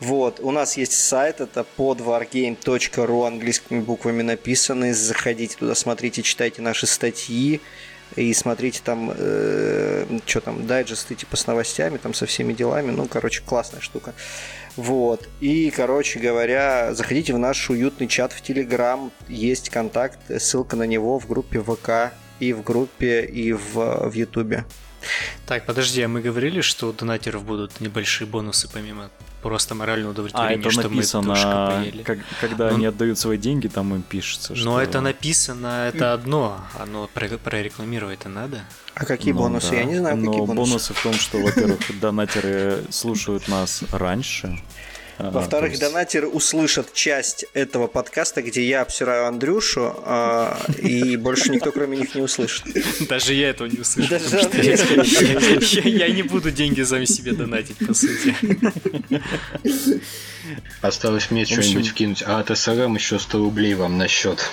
Вот, 0.01 0.40
у 0.49 0.51
нас 0.51 0.79
есть 0.79 0.95
сайт, 0.95 1.43
это 1.43 1.66
podwargame.ru, 1.77 3.27
английскими 3.27 3.81
буквами 3.81 4.23
написаны. 4.23 4.95
Заходите 4.95 5.59
туда, 5.59 5.75
смотрите, 5.75 6.23
читайте 6.23 6.62
наши 6.62 6.87
статьи. 6.87 7.61
И 8.16 8.33
смотрите 8.33 8.81
там, 8.83 9.12
что 9.12 10.41
там, 10.43 10.66
дайджесты 10.66 11.15
типа 11.16 11.37
с 11.37 11.47
новостями, 11.47 11.99
там 11.99 12.15
со 12.15 12.25
всеми 12.25 12.55
делами. 12.55 12.91
Ну, 12.91 13.07
короче, 13.07 13.43
классная 13.45 13.83
штука. 13.83 14.15
Вот. 14.77 15.29
И, 15.43 15.70
короче 15.70 16.19
говоря, 16.19 16.95
заходите 16.95 17.35
в 17.35 17.39
наш 17.39 17.69
уютный 17.69 18.07
чат 18.07 18.33
в 18.33 18.41
Телеграм. 18.41 19.12
Есть 19.29 19.69
контакт, 19.69 20.19
ссылка 20.39 20.77
на 20.77 20.85
него 20.85 21.19
в 21.19 21.29
группе 21.29 21.61
ВК. 21.61 22.15
и 22.41 22.53
в 22.53 22.62
группе, 22.62 23.25
и 23.25 23.53
в 23.53 24.12
Ютубе. 24.15 24.65
Так, 25.47 25.66
подожди, 25.66 26.02
а 26.02 26.09
мы 26.09 26.20
говорили, 26.20 26.60
что 26.60 26.89
у 26.89 26.93
донатеров 26.93 27.44
будут 27.44 27.80
небольшие 27.80 28.26
бонусы 28.26 28.68
помимо 28.72 29.10
просто 29.43 29.74
морального 29.74 30.10
А, 30.10 30.12
удовлетворения, 30.12 30.60
это 30.60 30.70
что 30.70 30.78
мы 30.78 30.82
тушка 31.02 31.18
написано, 31.20 31.66
поели. 31.80 32.02
как- 32.02 32.18
когда 32.40 32.70
Ну, 32.70 32.74
они 32.76 32.86
отдают 32.86 33.18
свои 33.18 33.39
деньги, 33.39 33.68
там 33.68 33.94
им 33.94 34.02
пишется, 34.02 34.55
что... 34.56 34.64
Но 34.64 34.82
это 34.82 35.01
написано, 35.01 35.86
это 35.89 36.12
одно, 36.12 36.60
оно 36.78 37.09
про- 37.14 37.39
прорекламировать-то 37.39 38.28
надо. 38.28 38.60
А 38.94 39.05
какие 39.05 39.32
Ну 39.32 39.39
бонусы? 39.40 39.70
да. 39.70 39.76
Я 39.76 39.85
не 39.85 39.97
знаю, 39.97 40.16
Но 40.16 40.26
какие 40.32 40.44
бонусы. 40.47 40.70
бонусы 40.70 40.94
в 40.94 41.02
том, 41.02 41.14
что, 41.14 41.39
во-первых, 41.39 41.78
донатеры 42.01 42.85
слушают 42.90 43.47
нас 43.48 43.85
раньше. 43.93 44.60
Во-вторых, 45.19 45.70
то 45.70 45.78
есть- 45.78 45.81
донатеры 45.81 46.28
услышат 46.28 46.93
часть 46.93 47.45
этого 47.53 47.86
подкаста, 47.89 48.43
где 48.43 48.62
я 48.66 48.82
обсираю 48.82 49.27
Андрюшу, 49.27 49.95
а, 50.05 50.59
и 50.78 51.16
больше 51.16 51.51
никто 51.51 51.73
кроме 51.73 51.97
них 51.99 52.15
не 52.15 52.23
услышит. 52.23 52.65
Даже 53.09 53.35
я 53.35 53.51
этого 53.51 53.69
не 53.69 53.78
Андрей, 53.81 55.90
я- 55.90 56.09
не 56.09 56.23
буду 56.23 56.51
деньги 56.51 56.82
сам 56.82 57.05
себе 57.07 57.32
донатить, 57.32 57.78
по 57.86 57.95
сути. 57.95 58.35
Осталось 60.81 61.31
мне 61.31 61.45
что-нибудь 61.45 61.89
вкинуть. 61.89 62.23
А 62.27 62.39
от 62.40 62.57
СРМ 62.57 62.95
еще 62.95 63.19
100 63.19 63.39
рублей 63.39 63.74
вам 63.74 63.99
на 63.99 64.09
счет. 64.09 64.49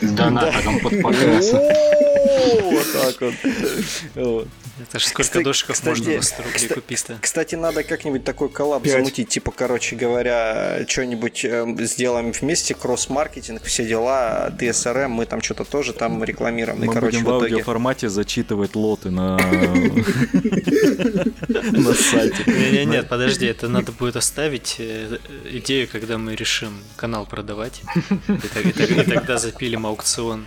С 0.00 0.10
донатором 0.10 0.80
под 0.80 0.92
покрасом. 1.02 1.58
О, 1.58 2.70
Вот 2.70 2.92
так 2.92 3.20
вот. 4.14 4.48
Это 4.80 4.98
ж 4.98 5.04
сколько 5.04 5.22
Кстати- 5.22 5.44
дошиков 5.44 5.76
кстати- 5.76 5.98
можно 5.98 6.14
на 6.16 6.22
100 6.22 6.42
рублей 6.42 6.68
купить-то? 6.68 7.18
Кстати, 7.20 7.54
надо 7.56 7.82
как-нибудь 7.82 8.24
такой 8.24 8.48
коллаб 8.48 8.82
Пять. 8.82 8.92
замутить, 8.92 9.28
типа, 9.28 9.52
короче 9.52 9.96
говоря, 9.96 10.84
что-нибудь 10.88 11.44
эм, 11.44 11.78
сделаем 11.84 12.32
вместе, 12.32 12.74
кросс-маркетинг, 12.74 13.62
все 13.64 13.84
дела, 13.86 14.50
SRM, 14.58 15.08
мы 15.08 15.26
там 15.26 15.42
что-то 15.42 15.64
тоже 15.64 15.92
там 15.92 16.24
рекламируем, 16.24 16.82
и, 16.82 16.86
Мы 16.86 16.92
короче, 16.94 17.18
будем 17.18 17.26
в 17.26 17.34
в 17.34 17.38
итоге... 17.38 17.52
аудиоформате 17.54 18.08
зачитывать 18.08 18.74
лоты 18.74 19.10
на 19.10 19.36
на 21.72 21.94
сайте. 21.94 22.42
Не, 22.46 22.84
нет, 22.86 23.08
подожди, 23.08 23.46
это 23.46 23.68
надо 23.68 23.92
будет 23.92 24.16
оставить 24.16 24.76
э, 24.78 25.18
идею, 25.50 25.88
когда 25.90 26.18
мы 26.18 26.34
решим 26.34 26.72
канал 26.96 27.26
продавать. 27.26 27.82
И, 28.28 28.32
и 28.82 29.00
и 29.02 29.04
тогда 29.04 29.38
запилим 29.38 29.86
аукцион. 29.86 30.46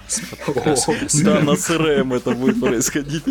Да, 1.24 1.40
на 1.42 1.56
СРМ 1.56 2.14
это 2.14 2.32
будет 2.32 2.60
происходить. 2.60 3.24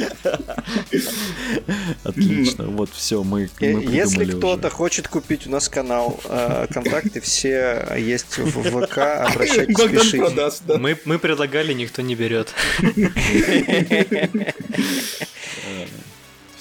Отлично, 2.05 2.67
вот 2.67 2.91
все, 2.93 3.23
мы 3.23 3.49
Э, 3.61 3.73
мы 3.73 3.83
Если 3.83 4.19
придумали 4.19 4.39
кто-то 4.39 4.67
уже. 4.69 4.77
хочет 4.77 5.09
купить 5.09 5.47
у 5.47 5.51
нас 5.51 5.69
канал, 5.69 6.21
э, 6.25 6.67
контакты 6.73 7.21
все 7.21 7.87
есть 7.99 8.39
в 8.39 8.87
ВК, 8.87 8.99
обращайтесь, 9.29 9.77
Богдан 9.77 10.01
пишите. 10.01 10.19
продаст, 10.19 10.63
да. 10.67 10.79
Мы, 10.79 10.99
мы 11.05 11.19
предлагали, 11.19 11.73
никто 11.73 12.03
не 12.03 12.15
берет. 12.15 12.53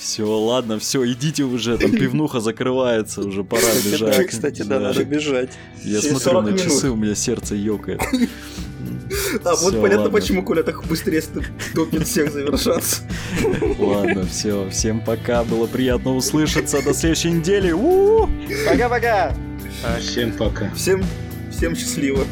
Все, 0.04 0.26
ладно, 0.26 0.80
все, 0.80 1.10
идите 1.10 1.44
уже, 1.44 1.78
там 1.78 1.92
пивнуха 1.98 2.42
закрывается, 2.42 3.22
уже 3.22 3.46
пора 3.46 3.64
бежать. 3.86 4.18
да, 4.18 4.24
кстати, 4.26 4.62
да, 4.62 4.80
надо 4.82 5.06
бежать. 5.06 5.52
Я 5.82 6.02
смотрю 6.02 6.20
40 6.20 6.46
на 6.52 6.58
часы, 6.58 6.90
у 6.90 6.96
меня 6.98 7.16
сердце 7.16 7.56
ёкает. 7.56 8.02
А 9.44 9.56
вот 9.56 9.74
понятно, 9.76 10.04
ладно. 10.06 10.20
почему 10.20 10.44
Коля 10.44 10.64
так 10.64 10.84
быстрее 10.86 11.22
топит 11.76 12.08
всех 12.08 12.32
завершаться. 12.32 13.04
Ладно, 13.80 14.26
все, 14.26 14.68
всем 14.72 15.02
пока, 15.02 15.44
было 15.44 15.68
приятно 15.68 16.16
услышаться, 16.16 16.82
до 16.82 16.94
следующей 16.94 17.32
недели. 17.32 17.72
У-у-у! 17.72 18.28
Пока-пока! 18.68 19.36
Всем 20.00 20.32
пока. 20.32 20.72
Всем, 20.74 21.04
всем 21.52 21.76
счастливо. 21.76 22.26